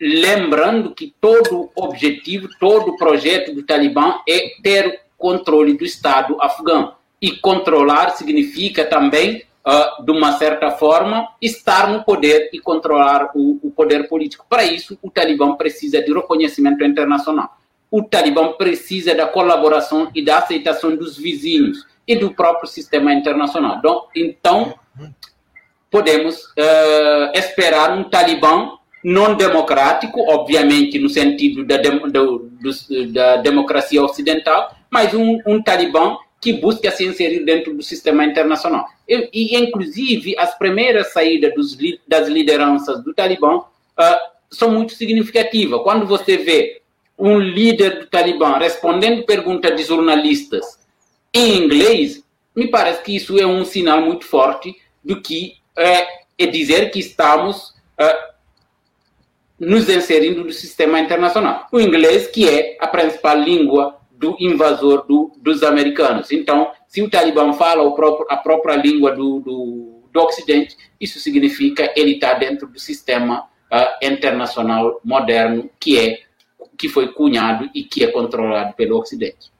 lembrando 0.00 0.94
que 0.94 1.14
todo 1.20 1.70
objetivo, 1.74 2.48
todo 2.60 2.96
projeto 2.96 3.54
do 3.54 3.62
Talibã 3.62 4.20
é 4.28 4.50
ter 4.62 5.00
controle 5.16 5.74
do 5.74 5.84
Estado 5.84 6.36
afegão. 6.40 6.94
E 7.20 7.32
controlar 7.32 8.10
significa 8.10 8.84
também, 8.84 9.42
uh, 9.66 10.04
de 10.04 10.12
uma 10.12 10.32
certa 10.32 10.70
forma, 10.72 11.28
estar 11.40 11.88
no 11.88 12.04
poder 12.04 12.50
e 12.52 12.60
controlar 12.60 13.30
o, 13.34 13.58
o 13.62 13.70
poder 13.70 14.06
político. 14.08 14.44
Para 14.48 14.64
isso, 14.64 14.98
o 15.02 15.10
Talibã 15.10 15.54
precisa 15.54 16.02
de 16.02 16.12
reconhecimento 16.12 16.84
internacional. 16.84 17.56
O 17.90 18.02
Talibã 18.02 18.52
precisa 18.52 19.14
da 19.14 19.26
colaboração 19.26 20.10
e 20.14 20.22
da 20.22 20.38
aceitação 20.38 20.94
dos 20.94 21.16
vizinhos 21.16 21.86
e 22.06 22.16
do 22.16 22.32
próprio 22.32 22.68
sistema 22.68 23.12
internacional. 23.12 23.80
Então, 24.14 24.74
podemos 25.90 26.44
uh, 26.44 27.32
esperar 27.34 27.96
um 27.96 28.04
Talibã 28.04 28.72
não 29.02 29.34
democrático, 29.34 30.20
obviamente 30.28 30.98
no 30.98 31.08
sentido 31.08 31.64
da, 31.64 31.76
do, 31.76 32.50
do, 32.50 33.12
da 33.12 33.36
democracia 33.36 34.02
ocidental, 34.02 34.74
mas 34.90 35.14
um, 35.14 35.40
um 35.46 35.62
Talibã 35.62 36.16
que 36.40 36.54
busca 36.54 36.90
se 36.90 37.04
inserir 37.04 37.44
dentro 37.44 37.74
do 37.74 37.82
sistema 37.82 38.24
internacional. 38.24 38.86
E, 39.08 39.30
e 39.32 39.56
inclusive, 39.56 40.36
as 40.38 40.56
primeiras 40.56 41.12
saídas 41.12 41.54
dos, 41.54 41.76
das 42.06 42.28
lideranças 42.28 43.02
do 43.02 43.14
Talibã 43.14 43.58
uh, 43.58 43.64
são 44.50 44.70
muito 44.70 44.92
significativas. 44.92 45.82
Quando 45.82 46.06
você 46.06 46.36
vê 46.36 46.82
um 47.18 47.38
líder 47.38 48.00
do 48.00 48.06
Talibã 48.06 48.58
respondendo 48.58 49.24
perguntas 49.24 49.74
de 49.74 49.84
jornalistas 49.84 50.78
em 51.36 51.64
inglês, 51.64 52.24
me 52.54 52.68
parece 52.68 53.02
que 53.02 53.14
isso 53.14 53.38
é 53.38 53.46
um 53.46 53.62
sinal 53.64 54.00
muito 54.00 54.24
forte 54.24 54.74
do 55.04 55.20
que 55.20 55.56
é, 55.76 56.06
é 56.38 56.46
dizer 56.46 56.90
que 56.90 56.98
estamos 56.98 57.74
é, 57.98 58.30
nos 59.60 59.86
inserindo 59.90 60.42
no 60.42 60.52
sistema 60.52 60.98
internacional. 60.98 61.66
O 61.70 61.78
inglês, 61.78 62.26
que 62.28 62.48
é 62.48 62.78
a 62.80 62.86
principal 62.86 63.38
língua 63.38 63.98
do 64.10 64.34
invasor 64.40 65.06
do, 65.06 65.30
dos 65.36 65.62
americanos. 65.62 66.32
Então, 66.32 66.72
se 66.88 67.02
o 67.02 67.10
Talibã 67.10 67.52
fala 67.52 67.94
próprio, 67.94 68.26
a 68.30 68.38
própria 68.38 68.76
língua 68.76 69.12
do, 69.12 69.40
do, 69.40 70.02
do, 70.10 70.20
Ocidente, 70.22 70.74
isso 70.98 71.20
significa 71.20 71.92
ele 71.94 72.12
está 72.12 72.32
dentro 72.32 72.66
do 72.66 72.78
sistema 72.78 73.42
uh, 73.70 74.06
internacional 74.06 74.98
moderno 75.04 75.68
que 75.78 75.98
é 75.98 76.20
que 76.78 76.88
foi 76.88 77.08
cunhado 77.08 77.68
e 77.74 77.84
que 77.84 78.02
é 78.02 78.06
controlado 78.06 78.72
pelo 78.74 78.98
Ocidente. 78.98 79.50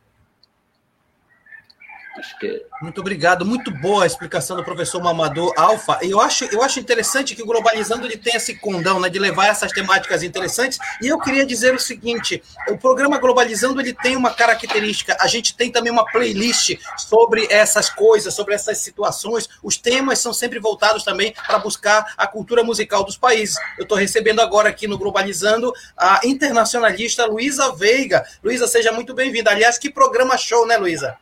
Acho 2.18 2.38
que... 2.38 2.64
Muito 2.80 3.00
obrigado, 3.00 3.44
muito 3.44 3.70
boa 3.70 4.04
a 4.04 4.06
explicação 4.06 4.56
do 4.56 4.64
professor 4.64 5.02
Mamador 5.02 5.52
Alfa. 5.56 5.98
Eu 6.02 6.20
acho, 6.20 6.44
eu 6.46 6.62
acho 6.62 6.80
interessante 6.80 7.34
que 7.34 7.42
o 7.42 7.46
Globalizando 7.46 8.06
ele 8.06 8.16
tem 8.16 8.34
esse 8.34 8.54
condão 8.54 8.98
né, 8.98 9.08
de 9.08 9.18
levar 9.18 9.48
essas 9.48 9.70
temáticas 9.72 10.22
interessantes. 10.22 10.78
E 11.02 11.08
eu 11.08 11.18
queria 11.18 11.44
dizer 11.44 11.74
o 11.74 11.78
seguinte: 11.78 12.42
o 12.68 12.78
programa 12.78 13.18
Globalizando 13.18 13.80
ele 13.80 13.92
tem 13.92 14.16
uma 14.16 14.32
característica. 14.32 15.16
A 15.20 15.26
gente 15.26 15.54
tem 15.54 15.70
também 15.70 15.92
uma 15.92 16.06
playlist 16.06 16.76
sobre 16.96 17.46
essas 17.50 17.90
coisas, 17.90 18.32
sobre 18.34 18.54
essas 18.54 18.78
situações. 18.78 19.48
Os 19.62 19.76
temas 19.76 20.18
são 20.18 20.32
sempre 20.32 20.58
voltados 20.58 21.04
também 21.04 21.34
para 21.46 21.58
buscar 21.58 22.14
a 22.16 22.26
cultura 22.26 22.64
musical 22.64 23.04
dos 23.04 23.16
países. 23.16 23.56
Eu 23.78 23.82
estou 23.82 23.98
recebendo 23.98 24.40
agora 24.40 24.68
aqui 24.68 24.86
no 24.86 24.98
Globalizando 24.98 25.72
a 25.96 26.20
internacionalista 26.24 27.26
Luísa 27.26 27.74
Veiga. 27.74 28.24
Luísa, 28.42 28.66
seja 28.66 28.90
muito 28.92 29.14
bem-vinda. 29.14 29.50
Aliás, 29.50 29.78
que 29.78 29.90
programa 29.90 30.36
show, 30.36 30.66
né, 30.66 30.76
Luísa? 30.76 31.18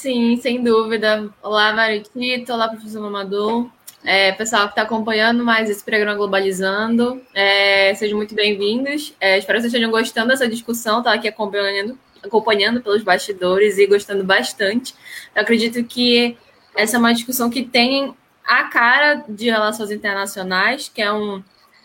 Sim, 0.00 0.38
sem 0.38 0.64
dúvida. 0.64 1.28
Olá, 1.42 1.74
Maritito. 1.74 2.54
Olá, 2.54 2.68
professor 2.68 3.02
Mamadou. 3.02 3.70
É, 4.02 4.32
pessoal 4.32 4.62
que 4.62 4.70
está 4.70 4.80
acompanhando 4.80 5.44
mais 5.44 5.68
esse 5.68 5.84
programa 5.84 6.16
Globalizando, 6.16 7.20
é, 7.34 7.94
sejam 7.94 8.16
muito 8.16 8.34
bem-vindos. 8.34 9.14
É, 9.20 9.36
espero 9.36 9.58
que 9.58 9.64
vocês 9.64 9.74
estejam 9.74 9.90
gostando 9.90 10.28
dessa 10.28 10.48
discussão. 10.48 11.00
Estava 11.00 11.16
aqui 11.16 11.28
acompanhando, 11.28 11.98
acompanhando 12.24 12.80
pelos 12.80 13.02
bastidores 13.02 13.76
e 13.76 13.86
gostando 13.86 14.24
bastante. 14.24 14.94
Eu 15.34 15.42
acredito 15.42 15.84
que 15.84 16.34
essa 16.74 16.96
é 16.96 16.98
uma 16.98 17.12
discussão 17.12 17.50
que 17.50 17.62
tem 17.62 18.16
a 18.42 18.64
cara 18.70 19.22
de 19.28 19.50
relações 19.50 19.90
internacionais, 19.90 20.88
que 20.88 21.02
é 21.02 21.12
um, 21.12 21.44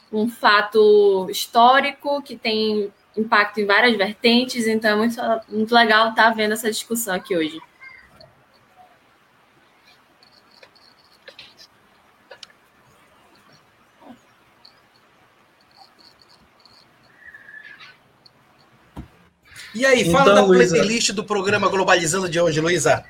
um 0.09 0.29
fato 0.29 1.27
histórico 1.29 2.21
que 2.21 2.37
tem 2.37 2.93
impacto 3.17 3.59
em 3.59 3.65
várias 3.65 3.97
vertentes. 3.97 4.67
Então, 4.67 4.91
é 4.91 4.95
muito, 4.95 5.21
muito 5.49 5.75
legal 5.75 6.11
estar 6.11 6.29
vendo 6.29 6.53
essa 6.53 6.71
discussão 6.71 7.13
aqui 7.13 7.35
hoje. 7.35 7.59
E 19.75 19.85
aí, 19.85 20.09
fala 20.09 20.31
então, 20.31 20.35
da 20.35 20.41
Luiza... 20.41 20.75
playlist 20.75 21.11
do 21.11 21.23
programa 21.23 21.67
Globalizando 21.67 22.29
de 22.29 22.39
hoje, 22.39 22.61
Luísa. 22.61 23.03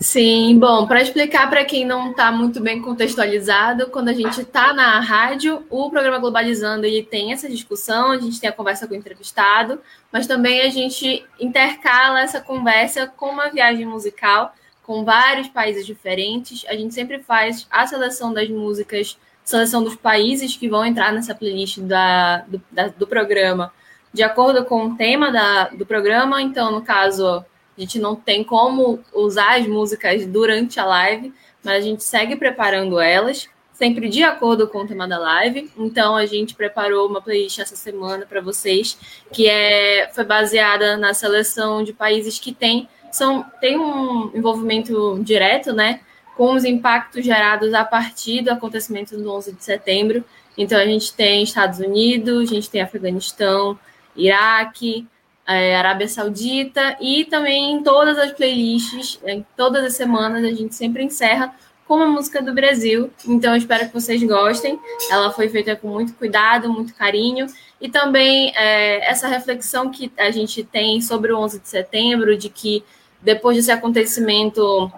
Sim, 0.00 0.58
bom, 0.58 0.84
para 0.88 1.00
explicar 1.00 1.48
para 1.48 1.64
quem 1.64 1.86
não 1.86 2.10
está 2.10 2.32
muito 2.32 2.60
bem 2.60 2.82
contextualizado, 2.82 3.86
quando 3.86 4.08
a 4.08 4.12
gente 4.12 4.40
está 4.40 4.72
na 4.72 4.98
rádio, 4.98 5.64
o 5.70 5.88
programa 5.88 6.18
Globalizando 6.18 6.84
ele 6.84 7.04
tem 7.04 7.32
essa 7.32 7.48
discussão, 7.48 8.10
a 8.10 8.18
gente 8.18 8.40
tem 8.40 8.50
a 8.50 8.52
conversa 8.52 8.88
com 8.88 8.94
o 8.94 8.96
entrevistado, 8.96 9.78
mas 10.10 10.26
também 10.26 10.62
a 10.62 10.70
gente 10.70 11.24
intercala 11.38 12.20
essa 12.20 12.40
conversa 12.40 13.06
com 13.06 13.26
uma 13.26 13.48
viagem 13.48 13.86
musical 13.86 14.52
com 14.82 15.04
vários 15.04 15.46
países 15.46 15.86
diferentes. 15.86 16.64
A 16.66 16.74
gente 16.74 16.92
sempre 16.92 17.20
faz 17.20 17.68
a 17.70 17.86
seleção 17.86 18.32
das 18.34 18.48
músicas 18.48 19.16
seleção 19.44 19.82
dos 19.82 19.94
países 19.96 20.56
que 20.56 20.68
vão 20.68 20.84
entrar 20.84 21.12
nessa 21.12 21.34
playlist 21.34 21.78
da, 21.78 22.38
do, 22.48 22.60
da, 22.70 22.88
do 22.88 23.06
programa 23.06 23.72
de 24.12 24.22
acordo 24.22 24.64
com 24.64 24.86
o 24.86 24.96
tema 24.96 25.30
da, 25.30 25.68
do 25.68 25.86
programa. 25.86 26.40
Então, 26.42 26.70
no 26.70 26.82
caso, 26.82 27.26
a 27.26 27.80
gente 27.80 27.98
não 27.98 28.14
tem 28.14 28.44
como 28.44 29.00
usar 29.14 29.58
as 29.58 29.66
músicas 29.66 30.26
durante 30.26 30.78
a 30.78 30.84
live, 30.84 31.32
mas 31.64 31.76
a 31.76 31.80
gente 31.80 32.04
segue 32.04 32.36
preparando 32.36 33.00
elas, 33.00 33.48
sempre 33.72 34.08
de 34.08 34.22
acordo 34.22 34.68
com 34.68 34.80
o 34.80 34.86
tema 34.86 35.08
da 35.08 35.18
live. 35.18 35.70
Então, 35.76 36.16
a 36.16 36.26
gente 36.26 36.54
preparou 36.54 37.08
uma 37.08 37.22
playlist 37.22 37.58
essa 37.58 37.76
semana 37.76 38.26
para 38.26 38.40
vocês, 38.40 38.98
que 39.32 39.48
é, 39.48 40.10
foi 40.12 40.24
baseada 40.24 40.96
na 40.96 41.14
seleção 41.14 41.82
de 41.82 41.92
países 41.92 42.38
que 42.38 42.52
têm 42.52 42.88
são, 43.10 43.44
tem 43.60 43.78
um 43.78 44.30
envolvimento 44.34 45.20
direto, 45.22 45.74
né? 45.74 46.00
com 46.36 46.54
os 46.54 46.64
impactos 46.64 47.24
gerados 47.24 47.74
a 47.74 47.84
partir 47.84 48.42
do 48.42 48.50
acontecimento 48.50 49.16
do 49.16 49.30
11 49.30 49.52
de 49.52 49.64
setembro. 49.64 50.24
Então, 50.56 50.78
a 50.78 50.84
gente 50.84 51.12
tem 51.12 51.42
Estados 51.42 51.78
Unidos, 51.78 52.50
a 52.50 52.54
gente 52.54 52.70
tem 52.70 52.80
Afeganistão, 52.80 53.78
Iraque, 54.16 55.06
é, 55.46 55.76
Arábia 55.76 56.08
Saudita 56.08 56.96
e 57.00 57.24
também 57.24 57.72
em 57.72 57.82
todas 57.82 58.18
as 58.18 58.32
playlists, 58.32 59.20
em 59.26 59.44
todas 59.56 59.84
as 59.84 59.94
semanas, 59.94 60.44
a 60.44 60.52
gente 60.52 60.74
sempre 60.74 61.02
encerra 61.02 61.54
com 61.86 61.96
uma 61.96 62.06
música 62.06 62.40
do 62.40 62.54
Brasil. 62.54 63.10
Então, 63.26 63.54
espero 63.56 63.86
que 63.86 63.94
vocês 63.94 64.22
gostem. 64.22 64.78
Ela 65.10 65.30
foi 65.32 65.48
feita 65.48 65.74
com 65.74 65.88
muito 65.88 66.14
cuidado, 66.14 66.72
muito 66.72 66.94
carinho. 66.94 67.46
E 67.80 67.88
também 67.88 68.52
é, 68.56 69.10
essa 69.10 69.26
reflexão 69.26 69.90
que 69.90 70.12
a 70.16 70.30
gente 70.30 70.62
tem 70.62 71.00
sobre 71.00 71.32
o 71.32 71.38
11 71.38 71.60
de 71.60 71.68
setembro, 71.68 72.36
de 72.36 72.48
que 72.48 72.84
depois 73.20 73.56
desse 73.56 73.72
acontecimento 73.72 74.90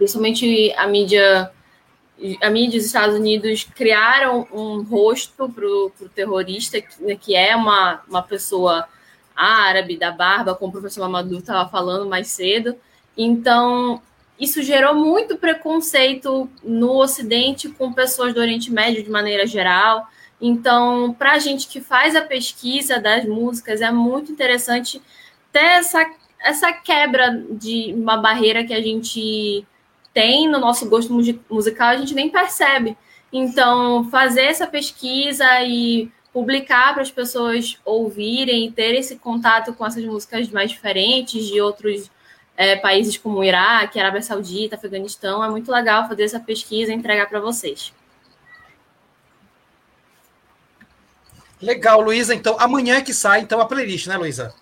principalmente 0.00 0.72
a 0.78 0.86
mídia 0.86 1.50
a 2.40 2.50
mídia 2.50 2.78
dos 2.78 2.86
Estados 2.86 3.16
Unidos 3.16 3.64
criaram 3.74 4.46
um 4.52 4.82
rosto 4.82 5.48
para 5.48 5.66
o 5.66 5.90
terrorista, 6.14 6.80
que, 6.80 7.02
né, 7.02 7.16
que, 7.16 7.34
é 7.34 7.56
uma, 7.56 8.02
uma 8.08 8.22
pessoa 8.22 8.86
árabe, 9.34 9.96
da 9.96 10.10
barba, 10.10 10.54
como 10.54 10.68
o 10.68 10.72
professor 10.72 11.00
Mamadou 11.00 11.38
estava 11.38 11.68
falando 11.68 12.08
mais 12.08 12.28
cedo. 12.28 12.76
Então, 13.16 14.02
isso 14.38 14.62
gerou 14.62 14.94
muito 14.94 15.36
preconceito 15.36 16.48
no 16.62 16.96
Ocidente 16.96 17.68
com 17.68 17.92
pessoas 17.92 18.34
do 18.34 18.40
Oriente 18.40 18.70
Médio 18.70 19.02
de 19.02 19.10
maneira 19.10 19.46
geral. 19.46 20.06
Então, 20.40 21.14
para 21.14 21.32
a 21.32 21.38
gente 21.38 21.68
que 21.68 21.80
faz 21.80 22.16
a 22.16 22.22
pesquisa 22.22 22.98
das 22.98 23.24
músicas, 23.24 23.80
é 23.80 23.90
muito 23.90 24.32
interessante 24.32 25.00
ter 25.52 25.60
essa, 25.60 26.06
essa 26.38 26.72
quebra 26.72 27.44
de 27.50 27.92
uma 27.94 28.16
barreira 28.16 28.64
que 28.64 28.72
a 28.72 28.80
gente 28.80 29.66
tem 30.12 30.48
no 30.48 30.58
nosso 30.58 30.88
gosto 30.88 31.12
musical, 31.48 31.88
a 31.88 31.96
gente 31.96 32.14
nem 32.14 32.28
percebe. 32.28 32.96
Então, 33.32 34.08
fazer 34.10 34.42
essa 34.42 34.66
pesquisa 34.66 35.44
e 35.62 36.10
publicar 36.32 36.92
para 36.92 37.02
as 37.02 37.10
pessoas 37.10 37.78
ouvirem 37.84 38.66
e 38.66 38.72
ter 38.72 38.94
esse 38.94 39.16
contato 39.16 39.72
com 39.72 39.86
essas 39.86 40.04
músicas 40.04 40.48
mais 40.48 40.70
diferentes 40.70 41.44
de 41.46 41.60
outros 41.60 42.10
é, 42.56 42.76
países 42.76 43.16
como 43.16 43.38
o 43.38 43.44
Iraque, 43.44 43.98
Arábia 43.98 44.22
Saudita, 44.22 44.76
Afeganistão, 44.76 45.42
é 45.42 45.48
muito 45.48 45.70
legal 45.70 46.08
fazer 46.08 46.24
essa 46.24 46.40
pesquisa 46.40 46.92
e 46.92 46.94
entregar 46.94 47.28
para 47.28 47.40
vocês. 47.40 47.92
Legal, 51.60 52.00
Luísa. 52.00 52.34
Então, 52.34 52.56
amanhã 52.58 52.96
é 52.96 53.02
que 53.02 53.12
sai 53.12 53.40
então 53.40 53.60
a 53.60 53.66
playlist, 53.66 54.06
né, 54.06 54.16
Luísa? 54.16 54.54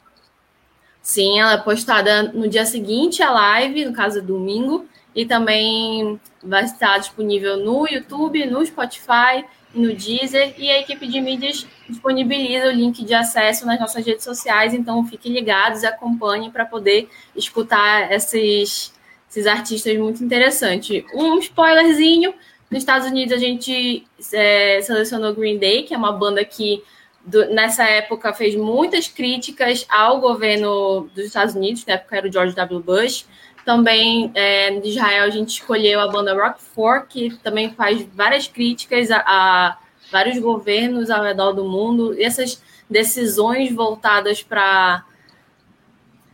Sim, 1.00 1.40
ela 1.40 1.52
é 1.52 1.58
postada 1.58 2.24
no 2.24 2.48
dia 2.48 2.66
seguinte 2.66 3.22
à 3.22 3.30
live, 3.30 3.84
no 3.84 3.92
caso, 3.92 4.20
domingo 4.20 4.86
e 5.18 5.26
também 5.26 6.20
vai 6.40 6.62
estar 6.62 6.96
disponível 6.98 7.56
no 7.56 7.88
YouTube, 7.88 8.46
no 8.46 8.64
Spotify, 8.64 9.44
no 9.74 9.92
Deezer. 9.92 10.54
E 10.56 10.70
a 10.70 10.78
equipe 10.78 11.08
de 11.08 11.20
mídias 11.20 11.66
disponibiliza 11.88 12.68
o 12.68 12.70
link 12.70 13.04
de 13.04 13.12
acesso 13.14 13.66
nas 13.66 13.80
nossas 13.80 14.06
redes 14.06 14.22
sociais, 14.22 14.72
então 14.72 15.04
fiquem 15.04 15.32
ligados 15.32 15.82
e 15.82 15.86
acompanhem 15.86 16.52
para 16.52 16.64
poder 16.64 17.08
escutar 17.34 18.12
esses, 18.12 18.94
esses 19.28 19.44
artistas 19.48 19.98
muito 19.98 20.22
interessantes. 20.22 21.02
Um 21.12 21.40
spoilerzinho, 21.40 22.32
nos 22.70 22.78
Estados 22.78 23.08
Unidos 23.08 23.34
a 23.34 23.38
gente 23.38 24.06
é, 24.32 24.80
selecionou 24.82 25.34
Green 25.34 25.58
Day, 25.58 25.82
que 25.82 25.94
é 25.94 25.98
uma 25.98 26.12
banda 26.12 26.44
que 26.44 26.80
do, 27.26 27.44
nessa 27.46 27.82
época 27.82 28.32
fez 28.32 28.54
muitas 28.54 29.08
críticas 29.08 29.84
ao 29.88 30.20
governo 30.20 31.10
dos 31.12 31.24
Estados 31.24 31.56
Unidos, 31.56 31.84
na 31.84 31.94
época 31.94 32.16
era 32.16 32.28
o 32.28 32.32
George 32.32 32.54
W. 32.54 32.80
Bush, 32.80 33.26
também 33.68 34.30
é, 34.34 34.80
de 34.80 34.88
Israel 34.88 35.24
a 35.24 35.28
gente 35.28 35.50
escolheu 35.50 36.00
a 36.00 36.08
banda 36.08 36.32
Rock 36.32 36.58
For, 36.58 37.06
que 37.06 37.36
também 37.42 37.70
faz 37.74 38.02
várias 38.14 38.48
críticas 38.48 39.10
a, 39.10 39.22
a 39.26 39.78
vários 40.10 40.38
governos 40.38 41.10
ao 41.10 41.22
redor 41.22 41.52
do 41.52 41.64
mundo. 41.64 42.14
E 42.18 42.24
essas 42.24 42.62
decisões 42.88 43.70
voltadas 43.70 44.42
para 44.42 45.04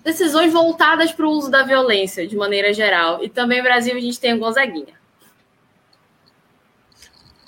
decisões 0.04 0.52
voltadas 0.52 1.10
para 1.10 1.26
o 1.26 1.30
uso 1.30 1.50
da 1.50 1.64
violência 1.64 2.24
de 2.24 2.36
maneira 2.36 2.72
geral. 2.72 3.24
E 3.24 3.28
também 3.28 3.58
no 3.58 3.64
Brasil 3.64 3.96
a 3.96 4.00
gente 4.00 4.20
tem 4.20 4.34
o 4.34 4.38
Gonzaguinha. 4.38 4.94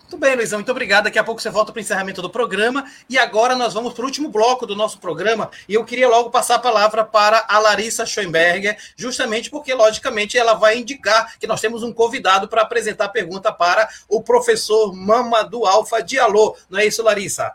Muito 0.06 0.18
bem, 0.18 0.36
Luizão, 0.36 0.60
muito 0.60 0.70
obrigado. 0.70 1.04
Daqui 1.04 1.18
a 1.18 1.24
pouco 1.24 1.42
você 1.42 1.50
volta 1.50 1.72
para 1.72 1.80
o 1.80 1.82
encerramento 1.82 2.22
do 2.22 2.30
programa. 2.30 2.88
E 3.10 3.18
agora 3.18 3.56
nós 3.56 3.74
vamos 3.74 3.92
para 3.92 4.02
o 4.02 4.04
último 4.04 4.28
bloco 4.28 4.64
do 4.64 4.76
nosso 4.76 5.00
programa. 5.00 5.50
E 5.68 5.74
eu 5.74 5.84
queria 5.84 6.08
logo 6.08 6.30
passar 6.30 6.54
a 6.54 6.58
palavra 6.60 7.04
para 7.04 7.44
a 7.48 7.58
Larissa 7.58 8.06
Schoenberger, 8.06 8.78
justamente 8.96 9.50
porque, 9.50 9.74
logicamente, 9.74 10.38
ela 10.38 10.54
vai 10.54 10.78
indicar 10.78 11.36
que 11.40 11.46
nós 11.48 11.60
temos 11.60 11.82
um 11.82 11.92
convidado 11.92 12.46
para 12.46 12.62
apresentar 12.62 13.06
a 13.06 13.08
pergunta 13.08 13.52
para 13.52 13.88
o 14.08 14.22
professor 14.22 14.94
Mama 14.94 15.42
do 15.42 15.66
Alfa 15.66 16.00
Dialô. 16.00 16.56
Não 16.70 16.78
é 16.78 16.86
isso, 16.86 17.02
Larissa? 17.02 17.52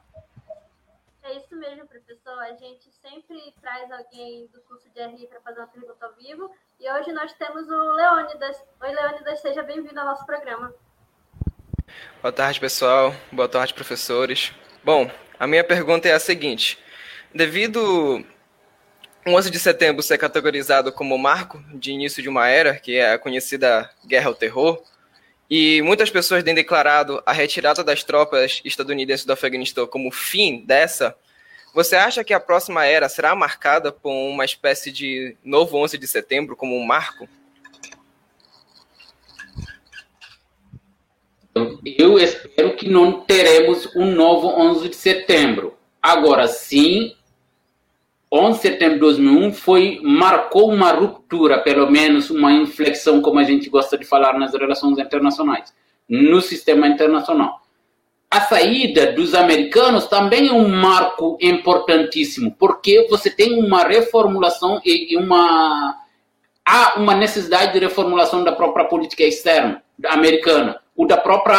É 1.24 1.38
isso 1.38 1.56
mesmo, 1.56 1.88
professor. 1.88 2.38
A 2.38 2.54
gente 2.56 2.92
sempre 3.02 3.56
traz 3.62 3.90
alguém 3.94 4.46
do 4.48 4.60
curso 4.64 4.90
de 4.90 5.02
RI 5.02 5.26
para 5.28 5.40
fazer 5.40 5.62
uma 5.62 5.68
pergunta 5.68 6.06
ao 6.06 6.12
vivo. 6.16 6.52
E 6.82 6.92
hoje 6.92 7.14
nós 7.14 7.32
temos 7.32 7.66
o 7.70 7.94
Leônidas. 7.94 8.62
Oi, 8.82 8.92
Leônidas, 8.92 9.40
seja 9.40 9.64
bem-vindo 9.64 9.98
ao 9.98 10.06
nosso 10.06 10.26
programa. 10.26 10.74
Boa 12.22 12.32
tarde, 12.32 12.60
pessoal. 12.60 13.16
Boa 13.32 13.48
tarde, 13.48 13.74
professores. 13.74 14.52
Bom, 14.84 15.10
a 15.40 15.48
minha 15.48 15.64
pergunta 15.64 16.08
é 16.08 16.14
a 16.14 16.20
seguinte: 16.20 16.78
devido 17.34 18.24
o 19.26 19.32
11 19.32 19.52
de 19.52 19.60
setembro 19.60 20.02
ser 20.02 20.18
categorizado 20.18 20.92
como 20.92 21.18
marco 21.18 21.64
de 21.74 21.92
início 21.92 22.22
de 22.22 22.30
uma 22.30 22.48
era, 22.48 22.76
que 22.76 22.98
é 22.98 23.14
a 23.14 23.20
conhecida 23.20 23.90
Guerra 24.06 24.28
ao 24.28 24.36
Terror, 24.36 24.84
e 25.50 25.82
muitas 25.82 26.10
pessoas 26.10 26.44
têm 26.44 26.56
declarado 26.56 27.22
a 27.26 27.32
retirada 27.32 27.84
das 27.84 28.04
tropas 28.04 28.62
estadunidenses 28.64 29.26
do 29.26 29.34
Afeganistão 29.34 29.86
como 29.86 30.12
fim 30.12 30.64
dessa, 30.66 31.16
você 31.74 31.96
acha 31.96 32.24
que 32.24 32.34
a 32.34 32.40
próxima 32.40 32.86
era 32.86 33.08
será 33.08 33.34
marcada 33.34 33.92
por 33.92 34.12
uma 34.12 34.44
espécie 34.44 34.92
de 34.92 35.38
novo 35.44 35.78
11 35.78 35.98
de 35.98 36.08
setembro 36.08 36.56
como 36.56 36.78
um 36.78 36.86
marco? 36.86 37.30
Eu 41.54 42.18
espero 42.18 42.76
que 42.76 42.90
não 42.90 43.22
teremos 43.22 43.94
um 43.96 44.06
novo 44.06 44.48
11 44.48 44.90
de 44.90 44.96
setembro. 44.96 45.74
Agora, 46.02 46.48
sim, 46.48 47.14
11 48.32 48.58
de 48.58 48.62
setembro 48.62 48.94
de 48.96 49.00
2001 49.02 49.54
foi, 49.54 50.00
marcou 50.02 50.72
uma 50.72 50.92
ruptura, 50.92 51.60
pelo 51.60 51.92
menos 51.92 52.30
uma 52.30 52.54
inflexão, 52.54 53.22
como 53.22 53.40
a 53.40 53.44
gente 53.44 53.70
gosta 53.70 53.98
de 53.98 54.06
falar 54.06 54.40
nas 54.40 54.54
relações 54.54 54.98
internacionais, 54.98 55.74
no 56.08 56.40
sistema 56.42 56.88
internacional. 56.88 57.60
A 58.30 58.40
saída 58.40 59.12
dos 59.12 59.36
americanos 59.36 60.08
também 60.08 60.48
é 60.48 60.54
um 60.54 60.70
marco 60.70 61.38
importantíssimo, 61.42 62.56
porque 62.58 63.06
você 63.10 63.30
tem 63.30 63.60
uma 63.60 63.84
reformulação 63.84 64.80
e 64.86 65.18
uma 65.18 65.98
há 66.66 66.98
uma 66.98 67.14
necessidade 67.14 67.74
de 67.74 67.80
reformulação 67.80 68.46
da 68.46 68.54
própria 68.54 68.86
política 68.86 69.24
externa 69.24 69.84
americana 70.06 70.81
o 70.96 71.06
da 71.06 71.18
própria 71.18 71.58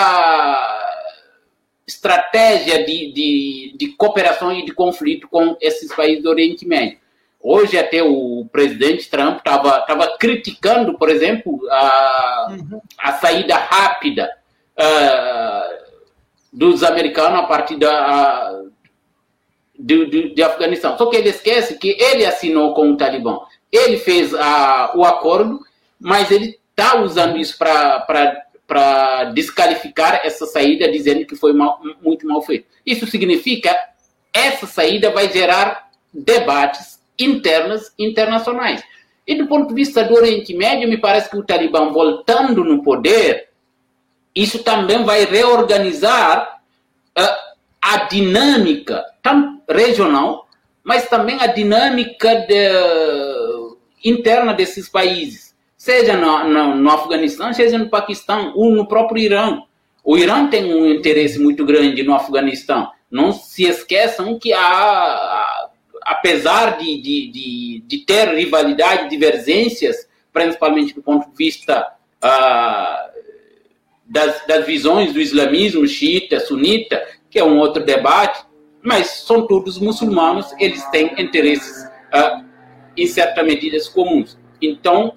estratégia 1.87 2.85
de, 2.85 3.13
de, 3.13 3.75
de 3.77 3.89
cooperação 3.97 4.53
e 4.53 4.65
de 4.65 4.73
conflito 4.73 5.29
com 5.29 5.57
esses 5.61 5.95
países 5.95 6.23
do 6.23 6.31
Oriente 6.31 6.67
Médio. 6.67 6.99
Hoje 7.41 7.77
até 7.77 8.03
o 8.03 8.47
presidente 8.53 9.11
Trump 9.11 9.39
estava 9.39 10.17
criticando, 10.19 10.97
por 10.97 11.11
exemplo, 11.11 11.61
a, 11.71 12.47
uhum. 12.51 12.81
a 12.99 13.13
saída 13.15 13.57
rápida 13.57 14.31
uh, 14.79 15.93
dos 16.53 16.85
americanos 16.85 17.41
a 17.41 17.43
partir 17.43 17.77
da, 17.77 18.63
de, 19.77 20.07
de, 20.07 20.35
de, 20.35 20.43
Afeganistão. 20.43 20.97
Só 20.97 21.07
que 21.07 21.17
ele 21.17 21.31
esquece 21.31 21.79
que 21.79 21.97
ele 22.01 22.25
assinou 22.25 22.75
com 22.75 22.93
o 22.93 22.97
Talibã. 22.97 23.41
Ele 23.73 23.97
fez 23.97 24.33
uh, 24.33 24.95
o 24.95 25.05
acordo, 25.05 25.59
mas 25.99 26.31
ele 26.31 26.57
está 26.71 27.01
usando 27.01 27.39
isso 27.39 27.59
para 27.59 28.47
para 28.73 29.25
descalificar 29.33 30.23
essa 30.25 30.47
saída, 30.47 30.91
dizendo 30.91 31.27
que 31.27 31.37
foi 31.37 31.53
mal, 31.53 31.79
muito 32.01 32.27
mal 32.27 32.41
feito. 32.41 32.67
Isso 32.87 33.07
significa 33.07 33.77
essa 34.33 34.67
saída 34.67 35.11
vai 35.11 35.31
gerar 35.31 35.91
debates 36.11 36.99
internos 37.19 37.93
internacionais. 37.99 38.83
E 39.27 39.35
do 39.35 39.47
ponto 39.47 39.69
de 39.69 39.75
vista 39.75 40.03
do 40.03 40.15
Oriente 40.15 40.55
Médio, 40.55 40.89
me 40.89 40.97
parece 40.97 41.29
que 41.29 41.37
o 41.37 41.45
Talibã 41.45 41.91
voltando 41.91 42.65
no 42.65 42.83
poder 42.83 43.53
isso 44.35 44.63
também 44.63 45.05
vai 45.05 45.27
reorganizar 45.27 46.63
uh, 47.19 47.53
a 47.83 48.05
dinâmica 48.05 49.05
tanto 49.23 49.61
regional, 49.69 50.49
mas 50.83 51.07
também 51.07 51.39
a 51.39 51.47
dinâmica 51.49 52.35
de, 52.47 52.71
interna 54.05 54.55
desses 54.55 54.89
países, 54.89 55.52
seja 55.83 56.17
no, 56.17 56.45
no, 56.45 56.77
no 56.77 56.91
Afeganistão, 56.91 57.53
seja 57.53 57.77
no 57.77 57.89
Paquistão 57.89 58.53
ou 58.55 58.71
no 58.71 58.87
próprio 58.87 59.21
Irã. 59.21 59.63
O 60.05 60.17
Irã 60.17 60.47
tem 60.47 60.73
um 60.73 60.87
interesse 60.87 61.41
muito 61.41 61.65
grande 61.65 62.05
no 62.05 62.15
Afeganistão. 62.15 62.89
Não 63.11 63.33
se 63.33 63.65
esqueçam 63.65 64.39
que 64.39 64.53
há, 64.53 65.69
apesar 66.03 66.79
de, 66.79 67.03
de, 67.03 67.33
de, 67.33 67.85
de 67.85 67.99
ter 68.07 68.29
rivalidade, 68.29 69.11
divergências, 69.11 70.09
principalmente 70.33 70.95
do 70.95 71.03
ponto 71.03 71.29
de 71.29 71.37
vista 71.37 71.85
uh, 72.23 73.21
das, 74.07 74.47
das 74.47 74.65
visões 74.65 75.13
do 75.13 75.21
islamismo 75.21 75.85
xiita, 75.89 76.39
sunita, 76.39 77.05
que 77.29 77.41
é 77.41 77.45
um 77.45 77.59
outro 77.59 77.85
debate, 77.85 78.41
mas 78.85 79.25
são 79.27 79.49
todos 79.49 79.81
muçulmanos, 79.81 80.47
eles 80.61 80.85
têm 80.91 81.13
interesses, 81.21 81.85
uh, 82.15 82.47
em 82.97 83.09
certa 83.09 83.43
medida, 83.43 83.77
comuns. 83.93 84.39
Então, 84.61 85.17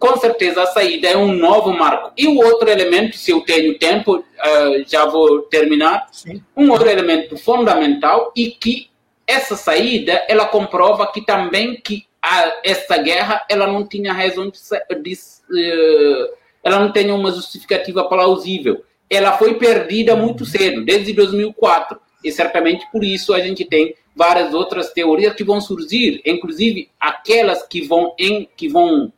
com 0.00 0.16
certeza 0.16 0.62
a 0.62 0.66
saída 0.66 1.08
é 1.08 1.16
um 1.16 1.30
novo 1.30 1.72
marco. 1.74 2.10
E 2.16 2.26
o 2.26 2.38
outro 2.38 2.70
elemento, 2.70 3.18
se 3.18 3.30
eu 3.30 3.42
tenho 3.42 3.78
tempo, 3.78 4.16
uh, 4.16 4.84
já 4.86 5.04
vou 5.04 5.42
terminar, 5.42 6.08
Sim. 6.10 6.42
um 6.56 6.70
outro 6.70 6.88
elemento 6.88 7.36
fundamental 7.36 8.32
e 8.34 8.50
que 8.50 8.88
essa 9.26 9.54
saída, 9.56 10.24
ela 10.26 10.46
comprova 10.46 11.06
que 11.12 11.20
também 11.20 11.76
que 11.76 12.06
a, 12.22 12.60
essa 12.64 12.96
guerra, 12.96 13.44
ela 13.48 13.66
não 13.66 13.86
tinha 13.86 14.12
razão 14.12 14.50
de, 14.50 14.58
de 15.02 15.12
uh, 15.12 16.34
ela 16.64 16.78
não 16.78 16.90
tem 16.92 17.10
uma 17.10 17.30
justificativa 17.30 18.02
plausível. 18.08 18.82
Ela 19.08 19.36
foi 19.36 19.54
perdida 19.54 20.16
muito 20.16 20.46
cedo, 20.46 20.82
desde 20.82 21.12
2004. 21.12 22.00
E 22.24 22.32
certamente 22.32 22.86
por 22.90 23.04
isso 23.04 23.34
a 23.34 23.40
gente 23.40 23.66
tem 23.66 23.94
várias 24.16 24.54
outras 24.54 24.92
teorias 24.92 25.34
que 25.34 25.44
vão 25.44 25.60
surgir, 25.60 26.22
inclusive 26.24 26.88
aquelas 26.98 27.62
que 27.66 27.82
vão, 27.82 28.14
em, 28.18 28.48
que 28.56 28.68
vão 28.68 29.12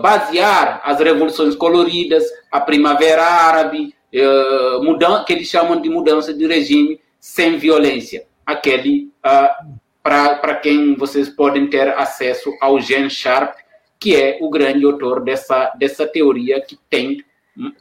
basear 0.00 0.80
as 0.84 1.00
revoluções 1.00 1.54
coloridas, 1.54 2.24
a 2.50 2.60
primavera 2.60 3.24
árabe, 3.24 3.94
uh, 4.14 4.84
mudan 4.84 5.24
que 5.24 5.32
eles 5.32 5.48
chamam 5.48 5.80
de 5.80 5.88
mudança 5.88 6.34
de 6.34 6.46
regime 6.46 7.00
sem 7.18 7.56
violência. 7.56 8.26
Aquele 8.44 9.10
uh, 9.24 9.80
para 10.02 10.56
quem 10.56 10.94
vocês 10.94 11.28
podem 11.28 11.68
ter 11.68 11.88
acesso 11.96 12.52
ao 12.60 12.80
Jean 12.80 13.08
Sharp, 13.08 13.54
que 14.00 14.16
é 14.16 14.38
o 14.40 14.50
grande 14.50 14.84
autor 14.84 15.22
dessa, 15.22 15.72
dessa 15.78 16.06
teoria 16.06 16.60
que 16.60 16.76
tem 16.90 17.24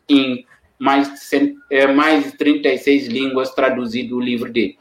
em 0.07 0.45
mais 0.77 1.09
é, 1.69 1.87
mais 1.87 2.25
de 2.25 2.37
36 2.37 3.07
línguas 3.07 3.51
traduzido 3.51 4.17
o 4.17 4.19
livro 4.19 4.51
dele. 4.51 4.77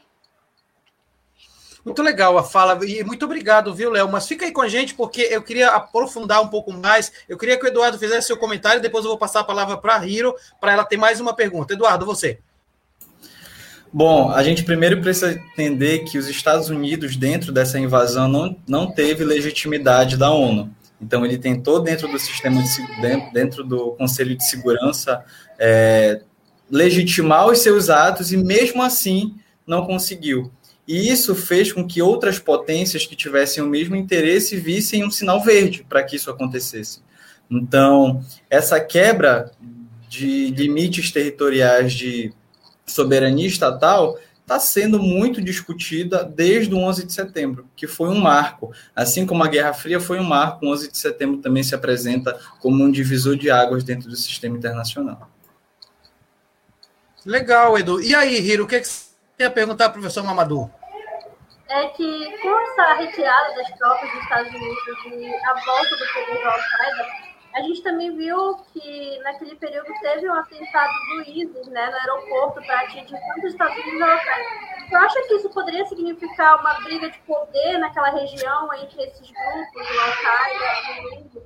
Muito 1.83 2.01
legal 2.03 2.37
a 2.37 2.43
fala, 2.43 2.77
e 2.85 3.03
muito 3.03 3.25
obrigado, 3.25 3.73
viu, 3.73 3.89
Léo? 3.89 4.07
Mas 4.09 4.27
fica 4.27 4.45
aí 4.45 4.51
com 4.51 4.61
a 4.61 4.69
gente, 4.69 4.93
porque 4.93 5.21
eu 5.21 5.41
queria 5.41 5.69
aprofundar 5.69 6.41
um 6.41 6.47
pouco 6.47 6.71
mais. 6.71 7.11
Eu 7.27 7.37
queria 7.37 7.57
que 7.57 7.65
o 7.65 7.67
Eduardo 7.67 7.97
fizesse 7.97 8.27
seu 8.27 8.37
comentário, 8.37 8.81
depois 8.81 9.03
eu 9.03 9.09
vou 9.09 9.17
passar 9.17 9.39
a 9.39 9.43
palavra 9.43 9.77
para 9.77 9.97
a 9.97 10.05
Hiro, 10.05 10.35
para 10.59 10.73
ela 10.73 10.83
ter 10.83 10.97
mais 10.97 11.19
uma 11.19 11.35
pergunta. 11.35 11.73
Eduardo, 11.73 12.05
você. 12.05 12.39
Bom, 13.91 14.31
a 14.31 14.41
gente 14.43 14.63
primeiro 14.63 15.01
precisa 15.01 15.33
entender 15.33 15.99
que 16.05 16.17
os 16.17 16.29
Estados 16.29 16.69
Unidos, 16.69 17.17
dentro 17.17 17.51
dessa 17.51 17.77
invasão, 17.77 18.27
não, 18.27 18.55
não 18.67 18.91
teve 18.91 19.23
legitimidade 19.23 20.15
da 20.15 20.31
ONU. 20.31 20.73
Então, 21.01 21.25
ele 21.25 21.37
tentou, 21.37 21.79
dentro 21.81 22.07
do 22.07 22.19
sistema, 22.19 22.61
de, 22.61 23.31
dentro 23.33 23.63
do 23.63 23.91
Conselho 23.93 24.37
de 24.37 24.47
Segurança, 24.47 25.25
é, 25.59 26.21
legitimar 26.69 27.47
os 27.47 27.59
seus 27.59 27.89
atos 27.89 28.31
e, 28.31 28.37
mesmo 28.37 28.83
assim, 28.83 29.35
não 29.65 29.85
conseguiu. 29.85 30.51
E 30.91 31.09
isso 31.09 31.33
fez 31.33 31.71
com 31.71 31.87
que 31.87 32.01
outras 32.01 32.37
potências 32.37 33.05
que 33.05 33.15
tivessem 33.15 33.63
o 33.63 33.65
mesmo 33.65 33.95
interesse 33.95 34.57
vissem 34.57 35.05
um 35.05 35.09
sinal 35.09 35.41
verde 35.41 35.85
para 35.87 36.03
que 36.03 36.17
isso 36.17 36.29
acontecesse. 36.29 37.01
Então, 37.49 38.21
essa 38.49 38.77
quebra 38.77 39.53
de 40.09 40.51
limites 40.51 41.09
territoriais 41.09 41.93
de 41.93 42.33
soberania 42.85 43.47
estatal 43.47 44.19
está 44.41 44.59
sendo 44.59 44.99
muito 44.99 45.41
discutida 45.41 46.25
desde 46.25 46.75
o 46.75 46.79
11 46.79 47.05
de 47.05 47.13
setembro, 47.13 47.69
que 47.73 47.87
foi 47.87 48.09
um 48.09 48.19
marco. 48.19 48.73
Assim 48.93 49.25
como 49.25 49.45
a 49.45 49.47
Guerra 49.47 49.71
Fria 49.71 50.01
foi 50.01 50.19
um 50.19 50.25
marco, 50.25 50.65
o 50.65 50.69
11 50.73 50.91
de 50.91 50.97
setembro 50.97 51.37
também 51.37 51.63
se 51.63 51.73
apresenta 51.73 52.37
como 52.59 52.83
um 52.83 52.91
divisor 52.91 53.37
de 53.37 53.49
águas 53.49 53.85
dentro 53.85 54.09
do 54.09 54.15
sistema 54.17 54.57
internacional. 54.57 55.31
Legal, 57.25 57.79
Edu. 57.79 58.01
E 58.01 58.13
aí, 58.13 58.37
Hiro, 58.45 58.65
o 58.65 58.67
que, 58.67 58.75
é 58.75 58.81
que 58.81 58.89
você 58.89 59.05
tem 59.37 59.49
perguntar 59.49 59.85
ao 59.85 59.93
professor 59.93 60.21
Mamadou? 60.21 60.69
É 61.71 61.87
que 61.87 62.37
com 62.41 62.59
essa 62.59 62.93
retirada 62.95 63.55
das 63.55 63.71
tropas 63.77 64.11
dos 64.11 64.23
Estados 64.23 64.53
Unidos 64.53 65.05
e 65.05 65.33
a 65.45 65.53
volta 65.65 65.95
do 65.95 66.05
poder 66.13 66.43
da 66.43 66.51
Al-Qaeda, 66.51 67.31
a 67.53 67.61
gente 67.61 67.83
também 67.83 68.15
viu 68.15 68.55
que 68.73 69.19
naquele 69.23 69.55
período 69.55 69.87
teve 70.01 70.29
um 70.29 70.33
atentado 70.33 70.91
do 71.09 71.21
ISIS 71.29 71.67
né, 71.67 71.89
no 71.89 71.97
aeroporto 71.97 72.61
para 72.61 72.81
atingir 72.81 73.17
tanto 73.19 73.47
os 73.47 73.53
Estados 73.53 73.77
Unidos 73.77 73.99
locais. 73.99 74.47
Você 74.87 74.95
acha 74.95 75.21
que 75.27 75.33
isso 75.35 75.49
poderia 75.49 75.85
significar 75.85 76.59
uma 76.59 76.73
briga 76.81 77.09
de 77.09 77.19
poder 77.19 77.77
naquela 77.77 78.09
região 78.09 78.73
entre 78.73 79.03
esses 79.03 79.31
grupos, 79.31 79.89
o 79.89 79.99
Al-Qaeda 79.99 80.65
e 80.87 81.05
o 81.05 81.25
ISIS? 81.25 81.43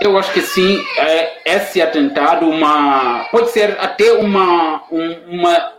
Eu 0.00 0.18
acho 0.18 0.32
que 0.32 0.42
sim, 0.42 0.84
é, 0.98 1.56
esse 1.56 1.80
atentado 1.80 2.48
uma, 2.48 3.24
pode 3.30 3.50
ser 3.50 3.78
até 3.80 4.12
uma, 4.12 4.82
uma, 4.90 5.72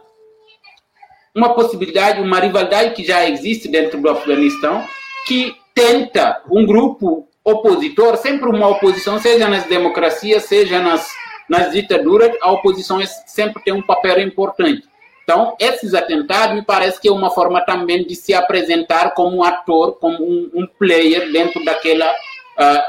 uma 1.36 1.53
possibilidade, 1.53 2.21
uma 2.21 2.39
rivalidade 2.39 2.93
que 2.93 3.03
já 3.03 3.27
existe 3.29 3.67
dentro 3.67 3.99
do 3.99 4.09
Afeganistão, 4.09 4.86
que 5.27 5.53
tenta 5.73 6.41
um 6.49 6.65
grupo 6.65 7.27
opositor, 7.43 8.15
sempre 8.15 8.49
uma 8.49 8.69
oposição, 8.69 9.19
seja 9.19 9.47
nas 9.49 9.65
democracias, 9.65 10.45
seja 10.45 10.79
nas, 10.79 11.07
nas 11.49 11.73
ditaduras, 11.73 12.31
a 12.41 12.51
oposição 12.51 13.01
é, 13.01 13.05
sempre 13.05 13.61
tem 13.63 13.73
um 13.73 13.81
papel 13.81 14.21
importante. 14.21 14.88
Então, 15.23 15.55
esses 15.59 15.93
atentados 15.93 16.55
me 16.55 16.63
parece 16.63 17.01
que 17.01 17.07
é 17.07 17.11
uma 17.11 17.31
forma 17.31 17.59
também 17.65 18.05
de 18.05 18.15
se 18.15 18.33
apresentar 18.33 19.11
como 19.13 19.38
um 19.38 19.43
ator, 19.43 19.95
como 19.95 20.23
um, 20.23 20.49
um 20.53 20.67
player 20.79 21.31
dentro 21.31 21.65
daquela, 21.65 22.09
uh, 22.11 22.81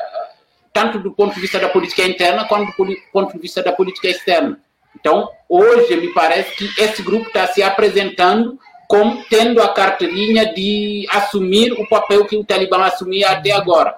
tanto 0.72 0.98
do 0.98 1.10
ponto 1.10 1.34
de 1.34 1.40
vista 1.40 1.58
da 1.58 1.68
política 1.68 2.02
interna 2.04 2.46
quanto 2.46 2.66
do 2.76 2.94
ponto 3.10 3.32
de 3.32 3.38
vista 3.38 3.62
da 3.62 3.72
política 3.72 4.08
externa. 4.08 4.60
Então, 4.98 5.28
hoje 5.48 5.94
me 5.96 6.08
parece 6.08 6.56
que 6.56 6.82
esse 6.82 7.02
grupo 7.02 7.26
está 7.26 7.46
se 7.46 7.62
apresentando 7.62 8.58
como 8.88 9.22
tendo 9.28 9.60
a 9.60 9.68
carteirinha 9.68 10.52
de 10.54 11.06
assumir 11.10 11.72
o 11.72 11.88
papel 11.88 12.24
que 12.24 12.36
o 12.36 12.44
Talibã 12.44 12.84
assumia 12.84 13.30
até 13.30 13.50
agora. 13.50 13.96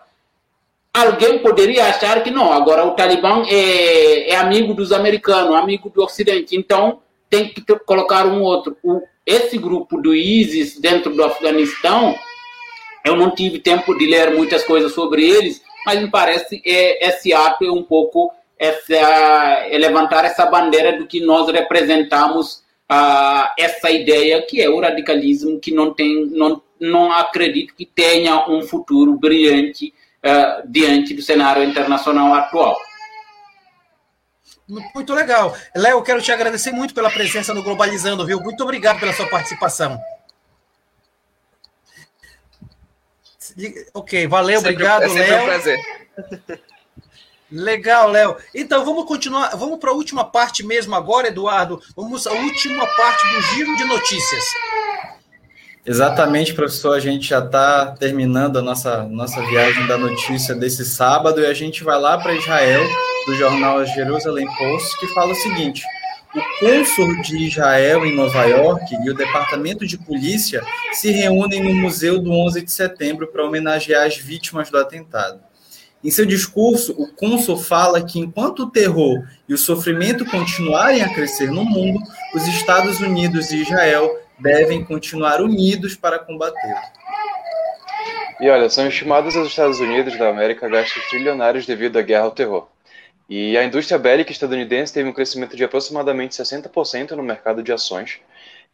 Alguém 0.92 1.38
poderia 1.38 1.86
achar 1.86 2.22
que 2.22 2.30
não, 2.30 2.52
agora 2.52 2.84
o 2.84 2.92
Talibã 2.92 3.44
é, 3.46 4.30
é 4.30 4.36
amigo 4.36 4.74
dos 4.74 4.90
americanos, 4.90 5.54
amigo 5.54 5.90
do 5.90 6.02
Ocidente, 6.02 6.56
então 6.56 7.00
tem 7.30 7.48
que 7.48 7.62
colocar 7.86 8.26
um 8.26 8.42
outro. 8.42 8.76
O, 8.82 9.02
esse 9.24 9.58
grupo 9.58 10.00
do 10.00 10.14
ISIS 10.14 10.80
dentro 10.80 11.14
do 11.14 11.22
Afeganistão, 11.22 12.16
eu 13.04 13.14
não 13.14 13.30
tive 13.30 13.58
tempo 13.58 13.96
de 13.96 14.06
ler 14.06 14.34
muitas 14.34 14.64
coisas 14.64 14.92
sobre 14.92 15.28
eles, 15.28 15.62
mas 15.84 16.00
me 16.00 16.10
parece 16.10 16.60
é, 16.64 17.06
esse 17.08 17.32
ato 17.32 17.64
é 17.64 17.70
um 17.70 17.82
pouco 17.82 18.32
essa, 18.58 18.94
é 18.94 19.78
levantar 19.78 20.24
essa 20.24 20.46
bandeira 20.46 20.98
do 20.98 21.06
que 21.06 21.20
nós 21.20 21.50
representamos 21.50 22.64
uh, 22.90 23.48
essa 23.58 23.90
ideia 23.90 24.42
que 24.42 24.60
é 24.60 24.68
o 24.68 24.80
radicalismo 24.80 25.60
que 25.60 25.72
não 25.72 25.94
tem, 25.94 26.26
não, 26.26 26.60
não 26.80 27.12
acredito 27.12 27.74
que 27.74 27.86
tenha 27.86 28.48
um 28.48 28.62
futuro 28.62 29.14
brilhante 29.14 29.94
uh, 30.24 30.66
diante 30.68 31.14
do 31.14 31.22
cenário 31.22 31.62
internacional 31.62 32.34
atual. 32.34 32.76
Muito 34.94 35.14
legal. 35.14 35.56
Léo, 35.74 36.02
quero 36.02 36.20
te 36.20 36.30
agradecer 36.30 36.72
muito 36.72 36.92
pela 36.92 37.10
presença 37.10 37.54
no 37.54 37.62
Globalizando, 37.62 38.26
viu? 38.26 38.38
Muito 38.38 38.62
obrigado 38.62 39.00
pela 39.00 39.14
sua 39.14 39.26
participação. 39.26 39.98
Ok, 43.94 44.26
valeu, 44.26 44.60
Sempre, 44.60 44.74
obrigado, 44.74 45.04
é 45.04 45.08
Léo. 45.08 45.42
Um 45.42 45.46
prazer. 45.46 45.78
Legal, 47.50 48.10
Léo. 48.10 48.36
Então 48.54 48.84
vamos 48.84 49.06
continuar, 49.06 49.56
vamos 49.56 49.78
para 49.78 49.90
a 49.90 49.94
última 49.94 50.24
parte 50.24 50.64
mesmo 50.64 50.94
agora, 50.94 51.28
Eduardo. 51.28 51.80
Vamos 51.96 52.26
à 52.26 52.32
última 52.32 52.86
parte 52.86 53.26
do 53.34 53.42
giro 53.42 53.76
de 53.76 53.84
notícias. 53.84 54.44
Exatamente, 55.84 56.52
professor. 56.52 56.94
A 56.94 57.00
gente 57.00 57.26
já 57.26 57.38
está 57.38 57.96
terminando 57.98 58.58
a 58.58 58.62
nossa, 58.62 59.04
nossa 59.04 59.40
viagem 59.46 59.86
da 59.86 59.96
notícia 59.96 60.54
desse 60.54 60.84
sábado 60.84 61.40
e 61.40 61.46
a 61.46 61.54
gente 61.54 61.82
vai 61.82 61.98
lá 61.98 62.18
para 62.18 62.34
Israel, 62.34 62.86
do 63.26 63.34
jornal 63.34 63.84
Jerusalem 63.86 64.46
Post, 64.58 64.98
que 64.98 65.06
fala 65.14 65.32
o 65.32 65.36
seguinte: 65.36 65.82
o 66.34 66.60
cônsul 66.60 67.22
de 67.22 67.46
Israel 67.46 68.04
em 68.04 68.14
Nova 68.14 68.44
York 68.44 68.94
e 69.02 69.10
o 69.10 69.14
departamento 69.14 69.86
de 69.86 69.96
polícia 69.96 70.62
se 70.92 71.10
reúnem 71.10 71.62
no 71.62 71.74
Museu 71.74 72.18
do 72.18 72.30
11 72.32 72.60
de 72.60 72.70
setembro 72.70 73.26
para 73.28 73.46
homenagear 73.46 74.06
as 74.06 74.18
vítimas 74.18 74.70
do 74.70 74.76
atentado. 74.76 75.47
Em 76.02 76.10
seu 76.10 76.24
discurso, 76.24 76.92
o 76.92 77.08
cônsul 77.08 77.56
fala 77.56 78.04
que 78.04 78.20
enquanto 78.20 78.60
o 78.60 78.70
terror 78.70 79.26
e 79.48 79.54
o 79.54 79.58
sofrimento 79.58 80.24
continuarem 80.24 81.02
a 81.02 81.12
crescer 81.12 81.50
no 81.50 81.64
mundo, 81.64 82.00
os 82.34 82.46
Estados 82.46 83.00
Unidos 83.00 83.50
e 83.50 83.62
Israel 83.62 84.08
devem 84.38 84.84
continuar 84.84 85.40
unidos 85.40 85.96
para 85.96 86.18
combater. 86.18 86.74
E 88.40 88.48
olha, 88.48 88.70
são 88.70 88.86
estimados 88.86 89.34
os 89.34 89.48
Estados 89.48 89.80
Unidos 89.80 90.16
da 90.16 90.28
América 90.28 90.68
gastos 90.68 91.02
trilionários 91.08 91.66
devido 91.66 91.98
à 91.98 92.02
guerra 92.02 92.24
ao 92.24 92.30
terror. 92.30 92.68
E 93.28 93.58
a 93.58 93.64
indústria 93.64 93.98
bélica 93.98 94.30
estadunidense 94.30 94.92
teve 94.92 95.08
um 95.08 95.12
crescimento 95.12 95.56
de 95.56 95.64
aproximadamente 95.64 96.36
60% 96.36 97.10
no 97.10 97.22
mercado 97.24 97.60
de 97.60 97.72
ações. 97.72 98.20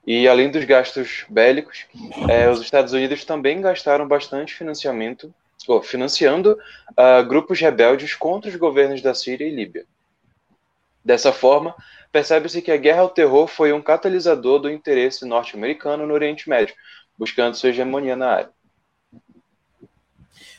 E 0.06 0.28
além 0.28 0.50
dos 0.50 0.64
gastos 0.66 1.24
bélicos, 1.30 1.86
é, 2.28 2.50
os 2.50 2.60
Estados 2.60 2.92
Unidos 2.92 3.24
também 3.24 3.62
gastaram 3.62 4.06
bastante 4.06 4.54
financiamento, 4.54 5.32
ou, 5.66 5.82
financiando 5.82 6.58
uh, 6.90 7.24
grupos 7.26 7.60
rebeldes 7.60 8.14
contra 8.14 8.50
os 8.50 8.56
governos 8.56 9.00
da 9.00 9.14
Síria 9.14 9.46
e 9.46 9.54
Líbia. 9.54 9.86
Dessa 11.04 11.32
forma, 11.32 11.74
percebe-se 12.10 12.62
que 12.62 12.72
a 12.72 12.76
guerra 12.76 13.02
ao 13.02 13.10
terror 13.10 13.46
foi 13.46 13.72
um 13.72 13.82
catalisador 13.82 14.58
do 14.58 14.70
interesse 14.70 15.26
norte-americano 15.26 16.06
no 16.06 16.14
Oriente 16.14 16.48
Médio, 16.48 16.74
buscando 17.18 17.56
sua 17.56 17.70
hegemonia 17.70 18.16
na 18.16 18.30
área. 18.30 18.53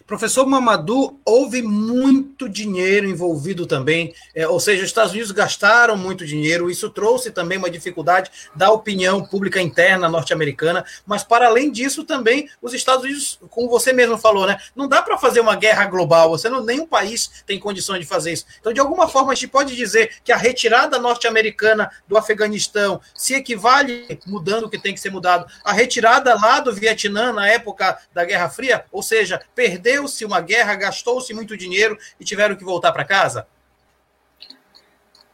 Professor 0.08 0.45
Mamadou, 0.45 1.20
houve 1.26 1.64
muito 1.64 2.47
dinheiro 2.47 3.10
envolvido 3.10 3.66
também, 3.66 4.14
é, 4.36 4.47
ou 4.47 4.60
seja, 4.60 4.84
os 4.84 4.89
Estados 4.89 5.12
Unidos 5.12 5.32
gastaram 5.32 5.97
muito 5.97 6.28
dinheiro, 6.28 6.70
isso 6.70 6.91
trouxe 6.91 7.32
também 7.32 7.58
uma 7.58 7.72
dificuldade 7.72 8.30
da 8.56 8.70
opinião 8.72 9.26
pública 9.26 9.60
interna 9.60 10.08
norte-americana, 10.08 10.86
mas 11.08 11.24
para 11.24 11.47
além 11.47 11.72
disso 11.72 12.03
também 12.03 12.47
os 12.62 12.72
Estados 12.74 13.03
Unidos, 13.03 13.39
como 13.49 13.68
você 13.68 13.91
mesmo 13.91 14.16
falou, 14.16 14.45
né, 14.45 14.60
não 14.76 14.88
dá 14.88 15.01
para 15.01 15.18
fazer 15.18 15.39
uma 15.39 15.56
guerra 15.56 15.86
global, 15.86 16.30
você 16.30 16.49
não, 16.49 16.64
nenhum 16.64 16.86
país 16.86 17.43
tem 17.47 17.60
condições 17.60 17.99
de 17.99 18.06
fazer 18.06 18.34
isso. 18.34 18.45
Então, 18.60 18.72
de 18.72 18.80
alguma 18.80 19.08
forma, 19.08 19.32
a 19.32 19.36
gente 19.36 19.47
pode 19.47 19.76
dizer 19.76 20.18
que 20.24 20.32
a 20.32 20.38
retirada 20.38 20.99
norte-americana 20.99 21.89
do 22.08 22.16
Afeganistão 22.16 23.01
se 23.16 23.34
equivale, 23.34 24.20
mudando 24.28 24.66
o 24.66 24.70
que 24.70 24.78
tem 24.78 24.93
que 24.93 24.99
ser 24.99 25.10
mudado, 25.10 25.47
a 25.64 25.74
retirada 25.74 26.36
lá 26.36 26.60
do 26.60 26.72
Vietnã 26.72 27.34
na 27.34 27.47
época 27.47 27.97
da 28.14 28.24
Guerra 28.24 28.49
Fria, 28.49 28.86
ou 28.91 29.01
seja, 29.01 29.41
perder 29.56 29.95
perdeu-se 29.96 30.26
uma 30.26 30.41
guerra, 30.41 30.76
gastou-se 30.76 31.34
muito 31.34 31.56
dinheiro 31.56 31.98
e 32.20 32.26
tiveram 32.26 32.56
que 32.56 32.64
voltar 32.64 32.91
para 32.91 33.06
casa? 33.06 33.48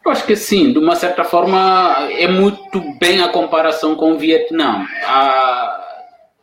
Eu 0.06 0.12
acho 0.12 0.26
que 0.26 0.36
sim, 0.36 0.72
de 0.72 0.80
uma 0.80 0.96
certa 0.96 1.24
forma 1.24 2.10
é 2.12 2.28
muito 2.28 2.82
bem 3.00 3.22
a 3.22 3.30
comparação 3.30 3.96
com 3.96 4.14
o 4.14 4.18
Vietnã. 4.18 4.88
A, 5.06 5.88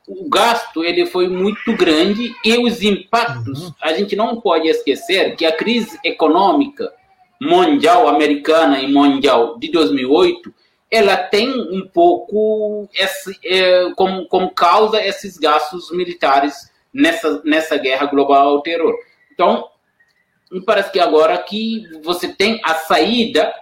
o 0.06 0.28
gasto 0.28 0.84
ele 0.84 1.06
foi 1.06 1.28
muito 1.28 1.76
grande 1.76 2.34
e 2.44 2.58
os 2.58 2.82
impactos, 2.82 3.62
uhum. 3.64 3.74
a 3.82 3.92
gente 3.92 4.14
não 4.14 4.40
pode 4.40 4.68
esquecer 4.68 5.36
que 5.36 5.44
a 5.44 5.56
crise 5.56 5.98
econômica 6.04 6.92
mundial 7.40 8.08
americana 8.08 8.80
e 8.80 8.92
mundial 8.92 9.58
de 9.58 9.70
2008 9.70 10.52
ela 10.90 11.16
tem 11.16 11.50
um 11.50 11.86
pouco 11.86 12.88
esse, 12.94 13.38
é, 13.44 13.92
como, 13.94 14.26
como 14.26 14.50
causa 14.50 15.04
esses 15.04 15.36
gastos 15.36 15.90
militares 15.90 16.70
nessa, 16.98 17.40
nessa 17.44 17.76
guerra 17.76 18.06
global 18.06 18.48
ao 18.48 18.60
terror. 18.60 18.94
Então, 19.32 19.68
me 20.50 20.60
parece 20.60 20.90
que 20.90 20.98
agora 20.98 21.38
que 21.38 21.86
você 22.02 22.28
tem 22.28 22.60
a 22.64 22.74
saída, 22.74 23.54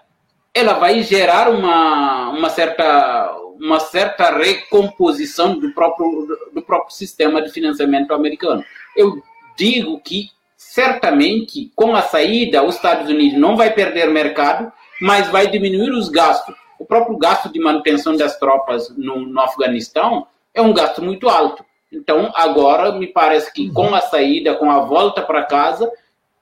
ela 0.54 0.74
vai 0.74 1.02
gerar 1.02 1.50
uma, 1.50 2.30
uma, 2.30 2.48
certa, 2.48 3.36
uma 3.60 3.78
certa 3.78 4.38
recomposição 4.38 5.58
do 5.58 5.72
próprio, 5.74 6.26
do 6.54 6.62
próprio 6.62 6.94
sistema 6.94 7.42
de 7.42 7.50
financiamento 7.50 8.14
americano. 8.14 8.64
Eu 8.96 9.22
digo 9.56 10.00
que 10.00 10.30
certamente 10.56 11.70
com 11.76 11.94
a 11.94 12.02
saída 12.02 12.62
os 12.62 12.76
Estados 12.76 13.10
Unidos 13.10 13.38
não 13.38 13.54
vai 13.54 13.72
perder 13.74 14.08
mercado, 14.08 14.72
mas 15.00 15.28
vai 15.28 15.46
diminuir 15.46 15.90
os 15.90 16.08
gastos. 16.08 16.54
O 16.78 16.86
próprio 16.86 17.18
gasto 17.18 17.52
de 17.52 17.58
manutenção 17.60 18.16
das 18.16 18.38
tropas 18.38 18.88
no, 18.96 19.20
no 19.26 19.40
Afeganistão 19.40 20.26
é 20.54 20.62
um 20.62 20.72
gasto 20.72 21.02
muito 21.02 21.28
alto. 21.28 21.65
Então, 21.92 22.32
agora, 22.34 22.92
me 22.92 23.06
parece 23.06 23.52
que 23.52 23.70
com 23.70 23.94
a 23.94 24.00
saída, 24.00 24.54
com 24.54 24.70
a 24.70 24.80
volta 24.80 25.22
para 25.22 25.44
casa, 25.44 25.90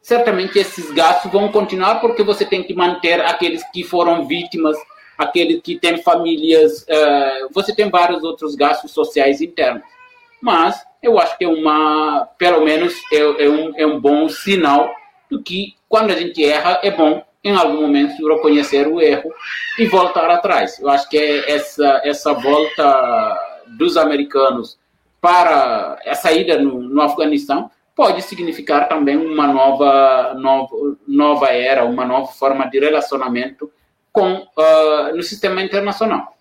certamente 0.01 0.59
esses 0.59 0.90
gastos 0.90 1.30
vão 1.30 1.51
continuar, 1.51 2.01
porque 2.01 2.22
você 2.22 2.45
tem 2.45 2.62
que 2.62 2.74
manter 2.74 3.20
aqueles 3.20 3.62
que 3.70 3.84
foram 3.84 4.26
vítimas, 4.26 4.76
aqueles 5.16 5.61
que 5.62 5.78
têm 5.78 6.03
famílias, 6.03 6.82
uh, 6.82 7.49
você 7.53 7.74
tem 7.74 7.90
vários 7.90 8.22
outros 8.22 8.55
gastos 8.55 8.90
sociais 8.90 9.40
internos. 9.40 9.82
Mas 10.40 10.82
eu 11.03 11.18
acho 11.18 11.36
que 11.38 11.45
é 11.45 11.49
uma, 11.49 12.28
pelo 12.38 12.64
menos, 12.64 12.95
é, 13.12 13.45
é, 13.45 13.49
um, 13.49 13.72
é 13.76 13.86
um 13.86 14.01
bom 14.01 14.28
sinal 14.28 14.90
do 15.30 15.42
que 15.42 15.74
quando 15.88 16.11
a 16.11 16.16
gente 16.16 16.45
erra, 16.45 16.80
é 16.82 16.90
bom 16.90 17.22
em 17.42 17.55
algum 17.55 17.82
momento 17.82 18.26
reconhecer 18.26 18.88
o 18.88 19.01
erro 19.01 19.32
e 19.78 19.86
voltar 19.86 20.30
atrás. 20.30 20.78
Eu 20.78 20.88
acho 20.88 21.09
que 21.09 21.16
é 21.16 21.51
essa, 21.51 22.01
essa 22.05 22.32
volta 22.32 23.38
dos 23.78 23.97
americanos 23.97 24.78
para 25.25 25.99
a 26.05 26.14
saída 26.14 26.59
no, 26.59 26.83
no 26.83 27.01
Afeganistão 27.01 27.70
pode 27.97 28.20
significar 28.20 28.91
também 28.91 29.16
uma 29.16 29.47
nova, 29.47 30.35
nova, 30.35 30.77
nova 31.09 31.47
era, 31.47 31.87
uma 31.87 32.05
nova 32.05 32.31
forma 32.31 32.68
de 32.68 32.79
relacionamento 32.79 33.72
com 34.12 34.35
uh, 34.35 35.16
no 35.16 35.22
sistema 35.22 35.62
internacional. 35.62 36.37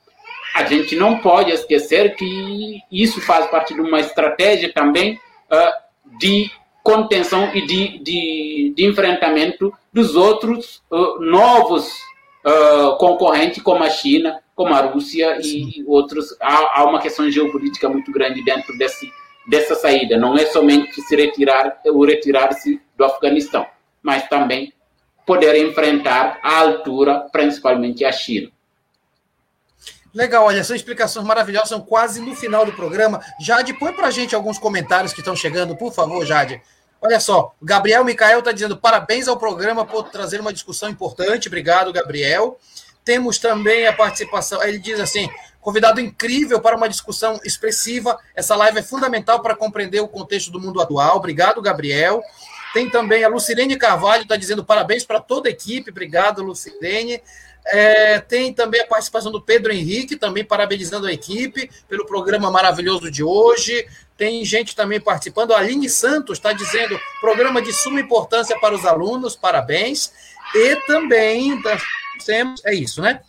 A 0.54 0.66
gente 0.66 0.98
não 0.98 1.20
pode 1.20 1.50
esquecer 1.50 2.14
que 2.18 2.82
isso 2.92 3.22
faz 3.22 3.48
parte 3.48 3.74
de 3.74 3.80
uma 3.80 4.02
estratégia 4.02 4.74
também 4.74 5.14
uh, 5.16 6.18
de 6.20 6.52
contenção 6.84 7.56
e 7.56 7.66
de, 7.66 8.00
de, 8.00 8.74
de 8.76 8.86
enfrentamento 8.86 9.74
dos 9.94 10.14
outros 10.18 10.84
uh, 10.92 11.22
novos 11.22 11.90
concorrentes, 13.00 13.64
como 13.64 13.86
a 13.86 13.90
China, 13.90 14.43
como 14.56 14.74
a 14.74 14.82
Rússia 14.82 15.40
e 15.42 15.84
outros. 15.88 16.36
Há, 16.40 16.80
há, 16.80 16.86
uma 16.86 17.02
questão 17.02 17.30
geopolítica 17.30 17.90
muito 17.90 18.12
grande 18.12 18.44
dentro 18.44 18.78
desse, 18.78 19.12
dessa 19.48 19.76
saída. 19.76 20.18
Não 20.18 20.36
é 20.38 20.46
somente 20.46 21.02
se 21.02 21.16
retirar 21.16 21.82
ou 21.86 22.06
retirar-se 22.06 22.82
do 22.96 23.04
Afeganistão, 23.04 23.66
mas 24.02 24.28
também 24.28 24.74
poder 25.26 25.56
enfrentar 25.56 26.40
à 26.44 26.60
altura, 26.60 27.28
principalmente 27.32 28.04
a 28.04 28.12
China. 28.12 28.52
Legal, 30.14 30.46
olha, 30.46 30.64
são 30.64 30.76
explicações 30.76 31.26
maravilhosas, 31.26 31.70
são 31.70 31.82
quase 31.82 32.22
no 32.22 32.36
final 32.36 32.66
do 32.66 32.74
programa. 32.74 33.20
Jade, 33.40 33.74
põe 33.74 33.92
para 33.94 34.12
gente 34.12 34.36
alguns 34.36 34.60
comentários 34.60 35.12
que 35.12 35.22
estão 35.22 35.36
chegando, 35.36 35.76
por 35.76 35.92
favor, 35.92 36.24
Jade. 36.24 36.62
Olha 37.02 37.20
só, 37.20 37.54
o 37.60 37.66
Gabriel 37.66 38.06
Micael 38.06 38.40
está 38.40 38.52
dizendo 38.52 38.78
parabéns 38.78 39.28
ao 39.28 39.38
programa 39.38 39.86
por 39.86 40.04
trazer 40.04 40.40
uma 40.40 40.54
discussão 40.54 40.88
importante. 40.88 41.48
Obrigado, 41.48 41.92
Gabriel. 41.92 42.60
Temos 43.04 43.38
também 43.38 43.86
a 43.86 43.94
participação, 43.94 44.64
ele 44.64 44.80
diz 44.80 45.00
assim: 45.00 45.30
convidado 45.60 46.00
incrível 46.00 46.60
para 46.60 46.76
uma 46.76 46.90
discussão 46.90 47.40
expressiva. 47.44 48.18
Essa 48.36 48.56
live 48.56 48.80
é 48.80 48.84
fundamental 48.84 49.42
para 49.42 49.56
compreender 49.56 50.02
o 50.02 50.08
contexto 50.08 50.52
do 50.52 50.60
mundo 50.60 50.82
atual. 50.82 51.18
Obrigado, 51.18 51.62
Gabriel. 51.62 52.22
Tem 52.74 52.90
também 52.90 53.24
a 53.24 53.28
Lucirene 53.28 53.78
Carvalho, 53.78 54.24
está 54.24 54.36
dizendo 54.36 54.66
parabéns 54.66 55.06
para 55.06 55.20
toda 55.20 55.48
a 55.48 55.52
equipe. 55.52 55.92
Obrigado, 55.92 56.44
Lucirene. 56.44 57.22
É, 57.66 58.20
tem 58.20 58.54
também 58.54 58.82
a 58.82 58.88
participação 58.88 59.32
do 59.32 59.42
Pedro 59.42 59.72
Henrique, 59.72 60.18
também 60.18 60.44
parabenizando 60.44 61.08
a 61.08 61.14
equipe 61.14 61.70
pelo 61.88 62.06
programa 62.06 62.52
maravilhoso 62.52 63.10
de 63.10 63.24
hoje. 63.24 63.88
Tem 64.18 64.44
gente 64.44 64.76
também 64.76 65.00
participando. 65.00 65.54
A 65.54 65.60
Aline 65.60 65.90
Santos 65.90 66.38
está 66.38 66.52
dizendo 66.52 67.00
programa 67.22 67.62
de 67.62 67.72
suma 67.72 68.02
importância 68.02 68.60
para 68.60 68.76
os 68.76 68.86
alunos, 68.86 69.36
parabéns. 69.36 70.12
E 70.54 70.76
também 70.88 71.62
temos, 72.24 72.64
é 72.66 72.74
isso, 72.74 73.02
né? 73.02 73.22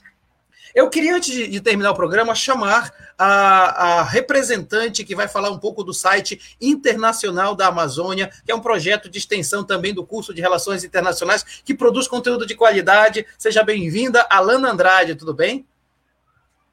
Eu 0.75 0.91
queria, 0.91 1.15
antes 1.15 1.33
de, 1.33 1.61
terminar 1.61 1.93
o 1.93 1.95
programa, 1.95 2.35
chamar 2.35 2.93
a, 3.17 4.01
a, 4.01 4.03
representante 4.03 5.05
que 5.05 5.15
vai 5.15 5.29
falar 5.29 5.51
um 5.51 5.59
pouco 5.59 5.85
do 5.85 5.95
site 5.95 6.57
internacional 6.61 7.55
da 7.55 7.69
Amazônia, 7.69 8.29
que 8.45 8.51
é 8.51 8.55
um 8.55 8.61
projeto 8.61 9.09
de 9.09 9.17
extensão 9.17 9.63
também 9.63 9.95
do 9.95 10.05
curso 10.05 10.35
de 10.35 10.41
Relações 10.41 10.83
Internacionais, 10.83 11.45
que 11.65 11.75
produz 11.75 12.09
conteúdo 12.09 12.45
de 12.45 12.57
qualidade. 12.57 13.25
Seja 13.39 13.63
bem-vinda, 13.63 14.27
Alana 14.29 14.73
Andrade, 14.73 15.15
tudo 15.15 15.33
bem? 15.33 15.65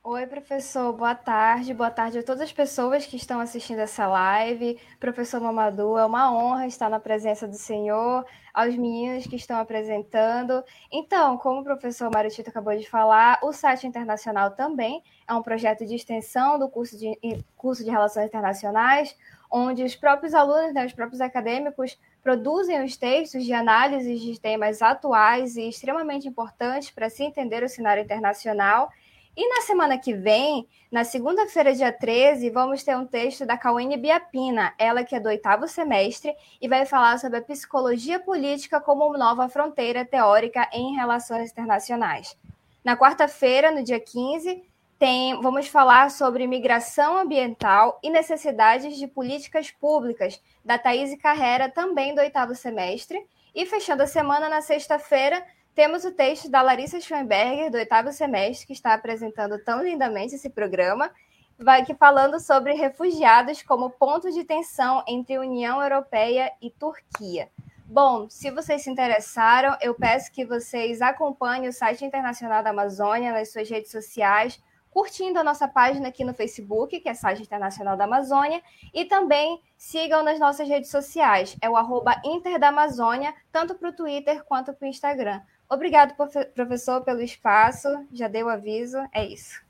Oi, 0.04 0.26
professor, 0.26 0.92
boa 0.94 1.14
tarde. 1.14 1.76
Boa 1.76 1.92
tarde 1.92 2.18
a 2.18 2.24
todas 2.24 2.42
as 2.42 2.52
pessoas 2.52 3.06
que 3.06 3.16
estão 3.16 3.40
assistindo 3.40 3.78
essa 3.82 4.08
live. 4.08 4.80
Professor 5.00 5.40
Mamadou, 5.40 5.96
é 5.96 6.04
uma 6.04 6.34
honra 6.34 6.66
estar 6.66 6.90
na 6.90 7.00
presença 7.00 7.48
do 7.48 7.56
senhor, 7.56 8.26
aos 8.52 8.76
meninos 8.76 9.28
que 9.28 9.36
estão 9.36 9.60
apresentando. 9.60 10.64
Então, 10.92 11.38
como 11.38 11.62
o 11.62 11.64
professor 11.64 12.10
Mário 12.12 12.32
Tito 12.32 12.50
acabou 12.50 12.76
de 12.76 12.90
falar, 12.90 13.38
o 13.44 13.54
site 13.54 13.86
internacional 13.86 14.50
também 14.50 15.04
é 15.28 15.36
um 15.36 15.44
projeto 15.44 15.86
de 15.86 15.94
extensão 15.94 16.58
do 16.58 16.68
curso 16.68 16.98
de, 16.98 17.16
curso 17.56 17.84
de 17.84 17.92
Relações 17.92 18.26
Internacionais, 18.26 19.16
onde 19.52 19.84
os 19.84 19.96
próprios 19.96 20.34
alunos, 20.34 20.74
né, 20.74 20.84
os 20.84 20.94
próprios 20.94 21.22
acadêmicos, 21.22 22.00
produzem 22.24 22.84
os 22.84 22.98
textos 22.98 23.46
de 23.46 23.54
análise 23.54 24.18
de 24.18 24.40
temas 24.40 24.82
atuais 24.82 25.58
e 25.58 25.70
extremamente 25.70 26.28
importantes 26.28 26.90
para 26.90 27.08
se 27.08 27.24
entender 27.24 27.64
o 27.64 27.70
cenário 27.70 28.04
internacional 28.04 28.92
E 29.36 29.48
na 29.48 29.62
semana 29.62 29.98
que 29.98 30.14
vem, 30.14 30.68
na 30.92 31.06
segunda-feira, 31.06 31.74
dia 31.74 31.92
13, 31.92 32.50
vamos 32.50 32.84
ter 32.84 32.98
um 32.98 33.06
texto 33.06 33.46
da 33.46 33.58
Cauene 33.58 33.96
Biapina, 33.96 34.74
ela 34.78 35.06
que 35.06 35.16
é 35.16 35.22
do 35.22 35.30
oitavo 35.30 35.70
semestre, 35.70 36.36
e 36.62 36.68
vai 36.68 36.86
falar 36.86 37.18
sobre 37.18 37.40
a 37.40 37.42
psicologia 37.42 38.20
política 38.20 38.82
como 38.82 39.18
nova 39.18 39.48
fronteira 39.48 40.04
teórica 40.04 40.70
em 40.74 40.96
relações 40.96 41.50
internacionais. 41.50 42.38
Na 42.84 42.98
quarta-feira, 42.98 43.72
no 43.72 43.82
dia 43.84 44.02
15, 44.02 44.64
tem, 45.00 45.42
vamos 45.42 45.68
falar 45.68 46.12
sobre 46.12 46.46
migração 46.46 47.18
ambiental 47.18 48.00
e 48.04 48.10
necessidades 48.10 48.98
de 48.98 49.08
políticas 49.08 49.72
públicas, 49.72 50.42
da 50.64 50.78
Thaís 50.78 51.18
Carrera, 51.22 51.70
também 51.70 52.14
do 52.14 52.20
oitavo 52.20 52.54
semestre. 52.54 53.26
E 53.56 53.66
fechando 53.66 54.04
a 54.04 54.08
semana, 54.08 54.50
na 54.50 54.62
sexta-feira, 54.62 55.44
temos 55.74 56.04
o 56.06 56.12
texto 56.12 56.50
da 56.50 56.62
Larissa 56.62 57.00
Schoenberger, 57.00 57.72
do 57.72 57.78
oitavo 57.78 58.12
semestre, 58.12 58.68
que 58.68 58.74
está 58.74 58.94
apresentando 58.94 59.58
tão 59.64 59.84
lindamente 59.84 60.36
esse 60.36 60.50
programa, 60.50 61.12
vai 61.58 61.82
aqui 61.82 61.94
falando 61.94 62.40
sobre 62.40 62.74
refugiados 62.74 63.62
como 63.62 63.90
ponto 63.90 64.32
de 64.32 64.44
tensão 64.44 65.04
entre 65.08 65.38
União 65.38 65.82
Europeia 65.82 66.52
e 66.62 66.70
Turquia. 66.70 67.50
Bom, 67.86 68.30
se 68.30 68.50
vocês 68.50 68.84
se 68.84 68.90
interessaram, 68.90 69.76
eu 69.82 69.94
peço 69.94 70.32
que 70.32 70.46
vocês 70.46 71.02
acompanhem 71.02 71.68
o 71.68 71.74
site 71.74 72.06
internacional 72.06 72.64
da 72.64 72.70
Amazônia 72.70 73.32
nas 73.32 73.52
suas 73.52 73.70
redes 73.70 73.92
sociais, 73.92 74.62
curtindo 74.92 75.40
a 75.40 75.44
nossa 75.44 75.68
página 75.68 76.10
aqui 76.10 76.24
no 76.24 76.34
Facebook, 76.34 77.00
que 77.00 77.10
é 77.10 77.14
Site 77.14 77.42
Internacional 77.42 77.96
da 77.96 78.04
Amazônia, 78.04 78.62
e 78.94 79.06
também 79.06 79.62
sigam 79.78 80.22
nas 80.22 80.38
nossas 80.38 80.68
redes 80.68 80.92
sociais, 80.92 81.56
é 81.62 81.70
o 81.70 81.78
arroba 81.78 82.22
Inter 82.26 82.60
da 82.60 82.68
Amazônia, 82.68 83.34
tanto 83.52 83.74
para 83.76 83.90
o 83.90 83.94
Twitter 83.94 84.44
quanto 84.44 84.74
para 84.74 84.86
o 84.86 84.90
Instagram. 84.90 85.42
Obrigado, 85.72 86.14
professor, 86.54 87.02
pelo 87.02 87.22
espaço, 87.22 87.88
já 88.12 88.28
deu 88.28 88.50
aviso, 88.50 88.98
é 89.14 89.26
isso. 89.26 89.62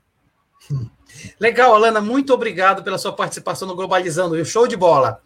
Legal, 1.38 1.72
Alana, 1.72 2.00
muito 2.00 2.34
obrigado 2.34 2.82
pela 2.82 2.98
sua 2.98 3.14
participação 3.14 3.68
no 3.68 3.76
Globalizando, 3.76 4.44
show 4.44 4.66
de 4.66 4.76
bola. 4.76 5.22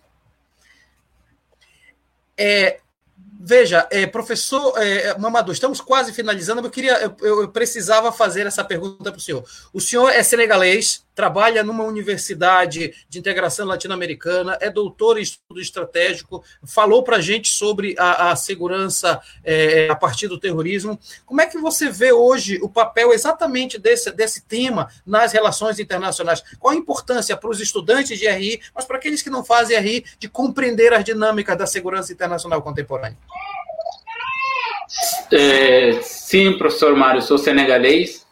É, 2.36 2.78
Veja, 3.38 3.86
é, 3.92 4.06
professor 4.06 4.76
é, 4.76 5.16
Mamadou, 5.18 5.52
estamos 5.52 5.80
quase 5.80 6.12
finalizando, 6.12 6.66
eu 6.66 6.70
queria, 6.70 7.00
eu, 7.20 7.42
eu 7.42 7.48
precisava 7.48 8.10
fazer 8.10 8.44
essa 8.44 8.64
pergunta 8.64 9.12
para 9.12 9.18
o 9.18 9.20
senhor. 9.20 9.44
O 9.72 9.80
senhor 9.80 10.10
é 10.10 10.20
senegalês, 10.24 11.05
trabalha 11.16 11.64
numa 11.64 11.82
universidade 11.82 12.92
de 13.08 13.18
integração 13.18 13.66
latino-americana, 13.66 14.58
é 14.60 14.70
doutor 14.70 15.18
em 15.18 15.22
estudo 15.22 15.58
estratégico, 15.58 16.44
falou 16.62 17.02
para 17.02 17.16
a 17.16 17.20
gente 17.22 17.48
sobre 17.48 17.96
a, 17.98 18.30
a 18.30 18.36
segurança 18.36 19.18
é, 19.42 19.88
a 19.88 19.96
partir 19.96 20.28
do 20.28 20.38
terrorismo. 20.38 21.00
Como 21.24 21.40
é 21.40 21.46
que 21.46 21.56
você 21.56 21.88
vê 21.88 22.12
hoje 22.12 22.58
o 22.62 22.68
papel 22.68 23.14
exatamente 23.14 23.78
desse, 23.78 24.12
desse 24.12 24.42
tema 24.46 24.90
nas 25.06 25.32
relações 25.32 25.78
internacionais? 25.78 26.44
Qual 26.60 26.74
a 26.74 26.76
importância 26.76 27.34
para 27.34 27.48
os 27.48 27.62
estudantes 27.62 28.18
de 28.18 28.28
RI, 28.28 28.60
mas 28.74 28.84
para 28.84 28.98
aqueles 28.98 29.22
que 29.22 29.30
não 29.30 29.42
fazem 29.42 29.78
RI, 29.80 30.04
de 30.18 30.28
compreender 30.28 30.92
as 30.92 31.02
dinâmicas 31.02 31.56
da 31.56 31.66
segurança 31.66 32.12
internacional 32.12 32.60
contemporânea? 32.60 33.16
É, 35.32 35.98
sim, 36.02 36.58
professor 36.58 36.94
Mário, 36.94 37.22
sou 37.22 37.38
senegalês 37.38 38.25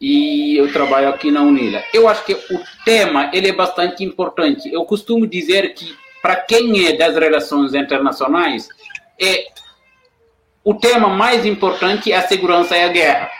e 0.00 0.56
eu 0.56 0.72
trabalho 0.72 1.08
aqui 1.08 1.30
na 1.30 1.42
Unila. 1.42 1.82
Eu 1.92 2.08
acho 2.08 2.24
que 2.24 2.34
o 2.34 2.60
tema 2.84 3.30
ele 3.32 3.48
é 3.48 3.52
bastante 3.52 4.04
importante. 4.04 4.72
Eu 4.72 4.84
costumo 4.84 5.26
dizer 5.26 5.74
que 5.74 5.96
para 6.20 6.36
quem 6.36 6.86
é 6.86 6.92
das 6.96 7.14
relações 7.14 7.74
internacionais, 7.74 8.68
é 9.20 9.46
o 10.64 10.74
tema 10.74 11.08
mais 11.08 11.46
importante 11.46 12.10
é 12.10 12.16
a 12.16 12.26
segurança 12.26 12.76
e 12.76 12.82
a 12.82 12.88
guerra. 12.88 13.30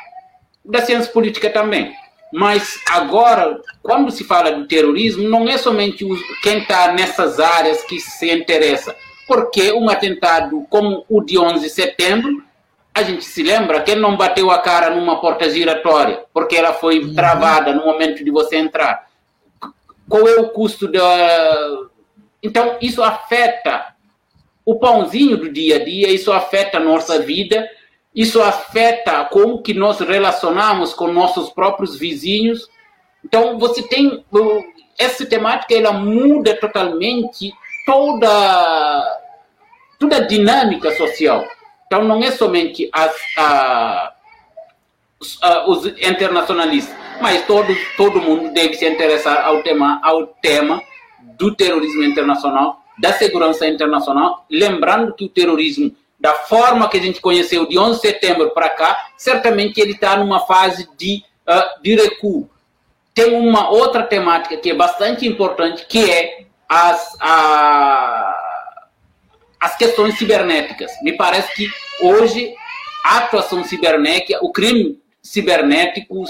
Da 0.65 0.81
ciência 0.81 1.13
política 1.13 1.51
também. 1.51 1.93
Mas 2.33 2.81
agora, 2.91 3.61
quando 3.83 4.11
se 4.11 4.25
fala 4.25 4.53
do 4.53 4.67
terrorismo, 4.67 5.29
não 5.29 5.49
é 5.49 5.59
somente 5.59 6.05
quem 6.43 6.59
está 6.59 6.93
nessas 6.93 7.41
áreas 7.41 7.83
que 7.83 7.99
se 7.99 8.33
interessa. 8.33 8.95
Porque 9.27 9.73
um 9.73 9.91
atentado 9.91 10.65
como 10.71 11.05
o 11.09 11.21
de 11.21 11.39
11 11.39 11.65
de 11.65 11.71
setembro 11.71 12.43
a 12.97 13.03
gente 13.03 13.27
se 13.27 13.43
lembra 13.43 13.83
que 13.83 13.91
ele 13.91 14.01
não 14.01 14.17
bateu 14.17 14.51
a 14.51 14.59
cara 14.59 14.89
numa 14.89 15.21
porta 15.21 15.51
giratória, 15.51 16.25
porque 16.33 16.57
ela 16.57 16.73
foi 16.73 16.99
uhum. 16.99 17.15
travada 17.15 17.75
no 17.75 17.85
momento 17.85 18.25
de 18.25 18.31
você 18.31 18.57
entrar. 18.57 19.07
Qual 20.09 20.27
é 20.27 20.37
o 20.37 20.49
custo 20.49 20.89
da. 20.89 21.79
Então, 22.43 22.79
isso 22.81 23.03
afeta 23.03 23.95
o 24.65 24.77
pãozinho 24.77 25.37
do 25.37 25.53
dia 25.53 25.77
a 25.77 25.85
dia, 25.85 26.09
isso 26.09 26.33
afeta 26.33 26.79
a 26.79 26.81
nossa 26.81 27.19
vida, 27.19 27.69
isso 28.15 28.41
afeta 28.41 29.27
como 29.27 29.61
que 29.61 29.75
nós 29.75 30.01
relacionamos 30.01 30.95
com 30.95 31.09
nossos 31.09 31.51
próprios 31.51 31.99
vizinhos. 31.99 32.67
Então, 33.23 33.59
você 33.59 33.83
tem. 33.83 34.25
Essa 34.99 35.27
temática 35.27 35.75
ela 35.75 35.93
muda 35.93 36.57
totalmente 36.57 37.53
toda, 37.85 39.21
toda 39.99 40.17
a 40.17 40.27
dinâmica 40.27 40.97
social. 40.97 41.45
Então, 41.87 42.05
não 42.05 42.23
é 42.23 42.31
somente 42.31 42.91
as, 42.93 43.15
os 45.67 45.87
internacionalistas, 45.87 46.95
mas 47.21 47.47
todo, 47.47 47.75
todo 47.97 48.21
mundo 48.21 48.53
deve 48.53 48.75
se 48.75 48.89
interessar 48.89 49.45
ao 49.45 49.63
tema, 49.63 50.01
ao 50.03 50.27
tema 50.27 50.83
do 51.39 51.55
terrorismo 51.55 52.03
internacional, 52.03 52.83
da 52.99 53.13
segurança 53.13 53.67
internacional, 53.67 54.45
lembrando 54.51 55.15
que 55.15 55.25
o 55.25 55.29
terrorismo, 55.29 55.95
da 56.19 56.33
forma 56.33 56.89
que 56.89 56.97
a 56.97 57.03
gente 57.03 57.21
conheceu 57.21 57.67
de 57.67 57.79
11 57.79 58.01
de 58.01 58.09
setembro 58.09 58.51
para 58.51 58.71
cá, 58.71 59.11
certamente 59.17 59.81
ele 59.81 59.93
está 59.93 60.17
numa 60.17 60.41
fase 60.41 60.89
de, 60.97 61.23
uh, 61.47 61.83
de 61.83 61.95
recuo. 61.95 62.49
Tem 63.15 63.35
uma 63.35 63.71
outra 63.71 64.03
temática 64.03 64.57
que 64.57 64.71
é 64.71 64.75
bastante 64.75 65.27
importante, 65.27 65.87
que 65.87 66.11
é 66.11 66.47
as, 66.69 67.17
a, 67.21 68.46
as 69.61 69.77
questões 69.77 70.17
cibernéticas. 70.19 70.93
Me 71.03 71.13
parece 71.13 71.55
que 71.55 71.69
hoje 72.01 72.55
a 73.05 73.19
atuação 73.19 73.65
cibernética, 73.65 74.39
o 74.43 74.53
crime 74.53 75.01
cibernético, 75.23 76.23
o 76.23 76.25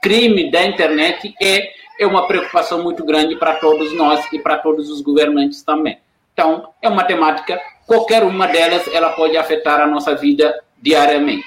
crime 0.00 0.50
da 0.50 0.64
internet 0.64 1.34
é, 1.40 1.70
é 1.98 2.06
uma 2.06 2.26
preocupação 2.26 2.82
muito 2.82 3.04
grande 3.04 3.36
para 3.36 3.56
todos 3.56 3.92
nós 3.92 4.26
e 4.32 4.38
para 4.38 4.58
todos 4.58 4.90
os 4.90 5.00
governantes 5.00 5.62
também. 5.62 5.98
Então, 6.32 6.68
é 6.80 6.88
uma 6.88 7.04
temática, 7.04 7.60
qualquer 7.86 8.22
uma 8.22 8.46
delas, 8.46 8.86
ela 8.88 9.10
pode 9.10 9.36
afetar 9.36 9.80
a 9.80 9.86
nossa 9.86 10.14
vida 10.14 10.54
diariamente. 10.80 11.44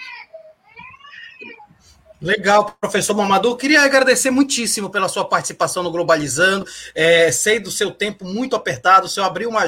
Legal, 2.21 2.77
professor 2.79 3.15
Mamadou. 3.15 3.57
Queria 3.57 3.81
agradecer 3.81 4.29
muitíssimo 4.29 4.91
pela 4.91 5.09
sua 5.09 5.25
participação 5.25 5.81
no 5.81 5.89
Globalizando. 5.89 6.65
É, 6.93 7.31
sei 7.31 7.59
do 7.59 7.71
seu 7.71 7.89
tempo 7.89 8.23
muito 8.23 8.55
apertado, 8.55 9.07
o 9.07 9.09
senhor 9.09 9.25
abriu 9.25 9.49
uma, 9.49 9.63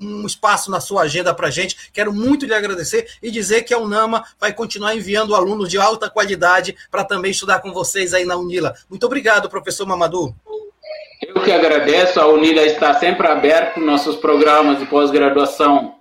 um, 0.00 0.24
espaço 0.24 0.70
na 0.70 0.80
sua 0.80 1.02
agenda 1.02 1.34
para 1.34 1.48
a 1.48 1.50
gente. 1.50 1.90
Quero 1.92 2.10
muito 2.10 2.46
lhe 2.46 2.54
agradecer 2.54 3.06
e 3.22 3.30
dizer 3.30 3.62
que 3.62 3.74
a 3.74 3.78
UNAMA 3.78 4.24
vai 4.40 4.54
continuar 4.54 4.94
enviando 4.94 5.34
alunos 5.34 5.68
de 5.68 5.76
alta 5.76 6.08
qualidade 6.08 6.74
para 6.90 7.04
também 7.04 7.30
estudar 7.30 7.60
com 7.60 7.74
vocês 7.74 8.14
aí 8.14 8.24
na 8.24 8.36
Unila. 8.36 8.74
Muito 8.88 9.04
obrigado, 9.04 9.50
professor 9.50 9.86
Mamadou. 9.86 10.34
Eu 11.20 11.42
que 11.42 11.52
agradeço. 11.52 12.18
A 12.18 12.26
Unila 12.26 12.62
está 12.62 12.94
sempre 12.94 13.26
aberta. 13.26 13.78
Nossos 13.78 14.16
programas 14.16 14.78
de 14.78 14.86
pós-graduação 14.86 15.97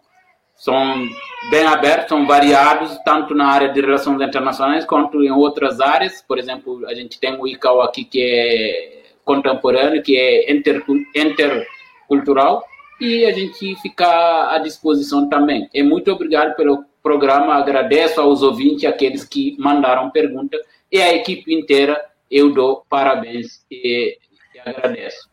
são 0.57 1.07
bem 1.51 1.65
abertos, 1.65 2.09
são 2.09 2.25
variados, 2.25 2.97
tanto 3.05 3.35
na 3.35 3.45
área 3.45 3.69
de 3.69 3.79
relações 3.79 4.19
internacionais 4.19 4.85
quanto 4.85 5.23
em 5.23 5.31
outras 5.31 5.79
áreas. 5.79 6.23
Por 6.27 6.39
exemplo, 6.39 6.85
a 6.87 6.95
gente 6.95 7.19
tem 7.19 7.39
o 7.39 7.47
ICAO 7.47 7.81
aqui, 7.81 8.03
que 8.03 8.21
é 8.21 9.03
contemporâneo, 9.23 10.01
que 10.01 10.17
é 10.17 10.51
intercultural, 10.51 12.65
e 12.99 13.25
a 13.25 13.31
gente 13.31 13.75
fica 13.81 14.51
à 14.51 14.57
disposição 14.57 15.29
também. 15.29 15.69
E 15.73 15.83
muito 15.83 16.11
obrigado 16.11 16.55
pelo 16.55 16.83
programa, 17.03 17.53
agradeço 17.53 18.19
aos 18.19 18.41
ouvintes, 18.41 18.85
aqueles 18.85 19.23
que 19.23 19.55
mandaram 19.59 20.09
pergunta, 20.09 20.57
e 20.91 21.01
a 21.01 21.13
equipe 21.13 21.53
inteira, 21.53 22.03
eu 22.31 22.51
dou 22.51 22.83
parabéns 22.89 23.63
e 23.69 24.17
agradeço. 24.65 25.29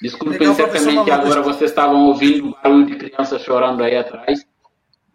Desculpem, 0.00 0.38
Legal, 0.38 0.54
certamente 0.54 1.10
agora 1.10 1.42
vocês 1.42 1.70
estavam 1.70 2.06
ouvindo 2.06 2.56
barulho 2.62 2.86
de 2.86 2.96
criança 2.96 3.38
chorando 3.38 3.82
aí 3.82 3.96
atrás 3.96 4.46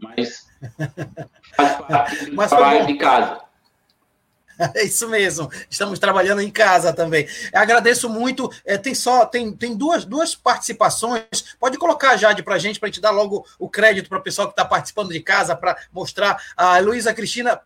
mas 0.03 0.45
faz 1.55 1.75
parte 1.88 2.25
do 2.25 2.36
mas 2.36 2.49
trabalho 2.49 2.86
de 2.86 2.95
casa. 2.95 3.41
É 4.75 4.84
isso 4.84 5.09
mesmo. 5.09 5.49
Estamos 5.67 5.97
trabalhando 5.97 6.39
em 6.39 6.51
casa 6.51 6.93
também. 6.93 7.27
Agradeço 7.51 8.07
muito. 8.07 8.51
É, 8.63 8.77
tem 8.77 8.93
só 8.93 9.25
tem, 9.25 9.51
tem 9.51 9.75
duas, 9.75 10.05
duas 10.05 10.36
participações. 10.36 11.55
Pode 11.59 11.75
colocar 11.79 12.15
Jade 12.17 12.43
para 12.43 12.53
a 12.53 12.59
gente 12.59 12.79
para 12.79 12.88
a 12.88 12.91
gente 12.91 13.01
dar 13.01 13.09
logo 13.09 13.43
o 13.57 13.67
crédito 13.67 14.07
para 14.07 14.19
o 14.19 14.21
pessoal 14.21 14.47
que 14.47 14.53
está 14.53 14.63
participando 14.63 15.09
de 15.09 15.19
casa 15.21 15.55
para 15.55 15.75
mostrar 15.91 16.39
a 16.55 16.77
Luísa 16.77 17.15
Cristina 17.15 17.59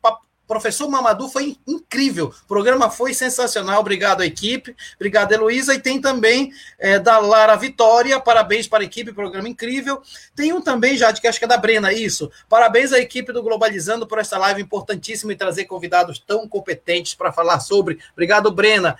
professor 0.48 0.88
Mamadou 0.89 1.28
foi 1.30 1.58
incrível. 1.68 2.34
O 2.43 2.48
programa 2.48 2.89
foi 2.89 3.14
sensacional. 3.14 3.80
Obrigado, 3.82 4.24
equipe. 4.24 4.76
Obrigado, 4.95 5.34
Heloísa. 5.34 5.74
E 5.74 5.80
tem 5.80 6.00
também 6.00 6.52
é, 6.80 6.98
da 6.98 7.20
Lara 7.20 7.56
Vitória. 7.56 8.20
Parabéns 8.20 8.68
para 8.68 8.84
a 8.84 8.86
equipe, 8.86 9.12
programa 9.12 9.50
incrível. 9.50 10.02
Tem 10.36 10.54
um 10.54 10.62
também, 10.62 10.98
já 10.98 11.12
que 11.12 11.28
acho 11.28 11.38
que 11.38 11.45
é 11.45 11.48
da 11.48 11.58
Brena, 11.58 11.91
isso. 11.91 12.32
Parabéns 12.48 12.93
à 12.93 13.00
equipe 13.00 13.34
do 13.34 13.43
Globalizando 13.43 14.08
por 14.08 14.20
essa 14.20 14.38
live 14.38 14.62
importantíssima 14.62 15.34
e 15.34 15.36
trazer 15.36 15.66
convidados 15.66 16.18
tão 16.18 16.48
competentes 16.48 17.14
para 17.14 17.32
falar 17.32 17.60
sobre. 17.60 18.00
Obrigado, 18.14 18.50
Brena. 18.52 18.98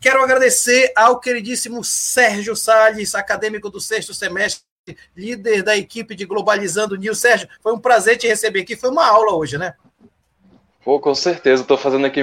Quero 0.00 0.22
agradecer 0.22 0.92
ao 0.96 1.18
queridíssimo 1.18 1.82
Sérgio 1.82 2.54
Salles, 2.54 3.14
acadêmico 3.14 3.68
do 3.68 3.80
sexto 3.80 4.14
semestre, 4.14 4.62
líder 5.16 5.62
da 5.62 5.76
equipe 5.76 6.14
de 6.14 6.24
Globalizando 6.24 6.96
News. 6.96 7.18
Sérgio, 7.18 7.48
foi 7.60 7.72
um 7.72 7.80
prazer 7.80 8.16
te 8.16 8.26
receber 8.26 8.60
aqui. 8.60 8.76
Foi 8.76 8.90
uma 8.90 9.06
aula 9.06 9.34
hoje, 9.34 9.58
né? 9.58 9.74
Pô, 10.88 10.98
com 10.98 11.14
certeza. 11.14 11.60
Estou 11.60 11.76
fazendo 11.76 12.06
aqui 12.06 12.22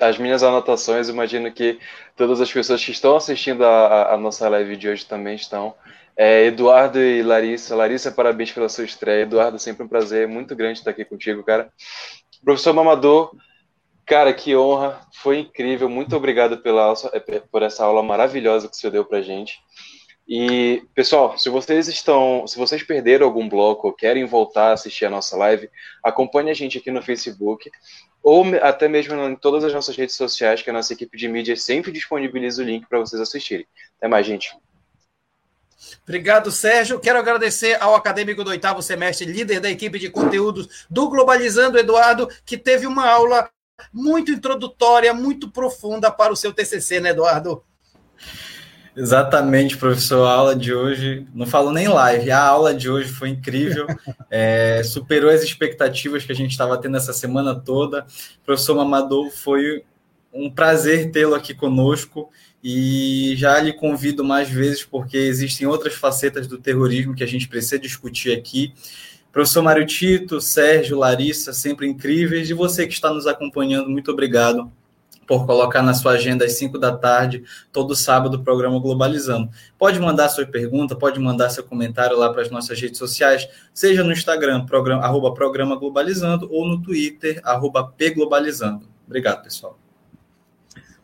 as 0.00 0.16
minhas 0.16 0.42
anotações. 0.42 1.10
Imagino 1.10 1.52
que 1.52 1.78
todas 2.16 2.40
as 2.40 2.50
pessoas 2.50 2.82
que 2.82 2.92
estão 2.92 3.14
assistindo 3.14 3.62
a, 3.62 4.14
a 4.14 4.16
nossa 4.16 4.48
live 4.48 4.74
de 4.74 4.88
hoje 4.88 5.04
também 5.04 5.34
estão. 5.34 5.74
É, 6.16 6.46
Eduardo 6.46 6.98
e 6.98 7.22
Larissa. 7.22 7.76
Larissa, 7.76 8.10
parabéns 8.10 8.52
pela 8.52 8.70
sua 8.70 8.86
estreia. 8.86 9.24
Eduardo, 9.24 9.58
sempre 9.58 9.84
um 9.84 9.88
prazer 9.88 10.26
muito 10.26 10.56
grande 10.56 10.78
estar 10.78 10.92
aqui 10.92 11.04
contigo, 11.04 11.42
cara. 11.42 11.70
Professor 12.42 12.72
Mamador, 12.72 13.32
Cara, 14.06 14.32
que 14.32 14.56
honra, 14.56 15.00
foi 15.12 15.38
incrível. 15.38 15.88
Muito 15.88 16.16
obrigado 16.16 16.58
pela, 16.58 16.92
é, 17.12 17.20
por 17.38 17.62
essa 17.62 17.84
aula 17.84 18.02
maravilhosa 18.02 18.66
que 18.66 18.76
você 18.76 18.90
deu 18.90 19.04
pra 19.04 19.22
gente. 19.22 19.60
E, 20.32 20.84
pessoal, 20.94 21.36
se 21.36 21.48
vocês 21.48 21.88
estão, 21.88 22.46
se 22.46 22.56
vocês 22.56 22.84
perderam 22.84 23.26
algum 23.26 23.48
bloco 23.48 23.88
ou 23.88 23.92
querem 23.92 24.24
voltar 24.24 24.68
a 24.68 24.72
assistir 24.74 25.04
a 25.04 25.10
nossa 25.10 25.36
live, 25.36 25.68
acompanhe 26.04 26.52
a 26.52 26.54
gente 26.54 26.78
aqui 26.78 26.88
no 26.88 27.02
Facebook 27.02 27.68
ou 28.22 28.44
até 28.62 28.86
mesmo 28.86 29.12
em 29.28 29.34
todas 29.34 29.64
as 29.64 29.74
nossas 29.74 29.96
redes 29.96 30.14
sociais, 30.14 30.62
que 30.62 30.70
a 30.70 30.72
nossa 30.72 30.92
equipe 30.92 31.18
de 31.18 31.26
mídia 31.26 31.56
sempre 31.56 31.90
disponibiliza 31.90 32.62
o 32.62 32.64
link 32.64 32.86
para 32.88 33.00
vocês 33.00 33.20
assistirem. 33.20 33.66
Até 33.98 34.06
mais, 34.06 34.24
gente. 34.24 34.56
Obrigado, 36.04 36.52
Sérgio. 36.52 37.00
Quero 37.00 37.18
agradecer 37.18 37.76
ao 37.82 37.96
acadêmico 37.96 38.44
do 38.44 38.50
oitavo 38.50 38.80
semestre, 38.82 39.26
líder 39.26 39.58
da 39.58 39.68
equipe 39.68 39.98
de 39.98 40.10
conteúdos 40.10 40.86
do 40.88 41.08
Globalizando, 41.08 41.76
Eduardo, 41.76 42.28
que 42.46 42.56
teve 42.56 42.86
uma 42.86 43.10
aula 43.10 43.50
muito 43.92 44.30
introdutória, 44.30 45.12
muito 45.12 45.50
profunda 45.50 46.08
para 46.08 46.32
o 46.32 46.36
seu 46.36 46.52
TCC, 46.52 47.00
né, 47.00 47.10
Eduardo? 47.10 47.64
Exatamente, 48.96 49.76
professor. 49.76 50.26
A 50.26 50.32
aula 50.32 50.56
de 50.56 50.74
hoje, 50.74 51.26
não 51.34 51.46
falo 51.46 51.72
nem 51.72 51.88
live, 51.88 52.30
a 52.30 52.42
aula 52.42 52.74
de 52.74 52.90
hoje 52.90 53.08
foi 53.08 53.28
incrível, 53.28 53.86
é, 54.30 54.82
superou 54.82 55.30
as 55.30 55.42
expectativas 55.42 56.24
que 56.24 56.32
a 56.32 56.34
gente 56.34 56.50
estava 56.50 56.76
tendo 56.78 56.96
essa 56.96 57.12
semana 57.12 57.54
toda. 57.54 58.06
Professor 58.44 58.74
Mamadou, 58.74 59.30
foi 59.30 59.84
um 60.32 60.50
prazer 60.50 61.10
tê-lo 61.10 61.34
aqui 61.34 61.54
conosco 61.54 62.30
e 62.62 63.34
já 63.36 63.58
lhe 63.60 63.72
convido 63.72 64.22
mais 64.24 64.48
vezes, 64.48 64.84
porque 64.84 65.16
existem 65.16 65.66
outras 65.66 65.94
facetas 65.94 66.46
do 66.46 66.58
terrorismo 66.58 67.14
que 67.14 67.24
a 67.24 67.28
gente 67.28 67.48
precisa 67.48 67.78
discutir 67.78 68.36
aqui. 68.36 68.72
Professor 69.32 69.62
Mário 69.62 69.86
Tito, 69.86 70.40
Sérgio, 70.40 70.98
Larissa, 70.98 71.52
sempre 71.52 71.86
incríveis. 71.86 72.50
E 72.50 72.54
você 72.54 72.86
que 72.86 72.92
está 72.92 73.12
nos 73.12 73.26
acompanhando, 73.28 73.88
muito 73.88 74.10
obrigado 74.10 74.70
por 75.30 75.46
colocar 75.46 75.80
na 75.80 75.94
sua 75.94 76.14
agenda 76.14 76.44
às 76.44 76.54
5 76.54 76.76
da 76.76 76.90
tarde, 76.90 77.44
todo 77.70 77.94
sábado, 77.94 78.34
o 78.34 78.42
programa 78.42 78.80
Globalizando. 78.80 79.48
Pode 79.78 80.00
mandar 80.00 80.28
sua 80.28 80.44
pergunta, 80.44 80.96
pode 80.96 81.20
mandar 81.20 81.50
seu 81.50 81.62
comentário 81.62 82.18
lá 82.18 82.32
para 82.32 82.42
as 82.42 82.50
nossas 82.50 82.80
redes 82.80 82.98
sociais, 82.98 83.48
seja 83.72 84.02
no 84.02 84.10
Instagram, 84.10 84.66
programa, 84.66 85.04
arroba 85.04 85.32
programa 85.32 85.76
Globalizando, 85.76 86.48
ou 86.50 86.66
no 86.66 86.82
Twitter, 86.82 87.40
arroba 87.44 87.84
pglobalizando. 87.96 88.88
Obrigado, 89.06 89.44
pessoal. 89.44 89.78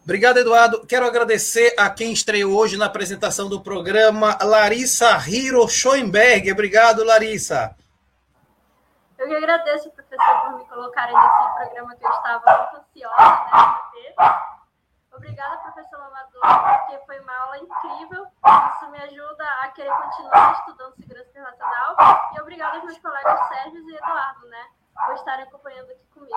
Obrigado, 0.02 0.38
Eduardo. 0.38 0.84
Quero 0.84 1.06
agradecer 1.06 1.72
a 1.78 1.88
quem 1.88 2.12
estreou 2.12 2.52
hoje 2.52 2.76
na 2.76 2.86
apresentação 2.86 3.48
do 3.48 3.60
programa, 3.60 4.36
Larissa 4.42 5.22
Hiro 5.28 5.68
Schoenberg. 5.68 6.50
Obrigado, 6.50 7.04
Larissa. 7.04 7.76
Eu 9.18 9.28
que 9.28 9.34
agradeço, 9.34 9.90
professor, 9.90 10.40
por 10.42 10.58
me 10.58 10.64
colocarem 10.66 11.14
nesse 11.14 11.54
programa 11.54 11.96
que 11.96 12.06
eu 12.06 12.10
estava 12.10 12.58
muito 12.58 12.76
ansiosa 12.76 13.16
né, 13.16 14.12
para 14.14 14.56
Obrigada, 15.16 15.56
professor 15.56 15.98
Amador, 15.98 16.42
porque 16.42 17.06
foi 17.06 17.18
uma 17.20 17.34
aula 17.34 17.58
incrível. 17.58 18.26
Isso 18.74 18.90
me 18.90 18.98
ajuda 18.98 19.48
a 19.62 19.68
querer 19.68 19.90
continuar 19.90 20.52
estudando 20.58 20.94
segurança 20.96 21.30
internacional. 21.30 21.96
E 22.34 22.40
obrigada 22.40 22.76
aos 22.76 22.84
meus 22.84 22.98
colegas 22.98 23.48
Sérgio 23.48 23.80
e 23.88 23.96
Eduardo, 23.96 24.46
né, 24.48 24.66
por 25.06 25.14
estarem 25.14 25.44
acompanhando 25.44 25.90
aqui 25.90 26.06
comigo. 26.12 26.36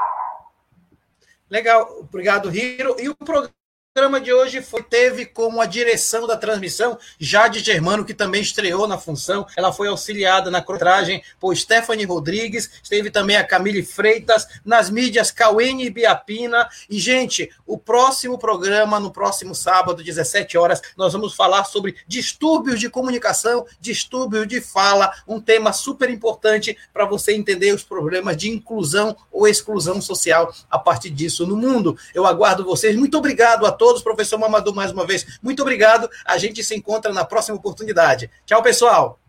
Legal, 1.50 2.00
obrigado, 2.00 2.56
Hiro. 2.56 2.96
E 3.02 3.10
o 3.10 3.16
programa 3.16 3.59
programa 4.00 4.22
de 4.22 4.32
hoje 4.32 4.62
foi, 4.62 4.82
teve 4.82 5.26
como 5.26 5.60
a 5.60 5.66
direção 5.66 6.26
da 6.26 6.38
transmissão 6.38 6.98
Jade 7.20 7.60
Germano, 7.60 8.06
que 8.06 8.14
também 8.14 8.42
estreou 8.42 8.88
na 8.88 8.98
função. 8.98 9.46
Ela 9.58 9.74
foi 9.74 9.90
auxiliada 9.90 10.50
na 10.50 10.62
crotragem 10.62 11.22
por 11.38 11.54
Stephanie 11.54 12.06
Rodrigues. 12.06 12.70
Esteve 12.82 13.12
também 13.12 13.36
a 13.36 13.44
Camille 13.44 13.84
Freitas, 13.84 14.48
nas 14.64 14.90
mídias 14.90 15.32
Cauene 15.32 15.90
Biapina. 15.90 16.70
E, 16.90 16.98
gente, 16.98 17.52
o 17.68 17.78
próximo 17.78 18.38
programa, 18.40 19.02
no 19.02 19.12
próximo 19.12 19.54
sábado, 19.54 20.02
17 20.02 20.58
horas, 20.58 20.82
nós 20.96 21.12
vamos 21.12 21.36
falar 21.36 21.66
sobre 21.66 21.98
distúrbios 22.08 22.80
de 22.80 22.90
comunicação, 22.90 23.66
distúrbios 23.82 24.48
de 24.48 24.62
fala, 24.62 25.12
um 25.28 25.42
tema 25.42 25.74
super 25.74 26.10
importante 26.10 26.78
para 26.94 27.04
você 27.04 27.34
entender 27.34 27.74
os 27.74 27.84
problemas 27.84 28.38
de 28.38 28.50
inclusão 28.50 29.14
ou 29.30 29.46
exclusão 29.46 30.02
social 30.02 30.54
a 30.72 30.80
partir 30.80 31.10
disso 31.10 31.46
no 31.46 31.58
mundo. 31.58 31.98
Eu 32.16 32.26
aguardo 32.26 32.64
vocês. 32.64 32.96
Muito 32.96 33.18
obrigado 33.18 33.66
a 33.66 33.72
todos 33.74 33.89
todos. 33.90 34.04
Professor 34.04 34.38
Mamadou, 34.38 34.74
mais 34.74 34.92
uma 34.92 35.06
vez, 35.06 35.40
muito 35.42 35.62
obrigado. 35.62 36.10
A 36.26 36.38
gente 36.38 36.64
se 36.64 36.76
encontra 36.76 37.12
na 37.12 37.26
próxima 37.26 37.58
oportunidade. 37.58 38.30
Tchau, 38.46 38.62
pessoal. 38.62 39.20